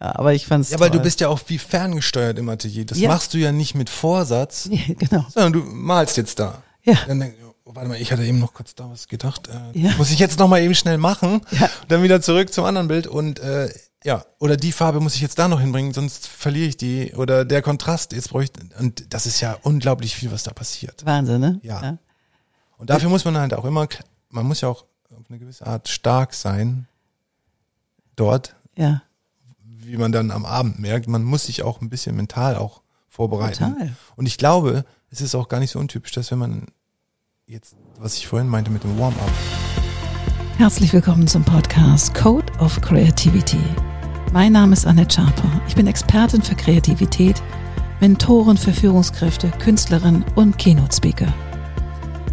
Ja, 0.00 0.16
aber 0.16 0.32
ich 0.34 0.46
fand's 0.46 0.70
Ja, 0.70 0.80
weil 0.80 0.90
du 0.90 0.96
toll. 0.98 1.04
bist 1.04 1.20
ja 1.20 1.28
auch 1.28 1.40
wie 1.48 1.58
ferngesteuert 1.58 2.38
im 2.38 2.48
Atelier. 2.48 2.86
Das 2.86 2.98
Ja. 2.98 3.08
machst 3.10 3.34
du 3.34 3.38
ja 3.38 3.52
nicht 3.52 3.74
mit 3.74 3.90
Vorsatz, 3.90 4.68
Ja, 4.70 4.94
genau. 4.98 5.26
sondern 5.28 5.52
du 5.52 5.60
malst 5.60 6.16
jetzt 6.16 6.38
da. 6.38 6.62
Ja. 6.84 6.94
Dann 7.06 7.22
oh, 7.64 7.74
warte 7.74 7.88
mal, 7.88 8.00
ich 8.00 8.10
hatte 8.10 8.24
eben 8.24 8.38
noch 8.38 8.54
kurz 8.54 8.74
da 8.74 8.88
was 8.90 9.08
gedacht. 9.08 9.48
Äh, 9.48 9.78
Ja. 9.78 9.92
Muss 9.98 10.10
ich 10.10 10.18
jetzt 10.18 10.38
noch 10.38 10.48
mal 10.48 10.60
eben 10.62 10.74
schnell 10.74 10.96
machen. 10.98 11.42
Ja. 11.50 11.64
Und 11.82 11.92
dann 11.92 12.02
wieder 12.02 12.22
zurück 12.22 12.52
zum 12.52 12.64
anderen 12.64 12.88
Bild 12.88 13.06
und 13.06 13.38
äh, 13.40 13.68
ja, 14.02 14.24
oder 14.38 14.56
die 14.56 14.72
Farbe 14.72 14.98
muss 15.00 15.14
ich 15.14 15.20
jetzt 15.20 15.38
da 15.38 15.46
noch 15.46 15.60
hinbringen, 15.60 15.92
sonst 15.92 16.26
verliere 16.26 16.68
ich 16.68 16.78
die. 16.78 17.12
Oder 17.14 17.44
der 17.44 17.60
Kontrast, 17.60 18.14
jetzt 18.14 18.30
brauche 18.30 18.44
ich. 18.44 18.50
Und 18.78 19.12
das 19.12 19.26
ist 19.26 19.42
ja 19.42 19.58
unglaublich 19.62 20.16
viel, 20.16 20.32
was 20.32 20.42
da 20.42 20.52
passiert. 20.54 21.04
Wahnsinn, 21.04 21.40
ne? 21.42 21.60
Ja. 21.62 21.98
Und 22.78 22.88
dafür 22.88 23.10
muss 23.10 23.26
man 23.26 23.36
halt 23.36 23.52
auch 23.52 23.66
immer, 23.66 23.86
man 24.30 24.46
muss 24.46 24.62
ja 24.62 24.70
auch 24.70 24.86
auf 25.10 25.24
eine 25.28 25.38
gewisse 25.38 25.66
Art 25.66 25.86
stark 25.90 26.32
sein. 26.32 26.86
Dort, 28.16 28.54
Ja. 28.76 29.02
Wie 29.82 29.96
man 29.96 30.12
dann 30.12 30.30
am 30.30 30.44
Abend 30.44 30.78
merkt, 30.78 31.08
man 31.08 31.24
muss 31.24 31.46
sich 31.46 31.62
auch 31.62 31.80
ein 31.80 31.90
bisschen 31.90 32.16
mental 32.16 32.56
auch 32.56 32.82
vorbereiten. 33.08 33.72
Total. 33.72 33.96
Und 34.16 34.26
ich 34.26 34.38
glaube, 34.38 34.84
es 35.10 35.20
ist 35.20 35.34
auch 35.34 35.48
gar 35.48 35.60
nicht 35.60 35.70
so 35.70 35.78
untypisch, 35.78 36.12
dass 36.12 36.30
wenn 36.30 36.38
man 36.38 36.66
jetzt, 37.46 37.76
was 37.98 38.16
ich 38.16 38.26
vorhin 38.26 38.48
meinte 38.48 38.70
mit 38.70 38.84
dem 38.84 38.98
Warm-up, 38.98 39.30
Herzlich 40.60 40.92
willkommen 40.92 41.26
zum 41.26 41.42
Podcast 41.42 42.14
Code 42.14 42.52
of 42.58 42.78
Creativity. 42.82 43.56
Mein 44.30 44.52
Name 44.52 44.74
ist 44.74 44.86
Annette 44.86 45.14
Schaper. 45.14 45.50
Ich 45.66 45.74
bin 45.74 45.86
Expertin 45.86 46.42
für 46.42 46.54
Kreativität, 46.54 47.42
Mentorin 48.00 48.58
für 48.58 48.74
Führungskräfte, 48.74 49.50
Künstlerin 49.58 50.22
und 50.34 50.58
Keynote-Speaker. 50.58 51.32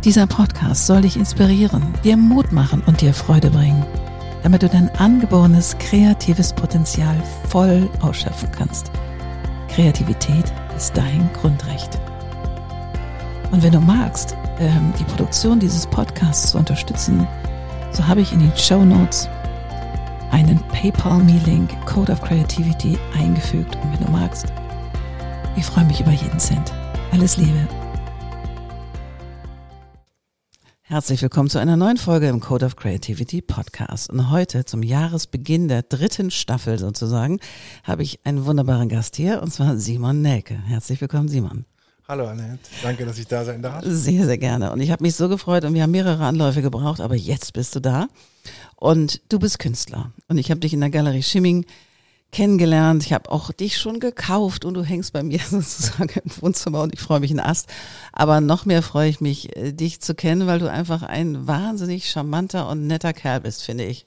Dieser 0.04 0.28
Podcast 0.28 0.88
soll 0.88 1.04
dich 1.04 1.16
inspirieren, 1.16 1.94
dir 2.04 2.18
Mut 2.18 2.52
machen 2.52 2.84
und 2.86 3.00
dir 3.00 3.14
Freude 3.14 3.50
bringen, 3.50 3.86
damit 4.48 4.64
du 4.64 4.70
dein 4.70 4.90
angeborenes 4.96 5.78
kreatives 5.78 6.54
Potenzial 6.54 7.22
voll 7.50 7.90
ausschöpfen 8.00 8.50
kannst. 8.50 8.90
Kreativität 9.68 10.54
ist 10.78 10.96
dein 10.96 11.30
Grundrecht. 11.34 12.00
Und 13.52 13.62
wenn 13.62 13.74
du 13.74 13.82
magst, 13.82 14.38
ähm, 14.58 14.94
die 14.98 15.04
Produktion 15.04 15.60
dieses 15.60 15.86
Podcasts 15.86 16.52
zu 16.52 16.60
unterstützen, 16.60 17.28
so 17.92 18.08
habe 18.08 18.22
ich 18.22 18.32
in 18.32 18.40
den 18.40 18.56
Show 18.56 18.86
Notes 18.86 19.28
einen 20.32 20.64
PayPal-Me-Link 20.72 21.86
Code 21.86 22.14
of 22.14 22.22
Creativity 22.22 22.98
eingefügt. 23.20 23.76
Und 23.84 23.92
wenn 23.92 24.06
du 24.06 24.12
magst, 24.14 24.46
ich 25.58 25.66
freue 25.66 25.84
mich 25.84 26.00
über 26.00 26.12
jeden 26.12 26.40
Cent. 26.40 26.72
Alles 27.12 27.36
Liebe. 27.36 27.68
Herzlich 30.90 31.22
willkommen 31.22 31.50
zu 31.50 31.60
einer 31.60 31.76
neuen 31.76 31.98
Folge 31.98 32.30
im 32.30 32.40
Code 32.40 32.66
of 32.66 32.78
Creativity 32.78 33.42
Podcast. 33.42 34.10
Und 34.10 34.32
heute 34.32 34.64
zum 34.64 34.84
Jahresbeginn 34.84 35.68
der 35.68 35.82
dritten 35.82 36.32
Staffel 36.32 36.80
sozusagen 36.80 37.42
habe 37.84 38.04
ich 38.04 38.22
einen 38.24 38.46
wunderbaren 38.46 38.88
Gast 38.88 39.18
hier 39.18 39.42
und 39.42 39.52
zwar 39.52 39.76
Simon 39.76 40.22
Nelke. 40.22 40.58
Herzlich 40.66 41.02
willkommen, 41.02 41.28
Simon. 41.28 41.66
hallo 42.08 42.28
Annette, 42.28 42.60
danke, 42.84 43.06
dass 43.06 43.18
ich 43.18 43.28
da 43.28 43.44
sein 43.44 43.62
darf. 43.62 43.84
Sehr, 43.86 44.26
sehr 44.26 44.38
gerne. 44.38 44.72
Und 44.72 44.80
ich 44.80 44.90
habe 44.90 45.04
mich 45.04 45.16
so 45.16 45.28
gefreut 45.28 45.66
und 45.66 45.74
wir 45.74 45.84
haben 45.84 45.92
mehrere 45.92 46.24
Anläufe 46.24 46.62
gebraucht, 46.62 47.02
aber 47.02 47.16
jetzt 47.16 47.52
bist 47.52 47.76
du 47.76 47.82
da. 47.82 48.08
Und 48.78 49.22
du 49.28 49.40
bist 49.40 49.60
Künstler. 49.60 50.14
Und 50.30 50.38
ich 50.38 50.52
habe 50.52 50.62
dich 50.62 50.74
in 50.74 50.80
der 50.80 50.90
Galerie 50.90 51.22
Schimming 51.22 51.66
kennengelernt. 52.32 53.06
Ich 53.06 53.14
habe 53.14 53.32
auch 53.32 53.52
dich 53.52 53.78
schon 53.78 54.00
gekauft 54.00 54.66
und 54.66 54.74
du 54.74 54.84
hängst 54.84 55.14
bei 55.14 55.24
mir 55.24 55.40
sozusagen 55.50 56.20
im 56.24 56.42
Wohnzimmer 56.42 56.82
und 56.82 56.94
ich 56.94 57.00
freue 57.00 57.20
mich 57.20 57.32
in 57.32 57.40
Ast. 57.40 57.68
Aber 58.12 58.42
noch 58.42 58.66
mehr 58.66 58.82
freue 58.82 59.10
ich 59.10 59.22
mich, 59.22 59.56
äh, 59.56 59.72
dich 59.72 60.02
zu 60.02 60.16
kennen, 60.16 60.48
weil 60.48 60.60
du 60.60 60.70
einfach 60.70 61.04
ein 61.04 61.48
wahnsinnig 61.48 62.10
charmanter 62.10 62.70
und 62.70 62.88
netter 62.88 63.14
Kerl 63.14 63.42
bist, 63.42 63.64
finde 63.64 63.86
ich. 63.86 64.06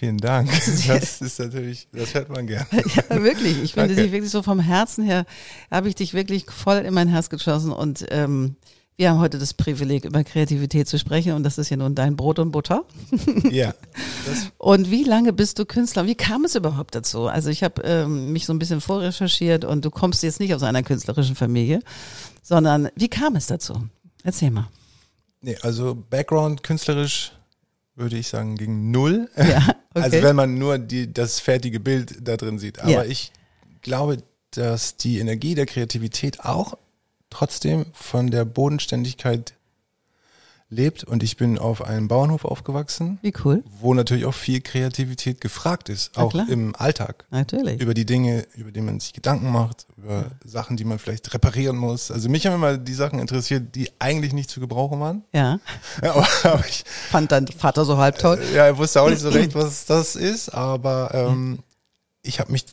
Vielen 0.00 0.16
Dank. 0.16 0.50
Das 0.88 1.20
ist 1.20 1.38
natürlich, 1.38 1.86
das 1.92 2.14
hört 2.14 2.30
man 2.30 2.46
gern. 2.46 2.66
Ja, 2.72 3.22
wirklich. 3.22 3.62
Ich 3.62 3.74
finde 3.74 3.94
dich 3.94 4.12
wirklich 4.12 4.30
so 4.30 4.42
vom 4.42 4.58
Herzen 4.58 5.04
her, 5.04 5.26
habe 5.70 5.88
ich 5.88 5.94
dich 5.94 6.14
wirklich 6.14 6.46
voll 6.46 6.78
in 6.78 6.94
mein 6.94 7.08
Herz 7.08 7.28
geschossen 7.28 7.70
und 7.70 8.06
ähm, 8.10 8.56
wir 9.00 9.08
haben 9.08 9.18
heute 9.18 9.38
das 9.38 9.54
Privileg, 9.54 10.04
über 10.04 10.22
Kreativität 10.24 10.86
zu 10.86 10.98
sprechen 10.98 11.32
und 11.32 11.42
das 11.42 11.56
ist 11.56 11.70
ja 11.70 11.78
nun 11.78 11.94
dein 11.94 12.16
Brot 12.16 12.38
und 12.38 12.50
Butter. 12.52 12.84
Ja, 13.50 13.74
Und 14.58 14.90
wie 14.90 15.04
lange 15.04 15.32
bist 15.32 15.58
du 15.58 15.64
Künstler? 15.64 16.04
Wie 16.06 16.14
kam 16.14 16.44
es 16.44 16.54
überhaupt 16.54 16.94
dazu? 16.94 17.26
Also 17.26 17.48
ich 17.48 17.62
habe 17.62 17.80
ähm, 17.82 18.30
mich 18.32 18.44
so 18.44 18.52
ein 18.52 18.58
bisschen 18.58 18.82
vorrecherchiert 18.82 19.64
und 19.64 19.86
du 19.86 19.90
kommst 19.90 20.22
jetzt 20.22 20.38
nicht 20.38 20.54
aus 20.54 20.62
einer 20.62 20.82
künstlerischen 20.82 21.34
Familie, 21.34 21.80
sondern 22.42 22.90
wie 22.94 23.08
kam 23.08 23.36
es 23.36 23.46
dazu? 23.46 23.88
Erzähl 24.22 24.50
mal. 24.50 24.68
nee, 25.40 25.56
also 25.62 25.94
Background 26.10 26.62
künstlerisch 26.62 27.32
würde 27.94 28.18
ich 28.18 28.28
sagen 28.28 28.56
gegen 28.56 28.90
null. 28.90 29.30
Ja, 29.36 29.62
okay. 29.94 30.04
Also 30.18 30.22
wenn 30.22 30.36
man 30.36 30.58
nur 30.58 30.76
die, 30.78 31.10
das 31.10 31.40
fertige 31.40 31.80
Bild 31.80 32.16
da 32.20 32.36
drin 32.36 32.58
sieht. 32.58 32.78
Aber 32.80 32.90
Ja. 32.90 33.04
ich 33.04 33.32
glaube, 33.80 34.18
dass 34.50 34.98
die 34.98 35.20
Energie 35.20 35.54
der 35.54 35.64
Kreativität 35.64 36.40
auch 36.44 36.76
trotzdem 37.30 37.86
von 37.92 38.30
der 38.30 38.44
Bodenständigkeit 38.44 39.54
lebt. 40.72 41.02
Und 41.04 41.22
ich 41.22 41.36
bin 41.36 41.58
auf 41.58 41.82
einem 41.82 42.06
Bauernhof 42.08 42.44
aufgewachsen, 42.44 43.18
Wie 43.22 43.32
cool. 43.44 43.64
wo 43.80 43.92
natürlich 43.92 44.24
auch 44.24 44.34
viel 44.34 44.60
Kreativität 44.60 45.40
gefragt 45.40 45.88
ist, 45.88 46.16
auch 46.16 46.32
im 46.34 46.76
Alltag. 46.76 47.24
Natürlich. 47.30 47.80
Über 47.80 47.92
die 47.92 48.06
Dinge, 48.06 48.46
über 48.54 48.70
die 48.70 48.80
man 48.80 49.00
sich 49.00 49.12
Gedanken 49.12 49.50
macht, 49.50 49.86
über 49.96 50.26
Sachen, 50.44 50.76
die 50.76 50.84
man 50.84 50.98
vielleicht 51.00 51.34
reparieren 51.34 51.76
muss. 51.76 52.10
Also 52.12 52.28
mich 52.28 52.46
haben 52.46 52.54
immer 52.54 52.78
die 52.78 52.94
Sachen 52.94 53.18
interessiert, 53.18 53.74
die 53.74 53.90
eigentlich 53.98 54.32
nicht 54.32 54.48
zu 54.48 54.60
gebrauchen 54.60 55.00
waren. 55.00 55.24
Ja, 55.32 55.58
Ja, 56.02 56.12
aber, 56.14 56.28
aber 56.44 56.64
ich, 56.66 56.84
fand 56.86 57.32
dein 57.32 57.48
Vater 57.48 57.84
so 57.84 57.98
halb 57.98 58.18
toll. 58.18 58.40
ja, 58.54 58.70
ich 58.70 58.76
wusste 58.78 59.02
auch 59.02 59.10
nicht 59.10 59.20
so 59.20 59.30
recht, 59.30 59.54
was 59.54 59.86
das 59.86 60.14
ist, 60.14 60.50
aber 60.50 61.10
ähm, 61.14 61.58
ich 62.22 62.38
habe 62.38 62.52
mich 62.52 62.64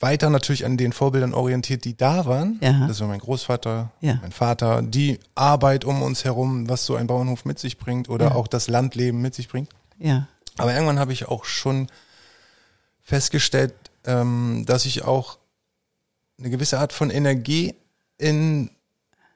weiter 0.00 0.30
natürlich 0.30 0.64
an 0.64 0.76
den 0.76 0.92
Vorbildern 0.92 1.34
orientiert, 1.34 1.84
die 1.84 1.96
da 1.96 2.24
waren. 2.26 2.58
Ja. 2.62 2.86
Das 2.86 3.00
war 3.00 3.08
mein 3.08 3.18
Großvater, 3.18 3.90
Ja. 4.00 4.18
mein 4.22 4.30
Vater, 4.32 4.80
die 4.82 5.18
Arbeit 5.34 5.84
um 5.84 6.02
uns 6.02 6.24
herum, 6.24 6.68
was 6.68 6.86
so 6.86 6.94
ein 6.96 7.06
Bauernhof 7.08 7.44
mit 7.44 7.58
sich 7.58 7.78
bringt 7.78 8.08
oder 8.08 8.26
Ja. 8.26 8.34
auch 8.34 8.46
das 8.46 8.68
Landleben 8.68 9.20
mit 9.20 9.34
sich 9.34 9.48
bringt. 9.48 9.70
Ja, 9.98 10.28
Aber 10.56 10.72
irgendwann 10.72 10.98
habe 11.00 11.12
ich 11.12 11.26
auch 11.28 11.44
schon 11.44 11.88
festgestellt, 13.02 13.74
ähm, 14.04 14.64
dass 14.66 14.84
ich 14.86 15.04
auch 15.04 15.38
eine 16.38 16.50
gewisse 16.50 16.78
Art 16.78 16.92
von 16.92 17.10
Energie 17.10 17.74
in 18.18 18.70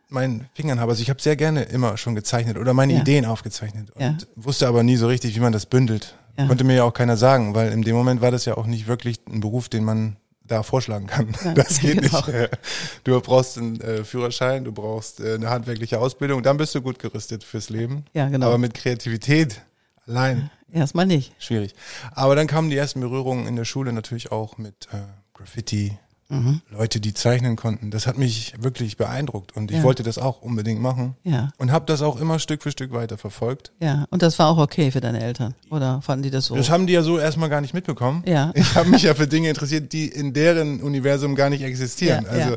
meinen 0.08 0.48
Fingern 0.54 0.78
habe. 0.78 0.92
Also 0.92 1.02
ich 1.02 1.10
habe 1.10 1.22
sehr 1.22 1.36
gerne 1.36 1.62
immer 1.62 1.96
schon 1.96 2.14
gezeichnet 2.14 2.58
oder 2.58 2.74
meine 2.74 2.92
Ja. 2.94 3.00
Ideen 3.00 3.24
aufgezeichnet 3.24 3.90
und 3.92 4.00
Ja. 4.02 4.16
wusste 4.36 4.68
aber 4.68 4.82
nie 4.82 4.96
so 4.96 5.06
richtig, 5.08 5.34
wie 5.34 5.40
man 5.40 5.52
das 5.52 5.66
bündelt. 5.66 6.16
Ja. 6.36 6.46
Konnte 6.46 6.64
mir 6.64 6.76
ja 6.76 6.84
auch 6.84 6.92
keiner 6.94 7.16
sagen, 7.16 7.54
weil 7.54 7.72
in 7.72 7.82
dem 7.82 7.94
Moment 7.96 8.20
war 8.20 8.30
das 8.30 8.44
ja 8.44 8.56
auch 8.56 8.66
nicht 8.66 8.86
wirklich 8.86 9.20
ein 9.28 9.40
Beruf, 9.40 9.68
den 9.68 9.84
man 9.84 10.16
da 10.52 10.62
vorschlagen 10.62 11.06
kann. 11.06 11.34
Ja, 11.44 11.54
Das 11.54 11.80
geht 11.80 12.00
genau. 12.02 12.24
nicht. 12.26 12.50
Du 13.04 13.20
brauchst 13.20 13.58
einen 13.58 13.80
äh, 13.80 14.04
Führerschein, 14.04 14.64
du 14.64 14.72
brauchst 14.72 15.20
äh, 15.20 15.34
eine 15.34 15.50
handwerkliche 15.50 15.98
Ausbildung, 15.98 16.42
dann 16.42 16.56
bist 16.56 16.74
du 16.74 16.82
gut 16.82 16.98
gerüstet 16.98 17.42
fürs 17.44 17.70
Leben. 17.70 18.04
ja, 18.12 18.28
genau. 18.28 18.46
Aber 18.46 18.58
mit 18.58 18.74
Kreativität 18.74 19.62
allein 20.06 20.50
Erstmal 20.72 21.04
nicht. 21.06 21.34
schwierig. 21.38 21.74
Aber 22.14 22.34
dann 22.36 22.46
kamen 22.46 22.70
die 22.70 22.76
ersten 22.76 23.00
Berührungen 23.00 23.46
in 23.46 23.56
der 23.56 23.64
Schule 23.66 23.92
natürlich 23.92 24.32
auch 24.32 24.56
mit 24.58 24.88
äh, 24.92 24.96
Graffiti, 25.34 25.98
Mhm. 26.32 26.60
Leute, 26.70 26.98
die 27.00 27.12
zeichnen 27.14 27.56
konnten. 27.56 27.90
Das 27.90 28.06
hat 28.06 28.16
mich 28.18 28.54
wirklich 28.58 28.96
beeindruckt 28.96 29.54
und 29.56 29.70
ich 29.70 29.78
Ja. 29.78 29.82
wollte 29.82 30.02
das 30.02 30.18
auch 30.18 30.40
unbedingt 30.42 30.80
machen 30.80 31.14
Ja, 31.24 31.50
und 31.58 31.70
habe 31.72 31.84
das 31.86 32.00
auch 32.02 32.18
immer 32.20 32.38
Stück 32.38 32.62
für 32.62 32.70
Stück 32.70 32.92
weiter 32.92 33.18
verfolgt. 33.18 33.72
ja. 33.80 34.06
Und 34.10 34.22
das 34.22 34.38
war 34.38 34.48
auch 34.48 34.58
okay 34.58 34.90
für 34.90 35.00
deine 35.00 35.22
Eltern? 35.22 35.54
Oder 35.70 36.00
fanden 36.02 36.22
die 36.22 36.30
das 36.30 36.46
so? 36.46 36.56
Das 36.56 36.70
haben 36.70 36.86
die 36.86 36.94
ja 36.94 37.02
so 37.02 37.18
erstmal 37.18 37.48
gar 37.50 37.60
nicht 37.60 37.74
mitbekommen. 37.74 38.22
Ja. 38.26 38.50
Ich 38.62 38.74
habe 38.74 38.88
mich 38.88 39.02
ja 39.02 39.14
für 39.14 39.26
Dinge 39.26 39.48
interessiert, 39.48 39.92
die 39.92 40.06
in 40.08 40.32
deren 40.32 40.80
Universum 40.80 41.34
gar 41.34 41.50
nicht 41.50 41.62
existieren. 41.62 42.24
Ja, 42.24 42.30
also 42.30 42.56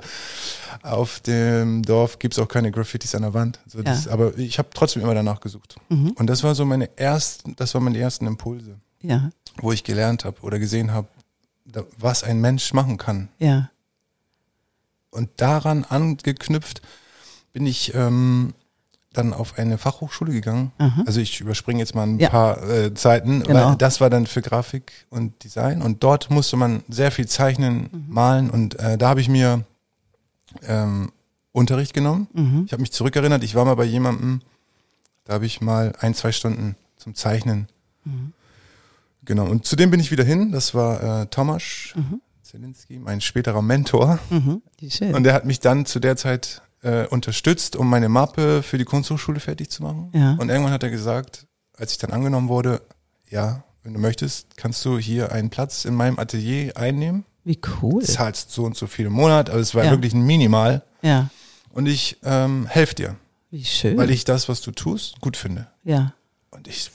auf 0.81 1.19
dem 1.21 1.83
Dorf 1.83 2.19
gibt's 2.19 2.37
auch 2.39 2.47
keine 2.47 2.71
Graffitis 2.71 3.15
an 3.15 3.23
der 3.23 3.33
Wand. 3.33 3.59
So 3.67 3.81
das. 3.81 4.07
Aber 4.07 4.37
ich 4.37 4.57
habe 4.59 4.69
trotzdem 4.73 5.01
immer 5.01 5.13
danach 5.15 5.39
gesucht. 5.39 5.75
Mhm. 5.89 6.11
Und 6.11 6.27
das 6.27 6.43
war 6.43 6.55
so 6.55 6.65
meine 6.65 6.97
ersten, 6.97 7.55
das 7.55 7.73
waren 7.73 7.83
meine 7.83 7.97
ersten 7.97 8.27
Impulse, 8.27 8.75
Ja, 9.01 9.29
wo 9.61 9.71
ich 9.71 9.83
gelernt 9.83 10.25
habe 10.25 10.41
oder 10.41 10.59
gesehen 10.59 10.91
habe, 10.91 11.07
was 11.97 12.23
ein 12.23 12.39
Mensch 12.41 12.73
machen 12.73 12.97
kann. 12.97 13.29
ja, 13.39 13.69
Und 15.09 15.29
daran 15.37 15.83
angeknüpft 15.85 16.81
bin 17.53 17.65
ich 17.65 17.93
ähm, 17.95 18.53
dann 19.13 19.33
auf 19.33 19.57
eine 19.57 19.77
Fachhochschule 19.77 20.33
gegangen. 20.33 20.71
Aha. 20.77 21.03
Also 21.07 21.21
ich 21.21 21.39
überspringe 21.39 21.79
jetzt 21.79 21.95
mal 21.95 22.03
ein 22.03 22.19
Ja. 22.19 22.29
paar 22.29 22.61
äh, 22.69 22.93
Zeiten, 22.93 23.43
Genau. 23.43 23.69
weil 23.69 23.75
das 23.77 24.01
war 24.01 24.09
dann 24.09 24.27
für 24.27 24.41
Grafik 24.41 24.91
und 25.09 25.41
Design. 25.43 25.81
Und 25.81 26.03
dort 26.03 26.29
musste 26.29 26.57
man 26.57 26.83
sehr 26.89 27.11
viel 27.11 27.27
zeichnen, 27.27 27.89
Mhm. 27.91 28.05
malen. 28.09 28.49
Und 28.49 28.77
äh, 28.77 28.97
da 28.97 29.07
habe 29.09 29.21
ich 29.21 29.29
mir 29.29 29.63
ähm, 30.67 31.11
Unterricht 31.53 31.93
genommen. 31.93 32.27
Mhm. 32.33 32.63
Ich 32.65 32.73
habe 32.73 32.81
mich 32.81 32.91
zurückerinnert, 32.91 33.43
ich 33.43 33.55
war 33.55 33.63
mal 33.65 33.75
bei 33.75 33.85
jemandem, 33.85 34.41
da 35.23 35.33
habe 35.35 35.45
ich 35.45 35.61
mal 35.61 35.93
ein, 35.99 36.13
zwei 36.13 36.31
Stunden 36.33 36.75
zum 36.97 37.15
Zeichnen. 37.15 37.67
Mhm. 38.03 38.33
Genau. 39.25 39.45
Und 39.45 39.65
zu 39.65 39.75
dem 39.75 39.91
bin 39.91 39.99
ich 39.99 40.11
wieder 40.11 40.23
hin. 40.23 40.51
Das 40.51 40.73
war 40.73 41.21
äh, 41.21 41.25
Tomasz 41.27 41.93
Mhm. 41.95 42.21
Zelinski, 42.43 42.99
mein 42.99 43.21
späterer 43.21 43.61
Mentor. 43.61 44.19
Mhm. 44.29 44.61
Wie 44.79 44.89
schön. 44.91 45.13
Und 45.15 45.23
der 45.23 45.33
hat 45.33 45.45
mich 45.45 45.59
dann 45.59 45.85
zu 45.85 45.99
der 45.99 46.15
Zeit 46.15 46.61
äh, 46.83 47.05
unterstützt, 47.07 47.75
um 47.75 47.89
meine 47.89 48.07
Mappe 48.07 48.61
für 48.63 48.77
die 48.77 48.85
Kunsthochschule 48.85 49.39
fertig 49.39 49.69
zu 49.71 49.81
machen. 49.83 50.11
Ja. 50.13 50.33
Und 50.39 50.49
irgendwann 50.49 50.71
hat 50.71 50.83
er 50.83 50.91
gesagt, 50.91 51.47
als 51.75 51.91
ich 51.93 51.97
dann 51.97 52.11
angenommen 52.11 52.47
wurde, 52.47 52.81
ja, 53.29 53.63
wenn 53.83 53.93
du 53.93 53.99
möchtest, 53.99 54.57
kannst 54.57 54.85
du 54.85 54.97
hier 54.99 55.31
einen 55.31 55.49
Platz 55.49 55.85
in 55.85 55.95
meinem 55.95 56.19
Atelier 56.19 56.77
einnehmen. 56.77 57.25
Wie 57.43 57.59
cool. 57.81 58.03
Zahlst 58.03 58.51
so 58.51 58.63
und 58.63 58.75
so 58.77 58.87
viel 58.87 59.07
im 59.07 59.13
Monat, 59.13 59.49
aber 59.49 59.59
es 59.59 59.73
war 59.75 59.83
Ja. 59.83 59.91
wirklich 59.91 60.13
ein 60.13 60.25
Minimal. 60.25 60.83
Ja. 61.01 61.29
Und 61.71 61.87
ich 61.87 62.17
ähm, 62.23 62.67
helfe 62.67 62.95
dir, 62.95 63.15
Wie 63.51 63.65
schön. 63.65 63.97
weil 63.97 64.09
ich 64.11 64.23
das, 64.23 64.47
was 64.49 64.61
du 64.61 64.71
tust, 64.71 65.19
gut 65.21 65.35
finde. 65.37 65.67
ja. 65.83 66.13
Und 66.51 66.67
ich 66.69 66.89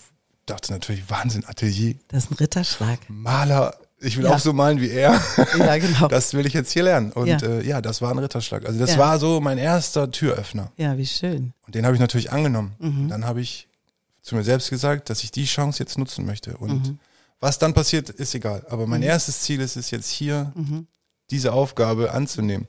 dachte 0.51 0.73
natürlich, 0.73 1.09
Wahnsinn, 1.11 1.45
Atelier, 1.47 1.95
Das 2.09 2.25
ist 2.25 2.31
ein 2.31 2.35
Ritterschlag. 2.35 2.99
Maler, 3.09 3.75
ich 4.01 4.17
will 4.17 4.25
Ja. 4.25 4.35
auch 4.35 4.39
so 4.39 4.53
malen 4.53 4.81
wie 4.81 4.91
er. 4.91 5.21
Ja, 5.59 5.77
genau. 5.79 6.09
Das 6.09 6.33
will 6.35 6.47
ich 6.47 6.53
jetzt 6.55 6.73
hier 6.73 6.83
lernen. 6.85 7.13
Und 7.13 7.27
Ja. 7.27 7.39
äh, 7.39 7.67
ja 7.67 7.81
das 7.81 8.01
war 8.03 8.11
ein 8.11 8.19
Ritterschlag. 8.19 8.65
Also 8.67 8.79
das 8.79 8.93
Ja. 8.93 8.99
war 8.99 9.19
so 9.19 9.41
mein 9.41 9.59
erster 9.59 10.11
Türöffner. 10.11 10.73
ja, 10.77 10.97
wie 10.97 11.07
schön. 11.07 11.53
Und 11.67 11.75
den 11.75 11.85
habe 11.85 11.95
ich 11.95 12.01
natürlich 12.01 12.33
angenommen. 12.33 12.73
Mhm. 12.79 13.09
Dann 13.09 13.25
habe 13.27 13.41
ich 13.41 13.69
zu 14.23 14.35
mir 14.37 14.45
selbst 14.45 14.71
gesagt, 14.71 15.11
dass 15.11 15.23
ich 15.25 15.31
die 15.31 15.45
Chance 15.47 15.79
jetzt 15.83 15.97
nutzen 15.99 16.25
möchte. 16.27 16.57
Und 16.57 16.87
Mhm. 16.89 16.99
was 17.41 17.59
dann 17.59 17.73
passiert, 17.75 18.11
ist 18.11 18.35
egal. 18.35 18.67
Aber 18.71 18.87
mein 18.87 19.03
erstes 19.03 19.41
Ziel 19.41 19.61
ist 19.61 19.77
es 19.77 19.91
jetzt 19.91 20.11
hier, 20.11 20.53
Mhm. 20.55 20.87
diese 21.31 21.53
Aufgabe 21.53 22.13
anzunehmen. 22.13 22.67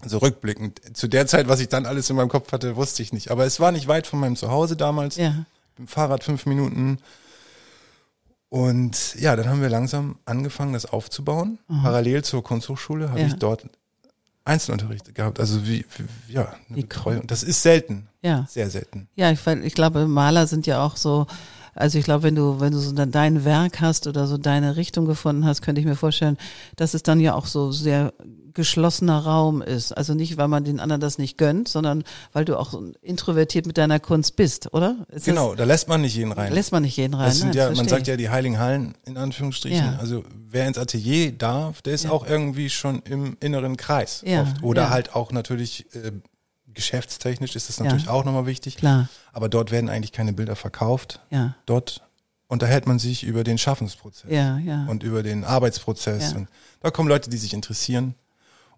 Also 0.00 0.18
rückblickend. 0.18 0.80
Zu 0.94 1.08
der 1.08 1.26
Zeit, 1.26 1.48
was 1.48 1.60
ich 1.60 1.68
dann 1.68 1.86
alles 1.86 2.10
in 2.10 2.16
meinem 2.16 2.28
Kopf 2.28 2.52
hatte, 2.52 2.76
wusste 2.76 3.02
ich 3.02 3.12
nicht. 3.14 3.30
Aber 3.30 3.46
es 3.46 3.60
war 3.60 3.72
nicht 3.72 3.88
weit 3.88 4.06
von 4.06 4.20
meinem 4.20 4.36
Zuhause 4.36 4.76
damals. 4.76 5.16
Ja. 5.16 5.46
Mit 5.76 5.88
dem 5.88 5.88
Fahrrad 5.88 6.24
fünf 6.24 6.46
Minuten. 6.46 6.98
Und 8.48 9.14
ja, 9.16 9.34
dann 9.36 9.48
haben 9.48 9.60
wir 9.60 9.68
langsam 9.68 10.18
angefangen, 10.24 10.72
das 10.72 10.86
aufzubauen. 10.86 11.58
Parallel 11.82 12.22
zur 12.24 12.42
Kunsthochschule 12.42 13.10
habe 13.10 13.20
Ja. 13.20 13.26
ich 13.26 13.34
dort 13.34 13.66
Einzelunterricht 14.44 15.14
gehabt. 15.14 15.40
Also 15.40 15.66
wie, 15.66 15.84
wie 16.26 16.32
ja, 16.32 16.54
eine 16.68 16.76
Wie 16.76 16.82
Betreuung. 16.82 17.26
Das 17.26 17.42
ist 17.42 17.62
selten. 17.62 18.08
Ja. 18.22 18.46
Sehr 18.48 18.70
selten. 18.70 19.08
Ja, 19.16 19.30
ich, 19.32 19.44
ich 19.46 19.74
glaube, 19.74 20.06
Maler 20.06 20.46
sind 20.46 20.66
ja 20.66 20.82
auch 20.84 20.96
so, 20.96 21.26
also 21.76 21.98
ich 21.98 22.04
glaube, 22.04 22.22
wenn 22.24 22.34
du, 22.34 22.60
wenn 22.60 22.72
du 22.72 22.78
so 22.78 22.92
dann 22.92 23.10
dein 23.10 23.44
Werk 23.44 23.80
hast 23.80 24.06
oder 24.06 24.26
so 24.26 24.36
deine 24.38 24.76
Richtung 24.76 25.04
gefunden 25.06 25.44
hast, 25.44 25.62
könnte 25.62 25.80
ich 25.80 25.86
mir 25.86 25.96
vorstellen, 25.96 26.36
dass 26.76 26.94
es 26.94 27.02
dann 27.02 27.20
ja 27.20 27.34
auch 27.34 27.46
so 27.46 27.70
sehr 27.72 28.12
geschlossener 28.54 29.18
Raum 29.18 29.60
ist. 29.60 29.92
Also 29.92 30.14
nicht, 30.14 30.38
weil 30.38 30.48
man 30.48 30.64
den 30.64 30.80
anderen 30.80 31.00
das 31.00 31.18
nicht 31.18 31.36
gönnt, 31.36 31.68
sondern 31.68 32.04
weil 32.32 32.46
du 32.46 32.58
auch 32.58 32.70
so 32.70 32.90
introvertiert 33.02 33.66
mit 33.66 33.76
deiner 33.76 34.00
Kunst 34.00 34.34
bist, 34.36 34.72
oder? 34.72 35.06
Ist 35.10 35.26
Genau, 35.26 35.54
da 35.54 35.64
lässt 35.64 35.88
man 35.88 36.00
nicht 36.00 36.16
jeden 36.16 36.30
Das, 36.30 36.38
rein. 36.38 36.52
lässt 36.54 36.72
man 36.72 36.82
nicht 36.82 36.96
jeden 36.96 37.12
rein. 37.12 37.26
Das 37.26 37.38
sind 37.38 37.50
ne? 37.50 37.56
ja, 37.56 37.66
man 37.66 37.74
verstehe 37.76 37.90
sagt 37.90 38.02
ich. 38.02 38.08
ja 38.08 38.16
die 38.16 38.30
heiligen 38.30 38.58
Hallen 38.58 38.94
in 39.04 39.18
Anführungsstrichen. 39.18 39.78
Ja. 39.78 39.98
Also 40.00 40.24
wer 40.48 40.66
ins 40.66 40.78
Atelier 40.78 41.32
darf, 41.32 41.82
der 41.82 41.92
ist 41.92 42.04
Ja. 42.04 42.10
auch 42.12 42.26
irgendwie 42.26 42.70
schon 42.70 43.02
im 43.02 43.36
inneren 43.40 43.76
Kreis. 43.76 44.22
Ja, 44.24 44.42
Oft. 44.42 44.62
Oder 44.62 44.88
halt 44.88 45.14
auch 45.14 45.32
natürlich 45.32 45.84
äh, 45.94 46.12
geschäftstechnisch 46.76 47.56
ist 47.56 47.68
das 47.68 47.78
Ja. 47.78 47.84
natürlich 47.84 48.08
auch 48.08 48.24
nochmal 48.24 48.46
wichtig. 48.46 48.76
Klar, 48.76 49.08
Aber 49.32 49.48
dort 49.48 49.70
werden 49.72 49.90
eigentlich 49.90 50.12
keine 50.12 50.32
Bilder 50.32 50.54
verkauft. 50.54 51.20
ja, 51.30 51.56
Dort 51.66 52.02
unterhält 52.48 52.86
man 52.86 53.00
sich 53.00 53.24
über 53.24 53.42
den 53.42 53.58
Schaffensprozess 53.58 54.30
ja, 54.30 54.58
ja. 54.58 54.86
und 54.86 55.02
über 55.02 55.24
den 55.24 55.44
Arbeitsprozess. 55.44 56.30
Ja. 56.30 56.36
Und 56.38 56.48
da 56.80 56.92
kommen 56.92 57.08
Leute, 57.08 57.28
die 57.28 57.38
sich 57.38 57.52
interessieren 57.54 58.14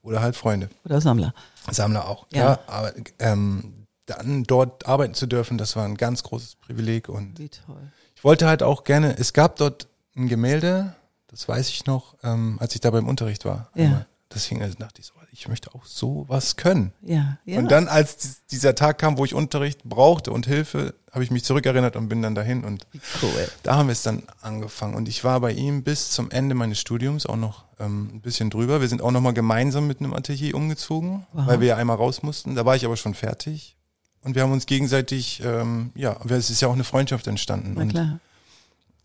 oder 0.00 0.22
halt 0.22 0.36
Freunde. 0.36 0.70
Oder 0.86 1.02
Sammler. 1.02 1.34
Sammler 1.70 2.08
auch. 2.08 2.26
Ja. 2.32 2.38
Ja, 2.52 2.58
aber 2.66 2.92
ähm, 3.18 3.86
dann 4.06 4.44
dort 4.44 4.86
arbeiten 4.86 5.12
zu 5.12 5.26
dürfen, 5.26 5.58
das 5.58 5.76
war 5.76 5.84
ein 5.84 5.96
ganz 5.98 6.22
großes 6.22 6.54
Privileg 6.54 7.10
und 7.10 7.38
Wie 7.38 7.50
toll. 7.50 7.92
ich 8.16 8.24
wollte 8.24 8.46
halt 8.46 8.62
auch 8.62 8.84
gerne, 8.84 9.18
es 9.18 9.34
gab 9.34 9.56
dort 9.56 9.86
ein 10.16 10.28
Gemälde, 10.28 10.94
das 11.26 11.46
weiß 11.46 11.68
ich 11.68 11.84
noch, 11.84 12.16
ähm, 12.22 12.56
als 12.60 12.74
ich 12.74 12.80
da 12.80 12.90
beim 12.90 13.06
Unterricht 13.06 13.44
war. 13.44 13.70
Ja. 13.74 13.84
Einmal. 13.84 14.06
Das 14.30 14.44
hing, 14.46 14.62
also 14.62 14.76
dachte 14.78 15.00
ich 15.02 15.06
so, 15.06 15.12
ich 15.38 15.46
möchte 15.48 15.72
auch 15.74 15.84
so 15.84 16.24
was 16.28 16.56
können. 16.56 16.92
Ja, 17.02 17.38
ja. 17.44 17.58
Und 17.60 17.70
dann, 17.70 17.86
als 17.86 18.16
dies- 18.16 18.42
dieser 18.50 18.74
Tag 18.74 18.98
kam, 18.98 19.16
wo 19.18 19.24
ich 19.24 19.34
Unterricht 19.34 19.84
brauchte 19.84 20.32
und 20.32 20.46
Hilfe, 20.46 20.94
habe 21.12 21.22
ich 21.22 21.30
mich 21.30 21.44
zurückerinnert 21.44 21.94
und 21.96 22.08
bin 22.08 22.22
dann 22.22 22.34
dahin 22.34 22.64
und 22.64 22.86
cool. 23.22 23.48
da 23.62 23.76
haben 23.76 23.86
wir 23.88 23.92
es 23.92 24.02
dann 24.02 24.24
angefangen. 24.42 24.94
Und 24.94 25.08
ich 25.08 25.22
war 25.24 25.38
bei 25.40 25.52
ihm 25.52 25.82
bis 25.84 26.10
zum 26.10 26.30
Ende 26.32 26.54
meines 26.56 26.80
Studiums 26.80 27.24
auch 27.24 27.36
noch 27.36 27.64
ähm, 27.78 28.10
ein 28.14 28.20
bisschen 28.20 28.50
drüber. 28.50 28.80
Wir 28.80 28.88
sind 28.88 29.00
auch 29.00 29.12
noch 29.12 29.20
mal 29.20 29.32
gemeinsam 29.32 29.86
mit 29.86 30.00
einem 30.00 30.12
Atelier 30.12 30.54
umgezogen, 30.56 31.24
Wow. 31.32 31.46
weil 31.46 31.60
wir 31.60 31.68
ja 31.68 31.76
einmal 31.76 31.96
raus 31.96 32.22
mussten. 32.24 32.56
Da 32.56 32.64
war 32.66 32.74
ich 32.74 32.84
aber 32.84 32.96
schon 32.96 33.14
fertig. 33.14 33.76
Und 34.24 34.34
wir 34.34 34.42
haben 34.42 34.50
uns 34.52 34.66
gegenseitig, 34.66 35.40
ähm, 35.44 35.92
ja, 35.94 36.16
es 36.28 36.50
ist 36.50 36.60
ja 36.60 36.66
auch 36.68 36.72
eine 36.74 36.82
Freundschaft 36.84 37.28
entstanden. 37.28 37.74
Na 37.76 37.82
und 37.82 37.88
klar. 37.90 38.18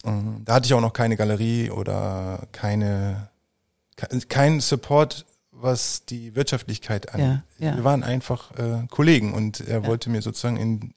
ähm, 0.04 0.42
da 0.46 0.56
hatte 0.56 0.66
ich 0.66 0.74
auch 0.74 0.82
noch 0.82 0.94
keine 0.94 1.16
Galerie 1.16 1.70
oder 1.70 2.48
keine, 2.52 3.30
ke- 3.96 4.10
kein 4.28 4.60
Support, 4.60 5.26
was 5.56 6.06
die 6.06 6.36
Wirtschaftlichkeit 6.36 7.14
angeht. 7.14 7.42
Ja, 7.60 7.68
ja. 7.70 7.76
Wir 7.78 7.84
waren 7.84 8.04
einfach 8.04 8.52
äh, 8.58 8.86
Kollegen 8.90 9.34
und 9.34 9.62
er 9.62 9.82
Ja. 9.82 9.88
wollte 9.88 10.10
mir 10.10 10.22
sozusagen 10.22 10.58
in, 10.58 10.94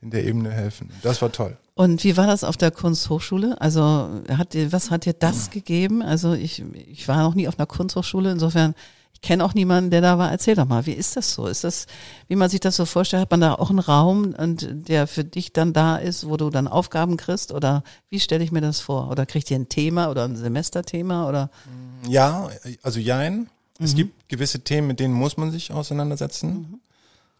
in 0.00 0.10
der 0.10 0.24
Ebene 0.24 0.50
helfen. 0.52 0.90
Das 1.02 1.20
war 1.22 1.32
toll. 1.32 1.56
Und 1.74 2.02
wie 2.04 2.16
war 2.16 2.26
das 2.26 2.44
auf 2.44 2.56
der 2.56 2.70
Kunsthochschule? 2.70 3.60
Also 3.60 4.08
hat 4.36 4.52
dir, 4.54 4.72
was 4.72 4.90
hat 4.90 5.04
dir 5.04 5.12
das 5.12 5.50
gegeben? 5.50 6.02
Also 6.02 6.32
ich, 6.34 6.62
ich 6.74 7.06
war 7.08 7.22
noch 7.22 7.34
nie 7.34 7.48
auf 7.48 7.58
einer 7.58 7.66
Kunsthochschule, 7.66 8.30
insofern, 8.32 8.74
ich 9.14 9.20
kenne 9.20 9.44
auch 9.44 9.54
niemanden, 9.54 9.90
der 9.90 10.00
da 10.00 10.16
war. 10.18 10.30
Erzähl 10.30 10.54
doch 10.54 10.66
mal, 10.66 10.86
wie 10.86 10.92
ist 10.92 11.16
das 11.16 11.32
so? 11.34 11.46
Ist 11.46 11.64
das, 11.64 11.86
wie 12.28 12.36
man 12.36 12.48
sich 12.48 12.60
das 12.60 12.76
so 12.76 12.84
vorstellt, 12.84 13.22
hat 13.22 13.30
man 13.32 13.40
da 13.40 13.54
auch 13.54 13.70
einen 13.70 13.78
Raum 13.80 14.32
und 14.38 14.68
der 14.88 15.06
für 15.08 15.24
dich 15.24 15.52
dann 15.52 15.72
da 15.72 15.96
ist, 15.96 16.28
wo 16.28 16.36
du 16.36 16.50
dann 16.50 16.68
Aufgaben 16.68 17.16
kriegst? 17.16 17.50
Oder 17.52 17.82
wie 18.10 18.20
stelle 18.20 18.44
ich 18.44 18.52
mir 18.52 18.60
das 18.60 18.78
vor? 18.80 19.10
Oder 19.10 19.26
kriegt 19.26 19.50
ihr 19.50 19.58
ein 19.58 19.68
Thema 19.68 20.10
oder 20.10 20.24
ein 20.24 20.36
Semesterthema 20.36 21.28
oder? 21.28 21.50
Ja, 22.08 22.48
also 22.82 23.00
jein. 23.00 23.48
Es 23.78 23.92
Mhm. 23.92 23.96
gibt 23.96 24.28
gewisse 24.28 24.60
Themen, 24.60 24.88
mit 24.88 25.00
denen 25.00 25.14
muss 25.14 25.36
man 25.36 25.50
sich 25.50 25.72
auseinandersetzen. 25.72 26.48
Mhm. 26.52 26.80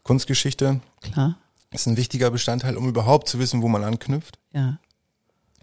Kunstgeschichte 0.02 0.80
Klar, 1.02 1.36
ist 1.70 1.86
ein 1.86 1.96
wichtiger 1.96 2.30
Bestandteil, 2.30 2.76
um 2.76 2.88
überhaupt 2.88 3.28
zu 3.28 3.38
wissen, 3.38 3.62
wo 3.62 3.68
man 3.68 3.84
anknüpft. 3.84 4.38
ja, 4.52 4.78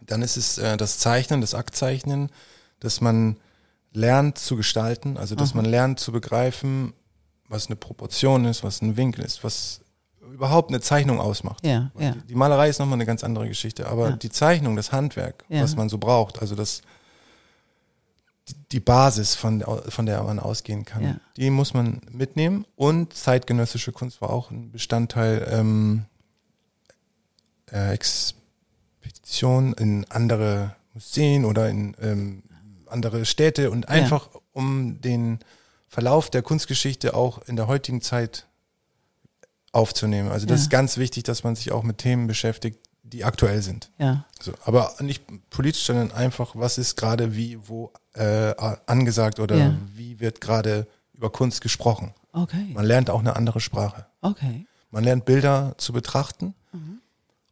Dann 0.05 0.21
ist 0.21 0.37
es 0.37 0.57
äh, 0.59 0.77
das 0.77 0.99
Zeichnen, 0.99 1.41
das 1.41 1.55
Aktzeichnen, 1.55 2.29
dass 2.79 3.01
man 3.01 3.37
lernt 3.91 4.37
zu 4.37 4.55
gestalten, 4.55 5.17
also 5.17 5.33
dass 5.35 5.53
man 5.53 5.65
lernt 5.65 5.99
zu 5.99 6.11
begreifen, 6.11 6.93
was 7.47 7.67
eine 7.67 7.75
Proportion 7.77 8.45
ist, 8.45 8.63
was 8.63 8.81
ein 8.81 8.97
Winkel 8.97 9.23
ist, 9.23 9.43
was 9.43 9.79
überhaupt 10.33 10.69
eine 10.69 10.81
Zeichnung 10.81 11.19
ausmacht. 11.19 11.65
ja, 11.65 11.91
ja, 11.97 12.11
Die, 12.27 12.35
Malerei 12.35 12.67
ist 12.69 12.79
nochmal 12.79 12.97
eine 12.97 13.05
ganz 13.05 13.23
andere 13.23 13.47
Geschichte, 13.47 13.87
aber 13.87 14.09
Ja. 14.09 14.15
die 14.17 14.29
Zeichnung, 14.29 14.75
das 14.75 14.91
Handwerk, 14.91 15.45
was 15.49 15.75
man 15.75 15.87
so 15.89 15.97
braucht, 15.97 16.39
also 16.39 16.55
das 16.55 16.81
die- 18.71 18.79
Basis, 18.79 19.35
von, 19.35 19.63
von 19.89 20.05
der 20.05 20.21
man 20.23 20.39
ausgehen 20.39 20.85
kann, 20.85 21.03
Ja. 21.03 21.15
die 21.37 21.49
muss 21.49 21.73
man 21.73 22.01
mitnehmen. 22.11 22.65
Und 22.75 23.13
zeitgenössische 23.13 23.91
Kunst 23.91 24.21
war 24.21 24.29
auch 24.31 24.51
ein 24.51 24.71
Bestandteil 24.71 25.47
ähm, 25.51 26.05
äh, 27.71 27.93
Expedition 27.93 29.73
in 29.73 30.05
andere 30.09 30.75
Museen 30.93 31.45
oder 31.45 31.69
in 31.69 31.95
ähm, 32.01 32.43
andere 32.87 33.25
Städte 33.25 33.71
und 33.71 33.89
einfach 33.89 34.29
um 34.53 35.01
den 35.01 35.39
Verlauf 35.87 36.29
der 36.29 36.41
Kunstgeschichte 36.41 37.13
auch 37.15 37.41
in 37.47 37.55
der 37.55 37.67
heutigen 37.67 38.01
Zeit 38.01 38.45
aufzunehmen. 39.71 40.29
Also 40.31 40.45
das 40.45 40.59
Ja. 40.59 40.63
ist 40.65 40.69
ganz 40.69 40.97
wichtig, 40.97 41.23
dass 41.23 41.43
man 41.43 41.55
sich 41.55 41.71
auch 41.71 41.83
mit 41.83 41.97
Themen 41.97 42.27
beschäftigt, 42.27 42.79
die 43.15 43.23
aktuell 43.23 43.61
sind. 43.61 43.89
ja, 43.97 44.25
So, 44.41 44.51
aber 44.65 44.93
nicht 44.99 45.23
politisch, 45.49 45.85
sondern 45.85 46.11
einfach, 46.11 46.55
was 46.55 46.77
ist 46.77 46.95
gerade 46.97 47.35
wie, 47.35 47.57
wo 47.67 47.91
äh, 48.13 48.53
angesagt 48.85 49.39
oder 49.39 49.55
Ja. 49.57 49.73
wie 49.93 50.19
wird 50.19 50.41
gerade 50.41 50.87
über 51.13 51.29
Kunst 51.31 51.61
gesprochen. 51.61 52.13
okay, 52.33 52.71
Man 52.73 52.85
lernt 52.85 53.09
auch 53.09 53.19
eine 53.21 53.35
andere 53.35 53.59
Sprache. 53.61 54.05
okay, 54.21 54.65
Man 54.91 55.03
lernt 55.03 55.25
Bilder 55.25 55.75
zu 55.77 55.91
betrachten, 55.93 56.53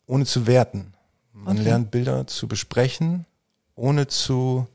ohne 0.06 0.26
zu 0.26 0.48
werten. 0.48 0.94
Man 1.34 1.56
Mhm. 1.56 1.60
Okay. 1.62 1.70
lernt 1.70 1.92
Bilder 1.92 2.28
zu 2.28 2.48
besprechen, 2.48 3.26
ohne 3.76 4.08
zu 4.08 4.68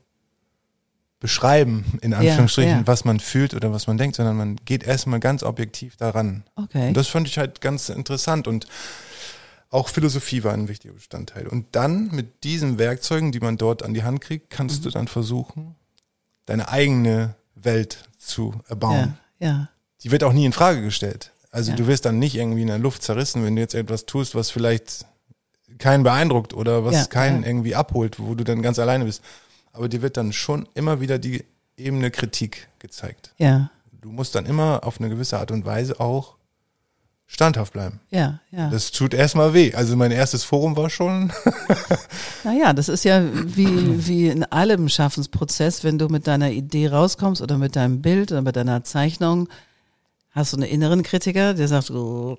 beschreiben, 1.19 1.99
in 2.01 2.11
Ja, 2.13 2.19
Anführungsstrichen, 2.19 2.79
ja. 2.79 2.87
was 2.87 3.03
man 3.05 3.19
fühlt 3.19 3.53
oder 3.53 3.71
was 3.73 3.87
man 3.87 3.97
denkt, 3.97 4.15
sondern 4.15 4.37
man 4.37 4.55
geht 4.65 4.83
erstmal 4.83 5.19
ganz 5.19 5.43
objektiv 5.43 5.97
daran. 5.97 6.43
okay, 6.55 6.87
Und 6.89 6.93
das 6.97 7.07
fand 7.07 7.27
ich 7.27 7.37
halt 7.37 7.59
ganz 7.61 7.89
interessant 7.89 8.47
und 8.47 8.67
auch 9.71 9.87
Philosophie 9.89 10.43
war 10.43 10.53
ein 10.53 10.67
wichtiger 10.67 10.93
Bestandteil. 10.93 11.47
Und 11.47 11.67
dann 11.73 12.09
mit 12.11 12.43
diesen 12.43 12.79
Werkzeugen, 12.79 13.31
die 13.31 13.39
man 13.39 13.57
dort 13.57 13.83
an 13.83 13.93
die 13.93 14.03
Hand 14.03 14.21
kriegt, 14.21 14.49
kannst 14.49 14.79
Mhm. 14.79 14.83
du 14.85 14.89
dann 14.91 15.07
versuchen, 15.07 15.75
deine 16.45 16.69
eigene 16.69 17.35
Welt 17.55 18.05
zu 18.17 18.55
erbauen. 18.67 19.17
ja, 19.39 19.47
ja, 19.47 19.69
Die 20.03 20.11
wird 20.11 20.23
auch 20.23 20.33
nie 20.33 20.45
in 20.45 20.53
Frage 20.53 20.81
gestellt. 20.81 21.31
Also 21.51 21.71
Ja. 21.71 21.77
du 21.77 21.87
wirst 21.87 22.05
dann 22.05 22.19
nicht 22.19 22.35
irgendwie 22.35 22.61
in 22.61 22.67
der 22.67 22.79
Luft 22.79 23.03
zerrissen, 23.03 23.43
wenn 23.43 23.55
du 23.55 23.61
jetzt 23.61 23.75
etwas 23.75 24.05
tust, 24.05 24.33
was 24.35 24.49
vielleicht 24.49 25.05
keinen 25.77 26.03
beeindruckt 26.03 26.53
oder 26.53 26.83
was 26.85 26.93
Ja, 26.95 27.05
keinen 27.05 27.41
ja. 27.43 27.49
irgendwie 27.49 27.75
abholt, 27.75 28.19
wo 28.19 28.33
du 28.35 28.43
dann 28.43 28.61
ganz 28.61 28.79
alleine 28.79 29.05
bist. 29.05 29.21
Aber 29.71 29.87
dir 29.89 30.01
wird 30.01 30.17
dann 30.17 30.33
schon 30.33 30.67
immer 30.73 30.99
wieder 31.01 31.19
die 31.19 31.45
Ebene 31.77 32.11
Kritik 32.11 32.67
gezeigt. 32.79 33.33
ja, 33.37 33.69
Du 34.01 34.09
musst 34.11 34.33
dann 34.33 34.45
immer 34.45 34.83
auf 34.85 34.99
eine 34.99 35.09
gewisse 35.09 35.37
Art 35.37 35.51
und 35.51 35.65
Weise 35.65 35.99
auch 35.99 36.37
standhaft 37.31 37.73
bleiben. 37.73 37.99
ja, 38.09 38.39
ja. 38.51 38.69
Das 38.69 38.91
tut 38.91 39.13
erstmal 39.13 39.53
weh. 39.53 39.73
Also 39.73 39.95
mein 39.95 40.11
erstes 40.11 40.43
Forum 40.43 40.75
war 40.75 40.89
schon, 40.89 41.31
Naja, 42.43 42.73
das 42.73 42.89
ist 42.89 43.05
ja 43.05 43.23
wie, 43.23 44.07
wie 44.07 44.27
in 44.27 44.43
allem 44.43 44.89
Schaffensprozess, 44.89 45.83
wenn 45.83 45.99
du 45.99 46.09
mit 46.09 46.25
deiner 46.27 46.49
Idee 46.49 46.87
rauskommst 46.87 47.41
oder 47.41 47.57
mit 47.57 47.75
deinem 47.75 48.01
Bild 48.01 48.31
oder 48.31 48.41
mit 48.41 48.55
deiner 48.55 48.83
Zeichnung, 48.83 49.47
Hast 50.31 50.53
du 50.53 50.57
einen 50.57 50.69
inneren 50.69 51.01
Kritiker, 51.01 51.55
der 51.55 51.67
sagt, 51.67 51.89
oh, 51.89 52.37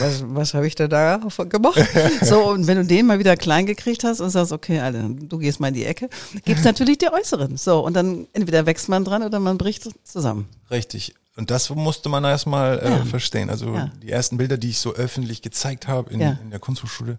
was, 0.00 0.24
was 0.26 0.54
habe 0.54 0.66
ich 0.66 0.74
da 0.74 0.88
da 0.88 1.18
gemacht? 1.48 1.80
So, 2.20 2.48
und 2.50 2.66
wenn 2.66 2.78
du 2.78 2.84
den 2.84 3.06
mal 3.06 3.20
wieder 3.20 3.36
klein 3.36 3.64
gekriegt 3.64 4.02
hast 4.02 4.20
und 4.20 4.30
sagst, 4.30 4.50
okay, 4.50 4.80
Alter, 4.80 5.08
du 5.08 5.38
gehst 5.38 5.60
mal 5.60 5.68
in 5.68 5.74
die 5.74 5.84
Ecke, 5.84 6.08
gibt's 6.44 6.64
natürlich 6.64 6.98
die 6.98 7.12
äußeren. 7.12 7.56
So, 7.56 7.78
und 7.84 7.94
dann 7.94 8.26
entweder 8.32 8.66
wächst 8.66 8.88
man 8.88 9.04
dran 9.04 9.22
oder 9.22 9.38
man 9.38 9.56
bricht 9.56 9.88
zusammen. 10.04 10.48
Richtig. 10.68 11.14
Und 11.38 11.50
das 11.50 11.70
musste 11.70 12.08
man 12.08 12.24
erstmal 12.24 12.78
äh, 12.80 12.90
Ja. 12.90 13.04
verstehen. 13.04 13.48
Also 13.48 13.72
Ja. 13.74 13.90
die 14.02 14.10
ersten 14.10 14.36
Bilder, 14.36 14.58
die 14.58 14.70
ich 14.70 14.78
so 14.80 14.92
öffentlich 14.94 15.40
gezeigt 15.40 15.86
habe 15.88 16.12
in, 16.12 16.20
in 16.20 16.50
der 16.50 16.58
Kunsthochschule, 16.58 17.18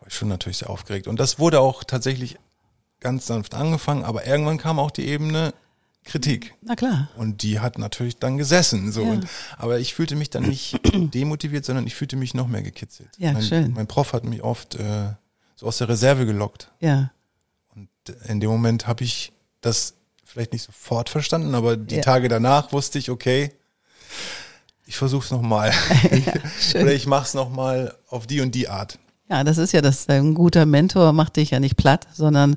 war 0.00 0.08
ich 0.08 0.14
schon 0.14 0.28
natürlich 0.28 0.56
sehr 0.58 0.70
aufgeregt. 0.70 1.06
Und 1.06 1.20
das 1.20 1.38
wurde 1.38 1.60
auch 1.60 1.84
tatsächlich 1.84 2.38
ganz 3.00 3.26
sanft 3.26 3.54
angefangen, 3.54 4.02
aber 4.04 4.26
irgendwann 4.26 4.58
kam 4.58 4.78
auch 4.78 4.90
die 4.90 5.06
Ebene 5.06 5.52
Kritik. 6.04 6.54
Na 6.62 6.74
klar. 6.74 7.10
Und 7.16 7.42
die 7.42 7.60
hat 7.60 7.78
natürlich 7.78 8.16
dann 8.16 8.38
gesessen. 8.38 8.90
So. 8.92 9.02
Ja. 9.02 9.10
Und, 9.12 9.26
aber 9.58 9.78
ich 9.78 9.94
fühlte 9.94 10.16
mich 10.16 10.30
dann 10.30 10.44
nicht 10.44 10.80
demotiviert, 10.94 11.66
sondern 11.66 11.86
ich 11.86 11.94
fühlte 11.94 12.16
mich 12.16 12.32
noch 12.32 12.48
mehr 12.48 12.62
gekitzelt. 12.62 13.10
Ja, 13.18 13.32
mein, 13.34 13.42
schön. 13.42 13.72
mein 13.74 13.86
Prof 13.86 14.14
hat 14.14 14.24
mich 14.24 14.42
oft 14.42 14.76
äh, 14.76 15.10
so 15.56 15.66
aus 15.66 15.76
der 15.76 15.90
Reserve 15.90 16.24
gelockt. 16.24 16.70
Ja. 16.80 17.10
Und 17.76 17.88
in 18.26 18.40
dem 18.40 18.48
Moment 18.48 18.86
habe 18.86 19.04
ich 19.04 19.32
das 19.60 19.92
vielleicht 20.30 20.52
nicht 20.52 20.62
sofort 20.64 21.08
verstanden, 21.08 21.54
aber 21.54 21.76
die 21.76 21.96
Ja. 21.96 22.02
Tage 22.02 22.28
danach 22.28 22.72
wusste 22.72 22.98
ich, 22.98 23.10
okay, 23.10 23.52
ich 24.86 24.96
versuche 24.96 25.24
es 25.24 25.30
nochmal. 25.30 25.72
schön. 26.60 26.82
Oder 26.82 26.92
ich 26.92 27.06
mache 27.06 27.24
es 27.26 27.34
nochmal 27.34 27.94
auf 28.08 28.26
die 28.26 28.40
und 28.40 28.54
die 28.54 28.68
Art. 28.68 28.98
Ja, 29.28 29.44
das 29.44 29.58
ist 29.58 29.72
ja 29.72 29.80
das. 29.80 30.08
Ein 30.08 30.34
guter 30.34 30.66
Mentor 30.66 31.12
macht 31.12 31.36
dich 31.36 31.50
ja 31.50 31.60
nicht 31.60 31.76
platt, 31.76 32.06
sondern 32.12 32.56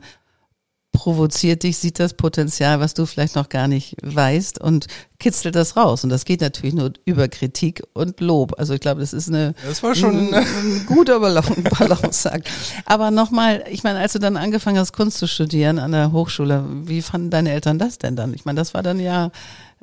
provoziert 0.94 1.64
dich, 1.64 1.78
sieht 1.80 2.00
das 2.00 2.14
Potenzial, 2.14 2.80
was 2.80 2.94
du 2.94 3.06
vielleicht 3.06 3.36
noch 3.36 3.50
gar 3.50 3.68
nicht 3.68 3.98
weißt 4.04 4.62
und 4.62 4.88
kitzelt 5.20 5.56
das 5.56 5.76
raus. 5.76 6.04
Und 6.04 6.12
das 6.12 6.24
geht 6.24 6.40
natürlich 6.40 6.76
nur 6.76 6.94
über 7.04 7.28
Kritik 7.28 7.84
und 7.94 8.22
Lob. 8.22 8.54
Also 8.58 8.74
ich 8.76 8.80
glaube, 8.80 9.02
das 9.02 9.12
ist 9.12 9.28
eine 9.28 9.56
Das 9.68 9.84
war 9.84 9.96
schon- 9.96 10.34
ein, 10.34 10.46
ein 10.46 10.86
guter 10.86 11.20
Balance- 11.20 11.62
Balanceakt. 11.78 12.50
Aber 12.86 13.12
nochmal, 13.12 13.66
ich 13.70 13.84
meine, 13.84 14.00
als 14.00 14.14
du 14.14 14.20
dann 14.20 14.38
angefangen 14.38 14.78
hast, 14.78 14.94
Kunst 14.94 15.18
zu 15.18 15.28
studieren 15.28 15.80
an 15.80 15.92
der 15.92 16.12
Hochschule, 16.14 16.64
wie 16.86 17.02
fanden 17.02 17.32
deine 17.32 17.52
Eltern 17.52 17.80
das 17.80 17.98
denn 17.98 18.16
dann? 18.16 18.34
Ich 18.34 18.46
meine, 18.46 18.58
das 18.62 18.74
war 18.74 18.84
dann 18.84 19.00
ja 19.00 19.32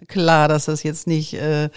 klar, 0.06 0.46
dass 0.48 0.66
das 0.66 0.82
jetzt 0.84 1.06
nicht 1.08 1.34
äh, 1.34 1.68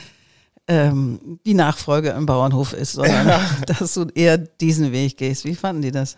ähm, 0.67 1.39
die 1.45 1.55
Nachfolge 1.55 2.09
im 2.11 2.25
Bauernhof 2.27 2.71
ist, 2.73 2.93
sondern 2.93 3.41
dass 3.65 3.93
du 3.95 4.05
eher 4.13 4.37
diesen 4.37 4.91
Weg 4.91 5.17
gehst. 5.17 5.43
Wie 5.43 5.55
fanden 5.55 5.81
die 5.81 5.91
das? 5.91 6.15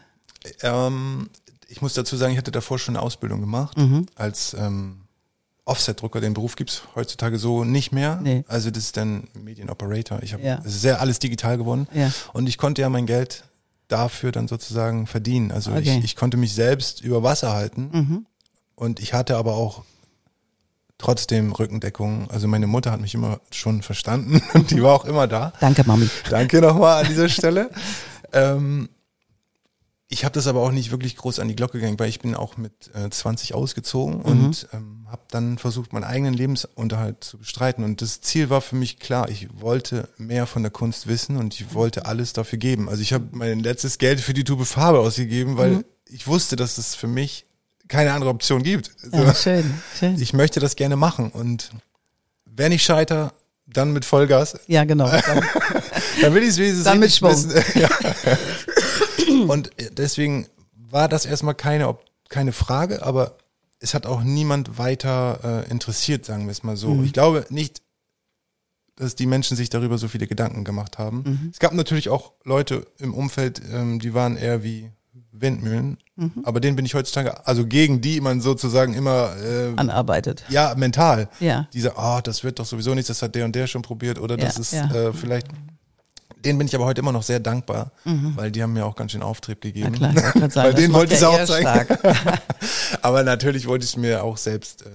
Ähm, 0.61 1.29
ich 1.67 1.81
muss 1.81 1.93
dazu 1.93 2.15
sagen, 2.17 2.31
ich 2.33 2.37
hatte 2.37 2.51
davor 2.51 2.79
schon 2.79 2.95
eine 2.95 3.03
Ausbildung 3.03 3.41
gemacht 3.41 3.77
Mhm. 3.77 4.05
als 4.15 4.55
ähm, 4.59 5.01
Offset-Drucker. 5.65 6.21
Den 6.21 6.33
Beruf 6.35 6.55
gibt's 6.55 6.83
heutzutage 6.95 7.39
so 7.39 7.63
nicht 7.63 7.91
mehr. 7.91 8.19
Nee. 8.21 8.43
Also 8.47 8.69
das 8.69 8.83
ist 8.85 8.97
dann 8.97 9.27
Medienoperator. 9.33 10.21
Ich 10.21 10.33
habe 10.33 10.43
Ja. 10.43 10.61
es 10.63 10.81
sehr 10.81 11.01
alles 11.01 11.19
digital 11.19 11.57
geworden. 11.57 11.87
Ja. 11.93 12.11
Und 12.33 12.47
ich 12.47 12.57
konnte 12.57 12.81
ja 12.83 12.89
mein 12.89 13.05
Geld 13.07 13.43
dafür 13.87 14.31
dann 14.31 14.47
sozusagen 14.47 15.07
verdienen. 15.07 15.51
Also 15.51 15.71
Okay. 15.71 15.93
Mhm. 15.93 15.99
ich, 15.99 16.05
ich 16.05 16.15
konnte 16.15 16.37
mich 16.37 16.53
selbst 16.53 17.01
über 17.01 17.23
Wasser 17.23 17.53
halten. 17.53 18.25
Und 18.75 18.99
ich 18.99 19.13
hatte 19.13 19.37
aber 19.37 19.55
auch 19.55 19.83
trotzdem 20.97 21.51
Rückendeckung. 21.51 22.29
Also 22.31 22.47
meine 22.47 22.67
Mutter 22.67 22.91
hat 22.91 23.01
mich 23.01 23.13
immer 23.15 23.39
schon 23.51 23.81
verstanden 23.81 24.41
und 24.53 24.71
die 24.71 24.81
war 24.81 24.93
auch 24.93 25.05
immer 25.05 25.27
da. 25.27 25.51
Danke, 25.59 25.83
Mami. 25.85 26.09
Danke 26.29 26.61
nochmal 26.61 27.03
an 27.03 27.09
dieser 27.09 27.29
Stelle. 27.29 27.69
Ähm, 28.33 28.89
ich 30.07 30.23
habe 30.23 30.33
das 30.33 30.45
aber 30.47 30.61
auch 30.61 30.71
nicht 30.71 30.91
wirklich 30.91 31.15
groß 31.17 31.39
an 31.39 31.47
die 31.47 31.55
Glocke 31.55 31.79
gegangen, 31.79 31.97
weil 31.99 32.09
ich 32.09 32.19
bin 32.19 32.35
auch 32.35 32.57
mit 32.57 32.91
äh, 32.93 33.09
20 33.09 33.55
ausgezogen 33.55 34.21
und 34.21 34.67
ähm, 34.71 35.07
habe 35.09 35.23
dann 35.29 35.57
versucht, 35.57 35.93
meinen 35.93 36.03
eigenen 36.03 36.35
Lebensunterhalt 36.35 37.23
zu 37.23 37.39
bestreiten. 37.39 37.83
Und 37.83 38.01
das 38.01 38.21
Ziel 38.21 38.51
war 38.51 38.61
für 38.61 38.75
mich 38.75 38.99
klar, 38.99 39.29
ich 39.29 39.47
wollte 39.59 40.09
mehr 40.17 40.45
von 40.45 40.61
der 40.61 40.71
Kunst 40.71 41.07
wissen 41.07 41.37
und 41.37 41.55
ich 41.55 41.73
wollte 41.73 42.05
alles 42.05 42.33
dafür 42.33 42.59
geben. 42.59 42.87
Also 42.87 43.01
ich 43.01 43.13
habe 43.13 43.25
mein 43.31 43.59
letztes 43.59 43.97
Geld 43.97 44.19
für 44.19 44.33
die 44.33 44.43
Tube 44.43 44.65
Farbe 44.65 44.99
ausgegeben, 44.99 45.57
weil 45.57 45.83
ich 46.07 46.27
wusste, 46.27 46.55
dass 46.55 46.77
es 46.77 46.93
für 46.93 47.07
mich 47.07 47.47
keine 47.87 48.13
andere 48.13 48.29
Option 48.29 48.61
gibt. 48.61 48.91
So. 49.01 49.17
Ja, 49.17 49.33
schön, 49.33 49.73
schön. 49.99 50.21
Ich 50.21 50.33
möchte 50.33 50.59
das 50.59 50.75
gerne 50.75 50.95
machen 50.95 51.31
und 51.31 51.71
wenn 52.45 52.71
ich 52.71 52.83
scheiter, 52.83 53.33
dann 53.67 53.91
mit 53.91 54.05
Vollgas. 54.05 54.59
Ja, 54.67 54.83
genau. 54.85 55.09
Dann, 55.25 55.43
Dann 56.21 56.33
will 56.33 56.43
ich 56.43 56.49
es 56.49 56.57
wenigstens 56.57 56.83
Dann 56.83 56.99
mit 56.99 57.11
Schwung. 57.11 57.31
wissen. 57.31 57.51
ja. 57.79 57.89
Und 59.47 59.71
deswegen 59.97 60.47
war 60.73 61.07
das 61.07 61.25
erstmal 61.25 61.55
keine, 61.55 61.97
keine 62.29 62.51
Frage, 62.51 63.03
aber 63.03 63.37
es 63.79 63.93
hat 63.93 64.05
auch 64.05 64.23
niemand 64.23 64.77
weiter 64.77 65.63
äh, 65.67 65.71
interessiert, 65.71 66.25
sagen 66.25 66.45
wir 66.45 66.51
es 66.51 66.63
mal 66.63 66.77
so. 66.77 66.93
Mhm. 66.93 67.03
Ich 67.03 67.13
glaube 67.13 67.45
nicht, 67.49 67.81
dass 68.95 69.15
die 69.15 69.25
Menschen 69.25 69.57
sich 69.57 69.69
darüber 69.69 69.97
so 69.97 70.07
viele 70.07 70.25
Gedanken 70.27 70.63
gemacht 70.63 70.97
haben. 70.97 71.23
Mhm. 71.25 71.49
Es 71.51 71.59
gab 71.59 71.73
natürlich 71.73 72.07
auch 72.09 72.31
Leute 72.45 72.87
im 72.97 73.13
Umfeld, 73.13 73.61
ähm, 73.71 73.99
die 73.99 74.13
waren 74.13 74.37
eher 74.37 74.63
wie 74.63 74.89
Windmühlen, 75.31 75.97
Mhm. 76.17 76.31
aber 76.45 76.61
denen 76.61 76.77
bin 76.77 76.85
ich 76.85 76.93
heutzutage, 76.93 77.45
also 77.45 77.67
gegen 77.67 77.99
die 77.99 78.21
man 78.21 78.39
sozusagen 78.39 78.93
immer 78.93 79.35
äh, 79.35 79.73
anarbeitet. 79.75 80.45
ja, 80.47 80.73
mental. 80.77 81.27
Ja. 81.41 81.67
Diese, 81.73 81.97
ah, 81.97 82.21
das 82.21 82.45
wird 82.45 82.59
doch 82.59 82.65
sowieso 82.65 82.93
nichts, 82.95 83.09
das 83.09 83.21
hat 83.21 83.35
der 83.35 83.43
und 83.43 83.53
der 83.53 83.67
schon 83.67 83.81
probiert 83.81 84.17
oder 84.17 84.37
das 84.37 84.55
Ja, 84.55 84.61
ist 84.61 84.71
ja. 84.73 85.07
äh, 85.09 85.13
vielleicht. 85.13 85.47
Denen 86.45 86.57
bin 86.59 86.67
ich 86.67 86.75
aber 86.75 86.85
heute 86.85 87.01
immer 87.01 87.11
noch 87.11 87.23
sehr 87.23 87.39
dankbar, 87.39 87.91
weil 88.03 88.51
die 88.51 88.61
haben 88.63 88.73
mir 88.73 88.85
auch 88.85 88.95
ganz 88.95 89.11
schön 89.11 89.23
Auftrieb 89.23 89.57
Na 89.63 89.69
gegeben. 89.69 89.91
klar, 89.93 90.13
ich 90.15 90.21
sagen, 90.53 90.53
Bei 90.53 90.73
denen 90.73 90.93
wollte 90.93 91.13
ich 91.15 91.19
es 91.19 91.25
auch 91.25 91.43
zeigen. 91.43 91.97
aber 93.01 93.23
natürlich 93.23 93.67
wollte 93.67 93.83
ich 93.85 93.97
mir 93.97 94.23
auch 94.23 94.37
selbst 94.37 94.83
äh, 94.83 94.89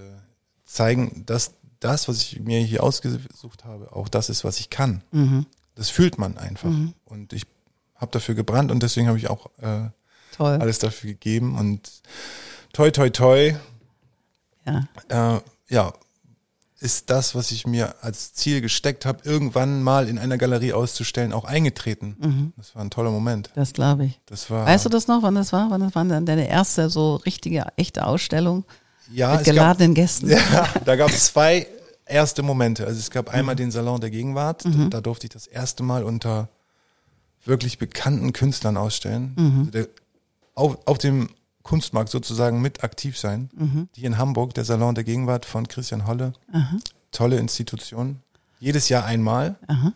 zeigen, 0.65 1.25
dass 1.27 1.53
das, 1.81 2.09
was 2.09 2.19
ich 2.19 2.41
mir 2.41 2.61
hier 2.61 2.83
ausgesucht 2.83 3.65
habe, 3.65 3.93
auch 3.95 4.09
das 4.09 4.29
ist, 4.31 4.45
was 4.45 4.61
ich 4.61 4.71
kann. 4.71 5.03
Mhm. 5.13 5.47
Das 5.75 5.91
fühlt 5.91 6.19
man 6.19 6.37
einfach. 6.39 6.71
Und 7.05 7.33
ich 7.33 7.45
habe 7.97 8.11
dafür 8.13 8.35
gebrannt 8.35 8.71
und 8.71 8.83
deswegen 8.83 9.09
habe 9.09 9.19
ich 9.19 9.29
auch 9.31 9.47
äh, 9.61 9.89
Toll. 10.37 10.59
alles 10.61 10.79
dafür 10.79 11.11
gegeben. 11.11 11.57
Und 11.59 11.91
toi, 12.73 12.91
toi, 12.91 13.11
toi, 13.11 13.55
Ja. 14.67 15.37
äh, 15.37 15.41
ja, 15.69 15.93
ist 16.81 17.11
das, 17.11 17.35
was 17.35 17.51
ich 17.51 17.67
mir 17.67 17.95
als 18.01 18.33
Ziel 18.33 18.63
gesteckt 18.63 19.05
habe, 19.05 19.21
irgendwann 19.25 19.83
mal 19.83 20.09
in 20.09 20.19
einer 20.19 20.39
Galerie 20.39 20.73
auszustellen, 20.73 21.35
auch 21.35 21.45
eingetreten. 21.45 22.53
Das 22.57 22.75
war 22.75 22.83
ein 22.83 22.91
toller 22.91 23.11
Moment. 23.11 23.51
Das 23.55 23.75
glaube 23.75 24.07
ich. 24.07 24.21
Das 24.27 24.51
war, 24.51 24.67
Weißt 24.67 24.87
du 24.87 24.89
das 24.89 25.07
noch, 25.07 25.23
wann 25.23 25.35
das 25.35 25.53
war? 25.53 25.71
Wann 25.71 25.83
das 25.83 25.95
war 25.95 26.05
dann 26.07 26.25
deine 26.25 26.49
erste 26.49 26.89
so 26.89 27.17
richtige, 27.17 27.67
echte 27.77 28.07
Ausstellung 28.07 28.65
ja, 29.13 29.33
mit 29.33 29.41
es 29.41 29.47
gab, 29.47 29.55
geladenen 29.55 29.95
Gästen? 29.95 30.31
ja, 30.31 30.69
da 30.85 30.97
gab 30.97 31.11
es 31.11 31.27
zwei 31.27 31.67
erste 32.07 32.43
Momente. 32.43 32.87
Also 32.87 32.99
es 32.99 33.11
gab 33.11 33.29
einmal 33.29 33.57
den 33.57 33.71
Salon 33.71 34.01
der 34.01 34.11
Gegenwart. 34.11 34.65
Da, 34.65 34.71
da 34.89 35.01
durfte 35.03 35.27
ich 35.27 35.33
das 35.33 35.47
erste 35.47 35.83
Mal 35.83 36.03
unter 36.03 36.49
wirklich 37.45 37.79
bekannten 37.79 38.33
Künstlern 38.33 38.79
ausstellen. 38.79 39.35
Also 39.37 39.71
der, 39.71 39.89
auf, 40.55 40.79
auf 40.87 40.99
dem 40.99 41.29
Kunstmarkt 41.63 42.11
sozusagen 42.11 42.61
mit 42.63 42.83
aktiv 42.85 43.19
sein. 43.19 43.51
Die 43.97 44.05
in 44.05 44.19
Hamburg, 44.19 44.55
der 44.55 44.65
Salon 44.65 44.95
der 44.95 45.05
Gegenwart 45.05 45.45
von 45.45 45.69
Christian 45.69 46.07
Holle. 46.07 46.33
Tolle 47.13 47.39
Institution. 47.39 48.21
Jedes 48.61 48.89
Jahr 48.89 49.05
einmal. 49.05 49.57
Aha. 49.67 49.93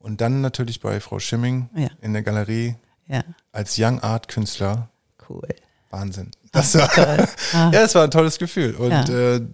Und 0.00 0.20
dann 0.20 0.40
natürlich 0.40 0.80
bei 0.80 1.00
Frau 1.00 1.18
Schimming 1.18 1.68
Ja. 1.74 1.88
in 2.00 2.12
der 2.12 2.22
Galerie 2.22 2.76
Ja, 3.06 3.22
als 3.52 3.76
Young 3.78 4.00
Art 4.00 4.28
Künstler. 4.28 4.88
cool. 5.28 5.48
Wahnsinn. 5.90 6.30
Das 6.52 6.74
war, 6.76 6.88
Toll. 6.90 7.26
Ah. 7.54 7.70
ja, 7.72 7.82
es 7.82 7.94
war 7.94 8.04
ein 8.04 8.10
tolles 8.10 8.38
Gefühl. 8.38 8.74
Und 8.74 8.90
Ja. 8.90 9.08
äh, 9.36 9.46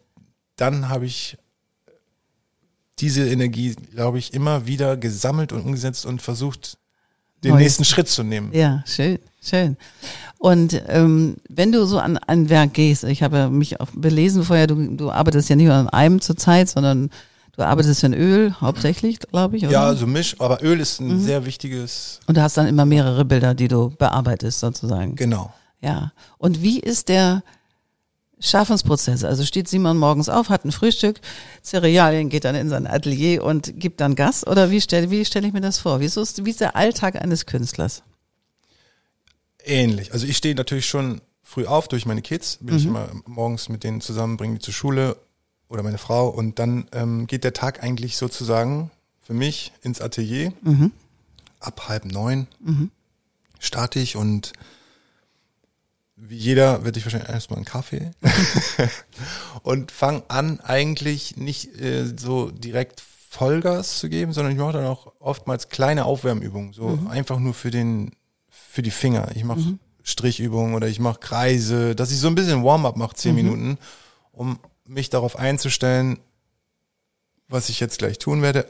dann 0.56 0.88
habe 0.88 1.06
ich 1.06 1.36
diese 3.00 3.28
Energie, 3.28 3.74
glaube 3.74 4.18
ich, 4.18 4.34
immer 4.34 4.66
wieder 4.66 4.96
gesammelt 4.96 5.52
und 5.52 5.62
umgesetzt 5.62 6.06
und 6.06 6.22
versucht, 6.22 6.78
den 7.44 7.52
Neues. 7.52 7.62
nächsten 7.62 7.84
Schritt 7.84 8.08
zu 8.08 8.22
nehmen. 8.22 8.50
Ja, 8.52 8.82
schön, 8.86 9.18
schön. 9.42 9.76
Und 10.38 10.82
ähm, 10.88 11.36
wenn 11.48 11.72
du 11.72 11.86
so 11.86 11.98
an 11.98 12.18
ein 12.18 12.48
Werk 12.50 12.74
gehst, 12.74 13.04
ich 13.04 13.22
habe 13.22 13.48
mich 13.48 13.80
auch 13.80 13.88
belesen 13.94 14.42
vorher, 14.44 14.66
du, 14.66 14.74
du 14.96 15.10
arbeitest 15.10 15.48
ja 15.48 15.56
nicht 15.56 15.66
nur 15.66 15.74
an 15.74 15.88
einem 15.88 16.20
zur 16.20 16.36
Zeit, 16.36 16.68
sondern 16.68 17.10
du 17.56 17.62
arbeitest 17.62 18.04
in 18.04 18.12
Öl 18.14 18.52
hauptsächlich, 18.60 19.20
glaube 19.20 19.56
ich, 19.56 19.62
oder? 19.64 19.72
Ja, 19.72 19.84
also 19.84 20.06
Misch, 20.06 20.36
aber 20.40 20.62
Öl 20.62 20.80
ist 20.80 21.00
Mhm. 21.00 21.12
ein 21.12 21.20
sehr 21.20 21.46
wichtiges, 21.46 22.20
Und 22.26 22.36
du 22.36 22.42
hast 22.42 22.56
dann 22.56 22.66
immer 22.66 22.84
mehrere 22.84 23.24
Bilder, 23.24 23.54
die 23.54 23.68
du 23.68 23.90
bearbeitest, 23.90 24.60
sozusagen. 24.60 25.14
genau. 25.16 25.52
Ja. 25.80 26.12
Und 26.38 26.62
wie 26.62 26.80
ist 26.80 27.08
der 27.08 27.42
Schaffensprozess? 28.44 29.24
Also 29.24 29.44
steht 29.44 29.68
Simon 29.68 29.96
morgens 29.96 30.28
auf, 30.28 30.48
hat 30.48 30.64
ein 30.64 30.72
Frühstück, 30.72 31.20
Cerealien, 31.62 32.28
geht 32.28 32.44
dann 32.44 32.54
in 32.54 32.68
sein 32.68 32.86
Atelier 32.86 33.42
und 33.42 33.78
gibt 33.80 34.00
dann 34.00 34.14
Gas? 34.14 34.46
Oder 34.46 34.70
wie 34.70 34.80
stelle 34.80 35.10
wie 35.10 35.24
stell 35.24 35.44
ich 35.44 35.52
mir 35.52 35.60
das 35.60 35.78
vor? 35.78 36.00
Wie 36.00 36.04
ist, 36.04 36.44
wie 36.44 36.50
ist 36.50 36.60
der 36.60 36.76
Alltag 36.76 37.16
eines 37.16 37.46
Künstlers? 37.46 38.02
Ähnlich. 39.64 40.12
Also 40.12 40.26
ich 40.26 40.36
stehe 40.36 40.54
natürlich 40.54 40.86
schon 40.86 41.20
früh 41.42 41.66
auf 41.66 41.88
durch 41.88 42.06
meine 42.06 42.22
Kids, 42.22 42.58
bin 42.60 42.76
ich 42.76 42.84
immer 42.86 43.08
morgens 43.26 43.68
mit 43.68 43.84
denen 43.84 44.00
zusammen, 44.00 44.36
bringe 44.36 44.54
die 44.54 44.60
zur 44.60 44.74
Schule 44.74 45.16
oder 45.68 45.82
meine 45.82 45.98
Frau 45.98 46.28
und 46.28 46.58
dann 46.58 46.86
ähm, 46.92 47.26
geht 47.26 47.44
der 47.44 47.52
Tag 47.52 47.82
eigentlich 47.82 48.16
sozusagen 48.16 48.90
für 49.22 49.34
mich 49.34 49.72
ins 49.82 50.00
Atelier. 50.00 50.52
Ab 51.60 51.88
halb 51.88 52.04
neun 52.04 52.46
starte 53.58 53.98
ich 53.98 54.16
und 54.16 54.52
wie 56.26 56.36
jeder 56.36 56.84
werde 56.84 56.98
ich 56.98 57.04
wahrscheinlich 57.04 57.28
erstmal 57.28 57.58
einen 57.58 57.64
Kaffee 57.66 58.10
und 59.62 59.90
fange 59.90 60.22
an 60.28 60.60
eigentlich 60.60 61.36
nicht 61.36 61.78
äh, 61.80 62.06
so 62.16 62.50
direkt 62.50 63.02
Vollgas 63.30 63.98
zu 63.98 64.08
geben, 64.08 64.32
sondern 64.32 64.52
ich 64.52 64.58
mache 64.58 64.74
dann 64.74 64.86
auch 64.86 65.12
oftmals 65.18 65.68
kleine 65.68 66.04
Aufwärmübungen, 66.04 66.72
so 66.72 66.88
Mhm. 66.88 67.08
einfach 67.08 67.38
nur 67.38 67.52
für 67.54 67.70
den, 67.70 68.12
für 68.48 68.82
die 68.82 68.90
Finger. 68.92 69.28
Ich 69.34 69.44
mache 69.44 69.78
Strichübungen 70.02 70.74
oder 70.74 70.86
ich 70.88 71.00
mache 71.00 71.18
Kreise, 71.18 71.94
dass 71.96 72.10
ich 72.12 72.18
so 72.18 72.28
ein 72.28 72.34
bisschen 72.34 72.62
Warm-up 72.64 72.96
mache, 72.96 73.12
Mhm. 73.12 73.16
zehn 73.18 73.34
Minuten, 73.34 73.78
um 74.32 74.58
mich 74.86 75.10
darauf 75.10 75.36
einzustellen, 75.36 76.18
was 77.48 77.68
ich 77.68 77.80
jetzt 77.80 77.98
gleich 77.98 78.18
tun 78.18 78.42
werde. 78.42 78.66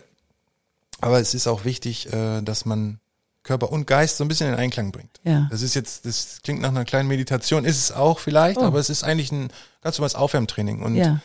Aber 1.01 1.21
es 1.21 1.35
ist 1.35 1.47
auch 1.47 1.65
wichtig, 1.65 2.13
äh, 2.13 2.41
dass 2.43 2.65
man 2.65 3.01
Körper 3.45 3.71
und 3.71 3.87
Geist 3.87 4.17
so 4.17 4.25
ein 4.25 4.29
bisschen 4.29 4.49
in 4.49 4.55
Einklang 4.57 4.91
bringt. 4.91 5.21
Ja. 5.23 5.47
Das 5.51 5.63
ist 5.63 5.75
jetzt, 5.75 6.05
das 6.07 6.41
klingt 6.43 6.61
nach 6.61 6.71
einer 6.71 6.85
kleinen 6.85 7.09
Meditation, 7.09 7.65
ist 7.65 7.79
es 7.79 7.93
auch 7.93 8.19
vielleicht, 8.19 8.59
Oh. 8.59 8.63
aber 8.65 8.81
es 8.81 8.91
ist 8.91 9.05
eigentlich 9.05 9.31
ein 9.31 9.49
ganz 9.83 9.99
normales 9.99 10.17
Aufwärmtraining. 10.17 10.83
Und 10.83 10.97
Ja. 10.97 11.21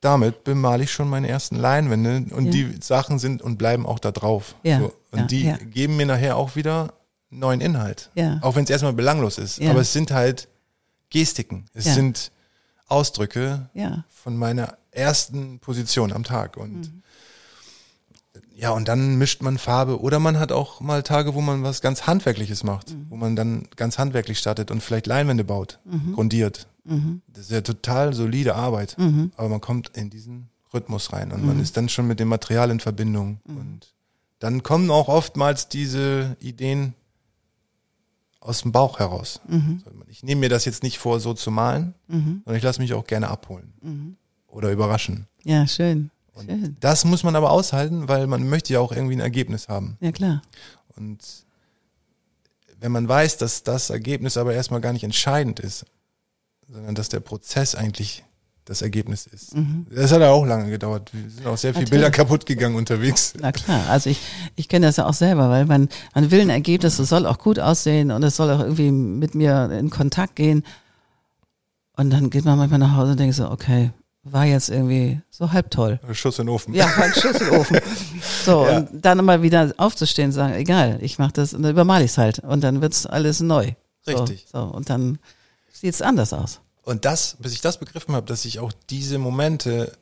damit 0.00 0.44
bemale 0.44 0.84
ich 0.84 0.92
schon 0.92 1.08
meine 1.08 1.28
ersten 1.28 1.56
Leinwände 1.56 2.32
und 2.34 2.46
Ja. 2.46 2.50
die 2.52 2.76
Sachen 2.80 3.18
sind 3.18 3.42
und 3.42 3.56
bleiben 3.56 3.84
auch 3.86 3.98
da 3.98 4.12
drauf. 4.12 4.54
Ja, 4.62 4.78
So. 4.80 4.92
Und 5.10 5.30
die 5.30 5.52
geben 5.70 5.96
mir 5.96 6.06
nachher 6.06 6.36
auch 6.36 6.54
wieder 6.54 6.92
neuen 7.30 7.60
Inhalt. 7.60 8.10
Auch 8.42 8.54
wenn 8.56 8.64
es 8.64 8.70
erstmal 8.70 8.92
belanglos 8.92 9.38
ist. 9.38 9.60
Aber 9.62 9.80
es 9.80 9.92
sind 9.92 10.10
halt 10.12 10.48
Gestiken. 11.10 11.64
Es 11.74 11.84
sind 11.94 12.30
Ausdrücke 12.86 13.68
von 14.08 14.36
meiner 14.36 14.76
ersten 14.90 15.58
Position 15.58 16.12
am 16.12 16.24
Tag. 16.24 16.56
Und 16.56 16.80
Mhm. 16.80 17.02
Ja, 18.60 18.70
und 18.72 18.88
dann 18.88 19.16
mischt 19.18 19.40
man 19.42 19.56
Farbe 19.56 20.00
oder 20.00 20.18
man 20.18 20.38
hat 20.40 20.50
auch 20.50 20.80
mal 20.80 21.02
Tage, 21.04 21.34
wo 21.34 21.40
man 21.40 21.62
was 21.62 21.80
ganz 21.80 22.06
Handwerkliches 22.08 22.64
macht, 22.64 22.90
Mhm. 22.90 23.06
wo 23.08 23.16
man 23.16 23.36
dann 23.36 23.68
ganz 23.76 23.98
handwerklich 23.98 24.38
startet 24.38 24.70
und 24.72 24.82
vielleicht 24.82 25.06
Leinwände 25.06 25.44
baut, 25.44 25.78
grundiert. 26.14 26.66
Mhm. 26.84 27.22
Das 27.28 27.44
ist 27.44 27.50
ja 27.52 27.60
total 27.60 28.14
solide 28.14 28.54
Arbeit, 28.56 28.96
aber 29.36 29.48
man 29.48 29.60
kommt 29.60 29.96
in 29.96 30.10
diesen 30.10 30.48
Rhythmus 30.74 31.12
rein 31.12 31.30
und 31.32 31.42
Mhm. 31.42 31.46
man 31.46 31.60
ist 31.60 31.76
dann 31.76 31.88
schon 31.88 32.06
mit 32.08 32.18
dem 32.18 32.28
Material 32.28 32.70
in 32.70 32.80
Verbindung 32.80 33.40
und 33.46 33.94
dann 34.40 34.62
kommen 34.62 34.90
auch 34.90 35.08
oftmals 35.08 35.68
diese 35.68 36.36
Ideen 36.40 36.94
aus 38.40 38.62
dem 38.62 38.72
Bauch 38.72 38.98
heraus. 38.98 39.40
Mhm. 39.48 39.82
Ich 40.08 40.22
nehme 40.22 40.40
mir 40.40 40.48
das 40.48 40.64
jetzt 40.64 40.82
nicht 40.82 40.98
vor, 40.98 41.20
so 41.20 41.34
zu 41.34 41.50
malen, 41.50 41.94
sondern 42.08 42.54
ich 42.56 42.62
lasse 42.62 42.80
mich 42.80 42.94
auch 42.94 43.06
gerne 43.06 43.28
abholen 43.28 43.72
Mhm. 43.82 44.16
oder 44.46 44.70
überraschen. 44.72 45.26
Ja, 45.44 45.66
schön. 45.66 46.10
Schön. 46.46 46.76
das 46.80 47.04
muss 47.04 47.22
man 47.24 47.36
aber 47.36 47.50
aushalten, 47.50 48.08
weil 48.08 48.26
man 48.26 48.48
möchte 48.48 48.72
ja 48.72 48.80
auch 48.80 48.92
irgendwie 48.92 49.16
ein 49.16 49.20
Ergebnis 49.20 49.68
haben. 49.68 49.96
Ja, 50.00 50.12
klar. 50.12 50.42
Und 50.96 51.18
wenn 52.80 52.92
man 52.92 53.08
weiß, 53.08 53.38
dass 53.38 53.62
das 53.62 53.90
Ergebnis 53.90 54.36
aber 54.36 54.54
erstmal 54.54 54.80
gar 54.80 54.92
nicht 54.92 55.04
entscheidend 55.04 55.58
ist, 55.60 55.84
sondern 56.68 56.94
dass 56.94 57.08
der 57.08 57.20
Prozess 57.20 57.74
eigentlich 57.74 58.24
das 58.64 58.82
Ergebnis 58.82 59.26
ist. 59.26 59.54
Das 59.90 60.12
hat 60.12 60.20
ja 60.20 60.30
auch 60.30 60.44
lange 60.44 60.68
gedauert. 60.70 61.10
Wir 61.14 61.30
sind 61.30 61.46
auch 61.46 61.56
sehr 61.56 61.72
viele 61.72 61.86
Mhm. 61.86 61.90
Bilder 61.90 62.10
kaputt 62.10 62.44
gegangen 62.44 62.76
unterwegs. 62.76 63.32
Na 63.40 63.50
klar, 63.50 63.88
also 63.88 64.10
ich, 64.10 64.20
ich 64.56 64.68
kenne 64.68 64.86
das 64.86 64.96
ja 64.98 65.06
auch 65.06 65.14
selber, 65.14 65.48
weil 65.48 65.64
man, 65.64 65.88
man 66.14 66.30
will 66.30 66.42
ein 66.42 66.50
Ergebnis, 66.50 66.98
es 66.98 67.08
soll 67.08 67.24
auch 67.24 67.38
gut 67.38 67.58
aussehen 67.58 68.10
und 68.10 68.22
es 68.22 68.36
soll 68.36 68.50
auch 68.50 68.60
irgendwie 68.60 68.90
mit 68.90 69.34
mir 69.34 69.70
in 69.72 69.88
Kontakt 69.88 70.36
gehen. 70.36 70.64
Und 71.96 72.10
dann 72.10 72.28
geht 72.28 72.44
man 72.44 72.58
manchmal 72.58 72.78
nach 72.78 72.94
Hause 72.94 73.12
und 73.12 73.20
denkt 73.20 73.36
so, 73.36 73.50
okay, 73.50 73.90
war 74.32 74.44
jetzt 74.46 74.68
irgendwie 74.68 75.20
so 75.30 75.52
halb 75.52 75.70
toll. 75.70 76.00
Schuss 76.12 76.38
in 76.38 76.46
den 76.46 76.54
Ofen. 76.54 76.74
Ja, 76.74 76.86
ein 76.86 77.12
Schuss 77.12 77.40
in 77.40 77.46
den 77.50 77.56
Ofen. 77.56 77.80
So, 78.44 78.66
Ja. 78.66 78.78
und 78.78 79.04
dann 79.04 79.24
mal 79.24 79.42
wieder 79.42 79.74
aufzustehen 79.76 80.26
und 80.28 80.32
sagen, 80.32 80.54
egal, 80.54 80.98
ich 81.02 81.18
mach 81.18 81.32
das, 81.32 81.54
und 81.54 81.62
dann 81.62 81.72
übermale 81.72 82.04
ich 82.04 82.12
es 82.12 82.18
halt. 82.18 82.38
Und 82.40 82.62
dann 82.62 82.80
wird's 82.80 83.04
alles 83.06 83.40
neu. 83.40 83.72
So, 84.02 84.12
Richtig. 84.16 84.46
So, 84.52 84.60
und 84.62 84.88
dann 84.90 85.18
sieht's 85.72 86.00
anders 86.02 86.32
aus. 86.32 86.60
Und 86.82 87.04
das, 87.04 87.36
bis 87.40 87.52
ich 87.52 87.60
das 87.60 87.78
begriffen 87.78 88.14
habe, 88.14 88.26
dass 88.26 88.44
ich 88.46 88.58
auch 88.60 88.72
diese 88.88 89.18
Momente, 89.18 89.92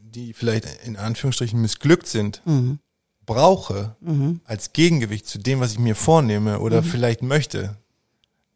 die 0.00 0.32
vielleicht 0.32 0.66
in 0.84 0.96
Anführungsstrichen 0.96 1.60
missglückt 1.60 2.06
sind, 2.06 2.42
Mhm. 2.44 2.78
brauche 3.26 3.96
als 4.44 4.72
Gegengewicht 4.74 5.26
zu 5.26 5.38
dem, 5.38 5.60
was 5.60 5.72
ich 5.72 5.78
mir 5.78 5.94
vornehme 5.96 6.60
oder 6.60 6.82
Mhm. 6.82 6.86
vielleicht 6.86 7.22
möchte. 7.22 7.76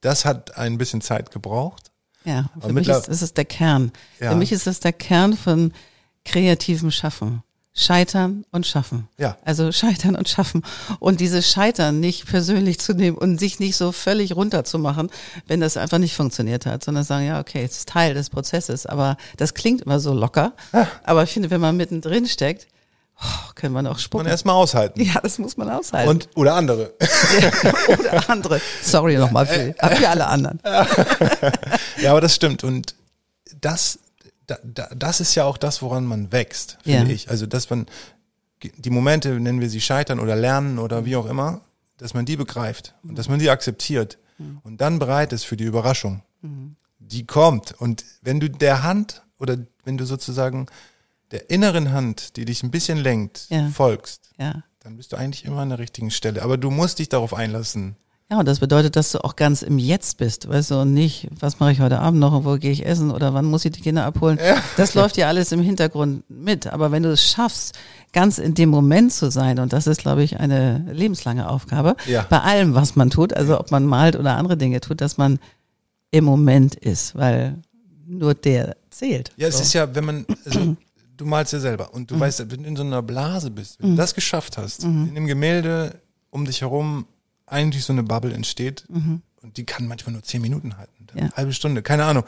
Das 0.02 0.24
hat 0.24 0.56
ein 0.58 0.76
bisschen 0.78 1.00
Zeit 1.00 1.30
gebraucht. 1.30 1.87
Ja, 2.28 2.50
für 2.58 2.64
Aber 2.64 2.72
mich 2.74 2.88
ist, 2.88 3.08
ist 3.08 3.22
es 3.22 3.32
der 3.32 3.46
Kern. 3.46 3.90
Ja. 4.20 4.30
Für 4.30 4.36
mich 4.36 4.52
ist 4.52 4.66
das 4.66 4.80
der 4.80 4.92
Kern 4.92 5.34
von 5.34 5.72
kreativem 6.26 6.90
Schaffen. 6.90 7.42
Scheitern 7.72 8.44
und 8.50 8.66
schaffen. 8.66 9.08
Ja. 9.18 9.38
Also 9.44 9.70
scheitern 9.72 10.16
und 10.16 10.28
schaffen. 10.28 10.62
Und 10.98 11.20
dieses 11.20 11.50
Scheitern 11.50 12.00
nicht 12.00 12.26
persönlich 12.26 12.80
zu 12.80 12.92
nehmen 12.92 13.16
und 13.16 13.38
sich 13.38 13.60
nicht 13.60 13.76
so 13.76 13.92
völlig 13.92 14.34
runterzumachen, 14.34 15.10
wenn 15.46 15.60
das 15.60 15.76
einfach 15.76 15.98
nicht 15.98 16.14
funktioniert 16.14 16.66
hat, 16.66 16.84
sondern 16.84 17.04
sagen, 17.04 17.26
ja, 17.26 17.40
okay, 17.40 17.64
es 17.64 17.78
ist 17.78 17.88
Teil 17.88 18.14
des 18.14 18.30
Prozesses. 18.30 18.84
Aber 18.84 19.16
das 19.36 19.54
klingt 19.54 19.82
immer 19.82 20.00
so 20.00 20.12
locker. 20.12 20.52
Aber 21.04 21.22
ich 21.22 21.30
finde, 21.30 21.50
wenn 21.50 21.60
man 21.60 21.76
mittendrin 21.76 22.26
steckt, 22.26 22.66
können 23.54 23.74
wir 23.74 23.82
noch 23.82 23.92
Man 23.94 23.98
spucken. 23.98 24.26
erstmal 24.26 24.54
aushalten. 24.54 25.00
Ja, 25.00 25.20
das 25.20 25.38
muss 25.38 25.56
man 25.56 25.68
aushalten. 25.70 26.08
Und, 26.08 26.28
oder 26.36 26.54
andere. 26.54 26.94
Oder 27.98 28.30
andere. 28.30 28.60
Sorry 28.82 29.16
nochmal 29.16 29.46
für, 29.46 29.74
für 29.96 30.08
alle 30.08 30.26
anderen. 30.26 30.60
ja, 32.00 32.10
aber 32.12 32.20
das 32.20 32.34
stimmt. 32.34 32.62
Und 32.62 32.94
das, 33.60 33.98
da, 34.46 34.58
da, 34.62 34.88
das 34.94 35.20
ist 35.20 35.34
ja 35.34 35.44
auch 35.44 35.56
das, 35.58 35.82
woran 35.82 36.04
man 36.04 36.30
wächst, 36.30 36.78
finde 36.84 37.08
Ja. 37.08 37.14
ich. 37.14 37.28
Also, 37.28 37.46
dass 37.46 37.70
man 37.70 37.86
die 38.62 38.90
Momente, 38.90 39.30
nennen 39.40 39.60
wir 39.60 39.70
sie 39.70 39.80
scheitern 39.80 40.20
oder 40.20 40.36
lernen 40.36 40.78
oder 40.78 41.04
wie 41.04 41.16
auch 41.16 41.26
immer, 41.26 41.60
dass 41.96 42.14
man 42.14 42.24
die 42.24 42.36
begreift 42.36 42.94
und 43.02 43.16
dass 43.18 43.28
man 43.28 43.38
die 43.40 43.50
akzeptiert 43.50 44.18
und 44.62 44.80
dann 44.80 45.00
bereit 45.00 45.32
ist 45.32 45.44
für 45.44 45.56
die 45.56 45.64
Überraschung. 45.64 46.22
Die 47.00 47.26
kommt. 47.26 47.72
Und 47.80 48.04
wenn 48.22 48.38
du 48.38 48.48
der 48.48 48.84
Hand 48.84 49.22
oder 49.40 49.56
wenn 49.84 49.96
du 49.98 50.04
sozusagen 50.04 50.66
der 51.30 51.50
inneren 51.50 51.92
Hand, 51.92 52.36
die 52.36 52.44
dich 52.44 52.62
ein 52.62 52.70
bisschen 52.70 52.98
lenkt, 52.98 53.46
Ja. 53.50 53.68
folgst, 53.68 54.30
Ja. 54.38 54.62
dann 54.80 54.96
bist 54.96 55.12
du 55.12 55.16
eigentlich 55.16 55.44
immer 55.44 55.60
an 55.60 55.68
der 55.70 55.78
richtigen 55.78 56.10
Stelle. 56.10 56.42
Aber 56.42 56.56
du 56.56 56.70
musst 56.70 56.98
dich 56.98 57.08
darauf 57.08 57.34
einlassen. 57.34 57.96
Ja, 58.30 58.38
und 58.38 58.46
das 58.46 58.58
bedeutet, 58.60 58.94
dass 58.94 59.10
du 59.12 59.24
auch 59.24 59.36
ganz 59.36 59.62
im 59.62 59.78
Jetzt 59.78 60.18
bist, 60.18 60.48
weißt 60.50 60.72
du, 60.72 60.80
und 60.82 60.92
nicht, 60.92 61.28
was 61.40 61.60
mache 61.60 61.72
ich 61.72 61.80
heute 61.80 61.98
Abend 61.98 62.20
noch 62.20 62.34
und 62.34 62.44
wo 62.44 62.56
gehe 62.58 62.70
ich 62.70 62.84
essen 62.84 63.10
oder 63.10 63.32
wann 63.32 63.46
muss 63.46 63.64
ich 63.64 63.72
die 63.72 63.80
Kinder 63.80 64.04
abholen. 64.04 64.38
Das 64.76 64.92
läuft 64.94 65.16
ja 65.16 65.28
alles 65.28 65.50
im 65.50 65.62
Hintergrund 65.62 66.28
mit. 66.28 66.66
Aber 66.66 66.92
wenn 66.92 67.02
du 67.02 67.10
es 67.10 67.22
schaffst, 67.30 67.78
ganz 68.12 68.36
in 68.36 68.52
dem 68.52 68.68
Moment 68.68 69.14
zu 69.14 69.30
sein, 69.30 69.58
und 69.58 69.72
das 69.72 69.86
ist, 69.86 70.02
glaube 70.02 70.22
ich, 70.22 70.38
eine 70.40 70.84
lebenslange 70.92 71.48
Aufgabe, 71.48 71.96
Ja. 72.06 72.26
bei 72.28 72.40
allem, 72.42 72.74
was 72.74 72.96
man 72.96 73.08
tut, 73.08 73.32
also 73.32 73.58
ob 73.58 73.70
man 73.70 73.86
malt 73.86 74.14
oder 74.14 74.36
andere 74.36 74.58
Dinge 74.58 74.80
tut, 74.82 75.00
dass 75.00 75.16
man 75.16 75.38
im 76.10 76.24
Moment 76.24 76.74
ist, 76.74 77.14
weil 77.14 77.56
nur 78.06 78.34
der 78.34 78.76
zählt. 78.90 79.32
Ja, 79.38 79.48
es 79.48 79.56
so. 79.56 79.62
ist 79.62 79.72
ja, 79.72 79.94
wenn 79.94 80.04
man, 80.04 80.26
also, 80.44 80.76
du 81.18 81.26
malst 81.26 81.52
ja 81.52 81.60
selber 81.60 81.92
und 81.94 82.10
du 82.10 82.18
weißt, 82.18 82.50
wenn 82.50 82.62
du 82.62 82.68
in 82.68 82.76
so 82.76 82.82
einer 82.82 83.02
Blase 83.02 83.50
bist, 83.50 83.80
wenn 83.82 83.90
du 83.90 83.96
das 83.96 84.14
geschafft 84.14 84.56
hast, 84.56 84.84
in 84.84 85.14
dem 85.14 85.26
Gemälde 85.26 86.00
um 86.30 86.44
dich 86.46 86.62
herum 86.62 87.06
eigentlich 87.46 87.84
so 87.84 87.92
eine 87.92 88.02
Bubble 88.02 88.32
entsteht 88.32 88.84
und 89.42 89.56
die 89.56 89.64
kann 89.64 89.86
manchmal 89.86 90.12
nur 90.14 90.22
zehn 90.22 90.40
Minuten 90.42 90.76
halten, 90.78 91.06
Ja. 91.14 91.22
eine 91.22 91.30
halbe 91.32 91.52
Stunde, 91.52 91.82
keine 91.82 92.04
Ahnung. 92.04 92.24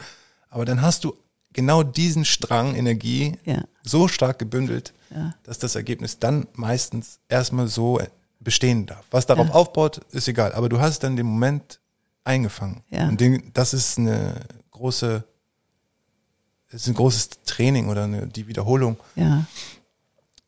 Aber 0.49 0.65
dann 0.65 0.83
hast 0.83 1.05
du 1.05 1.15
genau 1.53 1.83
diesen 1.83 2.25
Strang 2.25 2.75
Energie 2.75 3.37
Ja. 3.45 3.63
so 3.83 4.09
stark 4.09 4.39
gebündelt, 4.39 4.93
Ja. 5.15 5.35
dass 5.45 5.59
das 5.59 5.75
Ergebnis 5.75 6.19
dann 6.19 6.47
meistens 6.55 7.19
erstmal 7.29 7.67
so 7.69 8.01
bestehen 8.41 8.87
darf. 8.87 9.05
Was 9.11 9.27
darauf 9.27 9.51
aufbaut, 9.51 10.01
ist 10.13 10.27
egal, 10.29 10.53
aber 10.53 10.69
du 10.69 10.81
hast 10.81 11.01
dann 11.05 11.17
den 11.17 11.27
Moment 11.27 11.81
eingefangen. 12.25 12.83
Ja. 12.91 13.09
Und 13.09 13.21
den, 13.21 13.51
das 13.55 13.75
ist 13.75 13.99
eine 13.99 14.35
große, 14.71 15.25
ist 16.71 16.87
ein 16.89 16.95
großes 16.95 17.31
Training 17.47 17.89
oder 17.89 18.05
eine, 18.05 18.27
die 18.27 18.47
Wiederholung. 18.47 18.97
Ja, 19.17 19.45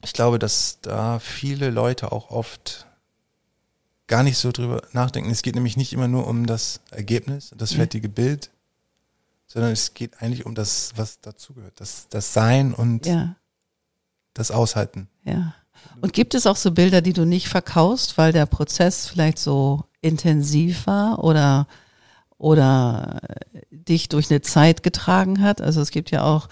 Ich 0.02 0.12
glaube, 0.12 0.38
dass 0.38 0.78
da 0.82 1.18
viele 1.18 1.70
Leute 1.70 2.12
auch 2.12 2.30
oft 2.30 2.86
gar 4.06 4.22
nicht 4.22 4.38
so 4.38 4.52
drüber 4.52 4.82
nachdenken. 4.92 5.30
Es 5.30 5.42
geht 5.42 5.54
nämlich 5.54 5.76
nicht 5.76 5.92
immer 5.92 6.08
nur 6.08 6.26
um 6.26 6.46
das 6.46 6.80
Ergebnis, 6.90 7.52
das 7.56 7.70
Ja. 7.72 7.78
fertige 7.78 8.08
Bild, 8.08 8.50
sondern 9.46 9.72
es 9.72 9.94
geht 9.94 10.20
eigentlich 10.20 10.44
um 10.46 10.54
das, 10.54 10.92
was 10.96 11.20
dazugehört. 11.20 11.74
Das, 11.76 12.08
das 12.10 12.32
Sein 12.32 12.74
und 12.74 13.06
ja, 13.06 13.36
das 14.34 14.50
Aushalten. 14.50 15.08
ja. 15.24 15.54
Und 16.00 16.12
gibt 16.12 16.34
es 16.34 16.46
auch 16.46 16.54
so 16.56 16.70
Bilder, 16.70 17.00
die 17.00 17.12
du 17.12 17.24
nicht 17.24 17.48
verkaufst, 17.48 18.16
weil 18.16 18.32
der 18.32 18.46
Prozess 18.46 19.08
vielleicht 19.08 19.38
so 19.38 19.84
intensiv 20.00 20.86
war 20.86 21.24
oder 21.24 21.66
oder 22.42 23.20
dich 23.70 24.08
durch 24.08 24.28
eine 24.30 24.40
Zeit 24.40 24.82
getragen 24.82 25.40
hat? 25.40 25.60
Also 25.60 25.80
es 25.80 25.92
gibt 25.92 26.10
ja 26.10 26.24
auch 26.24 26.48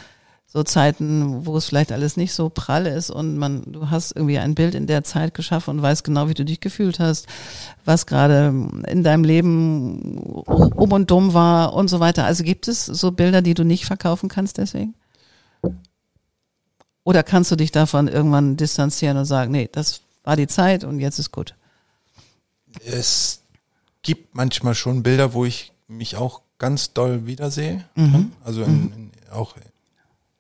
so 0.47 0.63
Zeiten, 0.63 1.47
wo 1.47 1.57
es 1.57 1.67
vielleicht 1.67 1.91
alles 1.91 2.17
nicht 2.17 2.33
so 2.33 2.49
prall 2.49 2.87
ist 2.87 3.11
und 3.11 3.37
man, 3.37 3.63
du 3.67 3.91
hast 3.91 4.13
irgendwie 4.15 4.39
ein 4.39 4.55
Bild 4.55 4.77
in 4.77 4.87
der 4.87 5.03
Zeit 5.03 5.35
geschaffen 5.35 5.71
und 5.71 5.83
weißt 5.83 6.05
genau, 6.05 6.29
wie 6.29 6.35
du 6.35 6.45
dich 6.45 6.61
gefühlt 6.61 7.01
hast, 7.01 7.27
was 7.85 8.07
gerade 8.07 8.55
in 8.87 9.03
deinem 9.03 9.25
Leben 9.25 10.13
um 10.19 10.93
und 10.93 11.11
dumm 11.11 11.35
war 11.35 11.73
und 11.75 11.89
so 11.89 11.99
weiter. 11.99 12.25
Also 12.25 12.45
gibt 12.45 12.69
es 12.69 12.87
so 12.87 13.11
Bilder, 13.11 13.43
die 13.43 13.55
du 13.55 13.65
nicht 13.65 13.85
verkaufen 13.85 14.29
kannst 14.29 14.59
deswegen? 14.59 14.95
Oder 17.03 17.25
kannst 17.25 17.51
du 17.51 17.57
dich 17.57 17.73
davon 17.73 18.07
irgendwann 18.07 18.57
distanzieren 18.57 19.17
und 19.17 19.25
sagen, 19.25 19.51
nee, 19.51 19.69
das 19.71 20.03
war 20.23 20.37
die 20.37 20.47
Zeit 20.47 20.85
und 20.85 21.01
jetzt 21.01 21.19
ist 21.19 21.33
gut? 21.33 21.57
Es 22.85 23.43
gibt 24.03 24.37
manchmal 24.37 24.77
schon 24.77 25.03
Bilder, 25.03 25.33
wo 25.33 25.45
ich 25.45 25.73
mich 25.91 26.17
auch 26.17 26.43
ganz 26.59 26.93
doll 26.93 27.27
wiedersehe. 27.27 27.85
Mhm. 27.97 28.33
Also 28.45 28.63
in, 28.63 28.93
in, 28.93 29.11
auch 29.33 29.55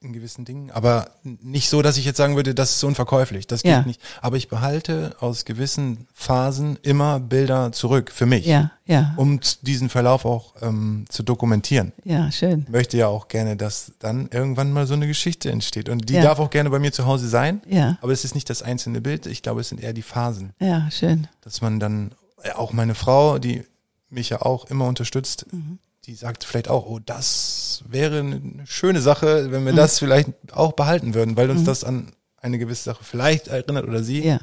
in 0.03 0.15
gewissen 0.15 0.47
Dingen, 0.47 0.71
aber 0.71 1.11
nicht 1.23 1.69
so, 1.69 1.83
dass 1.83 1.99
ich 1.99 2.07
jetzt 2.07 2.17
sagen 2.17 2.35
würde, 2.35 2.55
das 2.55 2.77
ist 2.77 2.85
unverkäuflich. 2.85 3.47
Das 3.47 3.63
geht 3.63 3.71
Ja. 3.73 3.83
nicht. 3.83 4.01
Aber 4.23 4.39
ich 4.39 4.49
behalte 4.49 5.15
aus 5.21 5.45
gewissen 5.45 6.07
Phasen 6.15 6.79
immer 6.81 7.21
Bilder 7.21 7.71
zurück 7.73 8.11
für 8.11 8.25
mich, 8.25 8.47
Ja, 8.47 8.71
ja, 8.87 9.13
um 9.19 9.41
diesen 9.61 9.91
Verlauf 9.91 10.25
auch 10.25 10.55
ähm, 10.63 11.05
zu 11.11 11.23
dokumentieren. 11.23 11.93
ja, 12.05 12.33
schön. 12.33 12.63
Ich 12.63 12.69
möchte 12.71 12.97
ja 12.97 13.09
auch 13.09 13.29
gerne, 13.29 13.57
dass 13.59 13.93
dann 13.99 14.31
irgendwann 14.33 14.73
mal 14.73 14.87
so 14.87 14.95
eine 14.95 15.07
Geschichte 15.07 15.51
entsteht. 15.51 15.91
Und 15.91 16.09
die 16.09 16.15
Ja. 16.15 16.23
darf 16.23 16.39
auch 16.39 16.49
gerne 16.49 16.71
bei 16.71 16.79
mir 16.79 16.93
zu 16.93 17.05
Hause 17.05 17.29
sein. 17.29 17.61
Ja, 17.69 17.99
Aber 18.01 18.13
es 18.13 18.25
ist 18.25 18.35
nicht 18.35 18.49
das 18.49 18.63
einzelne 18.63 19.03
Bild. 19.03 19.27
Ich 19.27 19.43
glaube, 19.43 19.61
es 19.61 19.69
sind 19.69 19.83
eher 19.83 19.93
die 19.93 20.03
Phasen, 20.03 20.55
ja, 20.61 20.91
schön. 20.91 21.29
dass 21.43 21.61
man 21.61 21.79
dann 21.79 22.13
äh, 22.43 22.53
auch 22.53 22.73
meine 22.73 22.95
Frau, 22.95 23.39
die 23.39 23.65
mich 24.11 24.31
ja 24.31 24.43
auch 24.43 24.67
immer 24.67 24.87
unterstützt, 24.87 25.47
Mhm. 25.53 25.79
die 26.05 26.15
sagt 26.15 26.45
vielleicht 26.45 26.69
auch, 26.69 26.87
oh, 26.87 26.99
das 26.99 27.83
wäre 27.89 28.21
eine 28.21 28.67
schöne 28.67 29.01
Sache, 29.01 29.45
Mhm. 29.47 29.53
wenn 29.53 29.67
wir 29.67 29.73
das 29.73 29.99
vielleicht 29.99 30.31
auch 30.53 30.73
behalten 30.73 31.15
würden, 31.15 31.37
weil 31.37 31.51
uns 31.51 31.65
das 31.65 31.85
an 31.85 32.13
eine 32.43 32.59
gewisse 32.59 32.85
Sache 32.85 33.05
vielleicht 33.05 33.49
erinnert 33.49 33.87
oder 33.87 34.03
sie. 34.03 34.25
Ja, 34.25 34.41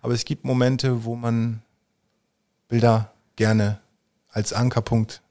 Aber 0.00 0.12
es 0.14 0.24
gibt 0.26 0.44
Momente, 0.44 1.04
wo 1.04 1.14
man 1.16 1.62
Bilder 2.68 3.12
gerne 3.36 3.78
als 4.30 4.52
Ankerpunkt 4.52 5.22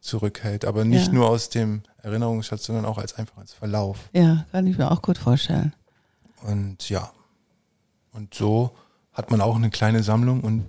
zurückhält, 0.00 0.64
aber 0.64 0.84
nicht 0.84 1.06
Ja. 1.08 1.12
nur 1.12 1.28
aus 1.28 1.48
dem 1.48 1.82
Erinnerungsschatz, 2.02 2.64
sondern 2.64 2.84
auch 2.84 2.98
als 2.98 3.14
einfach 3.14 3.36
als 3.38 3.52
Verlauf. 3.52 4.08
ja, 4.12 4.46
kann 4.52 4.66
ich 4.66 4.78
mir 4.78 4.90
auch 4.90 5.02
gut 5.02 5.18
vorstellen. 5.18 5.74
Und 6.42 6.88
ja, 6.88 7.10
und 8.12 8.34
so 8.34 8.70
hat 9.12 9.30
man 9.30 9.40
auch 9.40 9.56
eine 9.56 9.70
kleine 9.70 10.02
Sammlung 10.02 10.42
und 10.42 10.64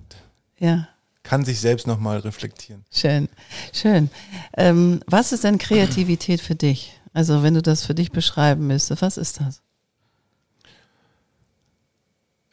Ja, 0.57 0.87
kann 1.29 1.45
sich 1.45 1.59
selbst 1.59 1.85
nochmal 1.85 2.17
reflektieren. 2.17 2.83
schön, 2.91 3.29
schön. 3.71 4.09
Ähm, 4.57 4.99
was 5.05 5.31
ist 5.31 5.43
denn 5.43 5.59
Kreativität 5.59 6.41
für 6.41 6.55
dich? 6.55 6.99
Also 7.13 7.43
wenn 7.43 7.53
du 7.53 7.61
das 7.61 7.85
für 7.85 7.93
dich 7.93 8.11
beschreiben 8.11 8.65
müsstest, 8.65 9.03
was 9.03 9.17
ist 9.17 9.39
das? 9.39 9.61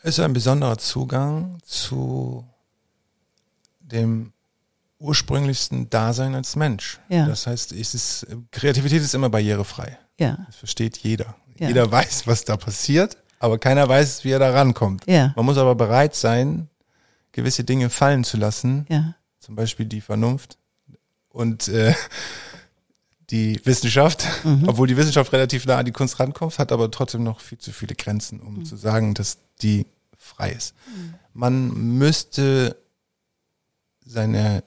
Es 0.03 0.19
ist 0.19 0.21
ein 0.21 0.35
besonderer 0.35 0.77
Zugang 0.77 1.59
zu 1.65 2.45
dem 3.81 4.35
ursprünglichsten 4.99 5.89
Dasein 5.89 6.35
als 6.35 6.55
Mensch. 6.55 7.01
Ja. 7.09 7.27
Das 7.27 7.47
heißt, 7.47 7.73
es 7.73 7.95
ist, 7.95 8.27
Kreativität 8.51 9.01
ist 9.01 9.15
immer 9.15 9.31
barrierefrei. 9.31 9.99
Ja, 10.19 10.39
Das 10.47 10.57
versteht 10.57 10.99
jeder. 10.99 11.35
Ja. 11.59 11.69
Jeder 11.69 11.91
weiß, 11.91 12.27
was 12.27 12.45
da 12.45 12.59
passiert, 12.59 13.17
aber 13.39 13.59
keiner 13.59 13.89
weiß, 13.89 14.23
wie 14.25 14.33
er 14.33 14.39
da 14.39 14.51
rankommt. 14.51 15.07
Man 15.07 15.47
muss 15.47 15.57
aber 15.57 15.75
bereit 15.75 16.15
sein, 16.15 16.69
gewisse 17.37 17.62
Dinge 17.64 17.88
fallen 17.90 18.25
zu 18.25 18.37
lassen, 18.37 18.87
ja, 18.88 19.14
zum 19.38 19.55
Beispiel 19.55 19.87
die 19.87 20.01
Vernunft 20.01 20.59
und 21.29 21.68
äh, 21.68 21.94
die 23.31 23.61
Wissenschaft, 23.64 24.25
Mhm. 24.44 24.68
obwohl 24.68 24.87
die 24.88 24.96
Wissenschaft 24.96 25.33
relativ 25.33 25.66
nah 25.66 25.79
an 25.79 25.85
die 25.85 25.92
Kunst 25.92 26.18
rankommt, 26.18 26.59
hat 26.59 26.72
aber 26.72 26.90
trotzdem 26.90 27.22
noch 27.22 27.40
viel 27.40 27.59
zu 27.59 27.72
viele 27.72 27.94
Grenzen, 27.94 28.40
um 28.40 28.59
Mhm. 28.59 28.64
zu 28.64 28.77
sagen, 28.77 29.14
dass 29.14 29.38
die 29.62 29.87
frei 30.16 30.51
ist. 30.53 30.75
Man 31.33 31.68
müsste 31.99 32.77
seine, 34.05 34.64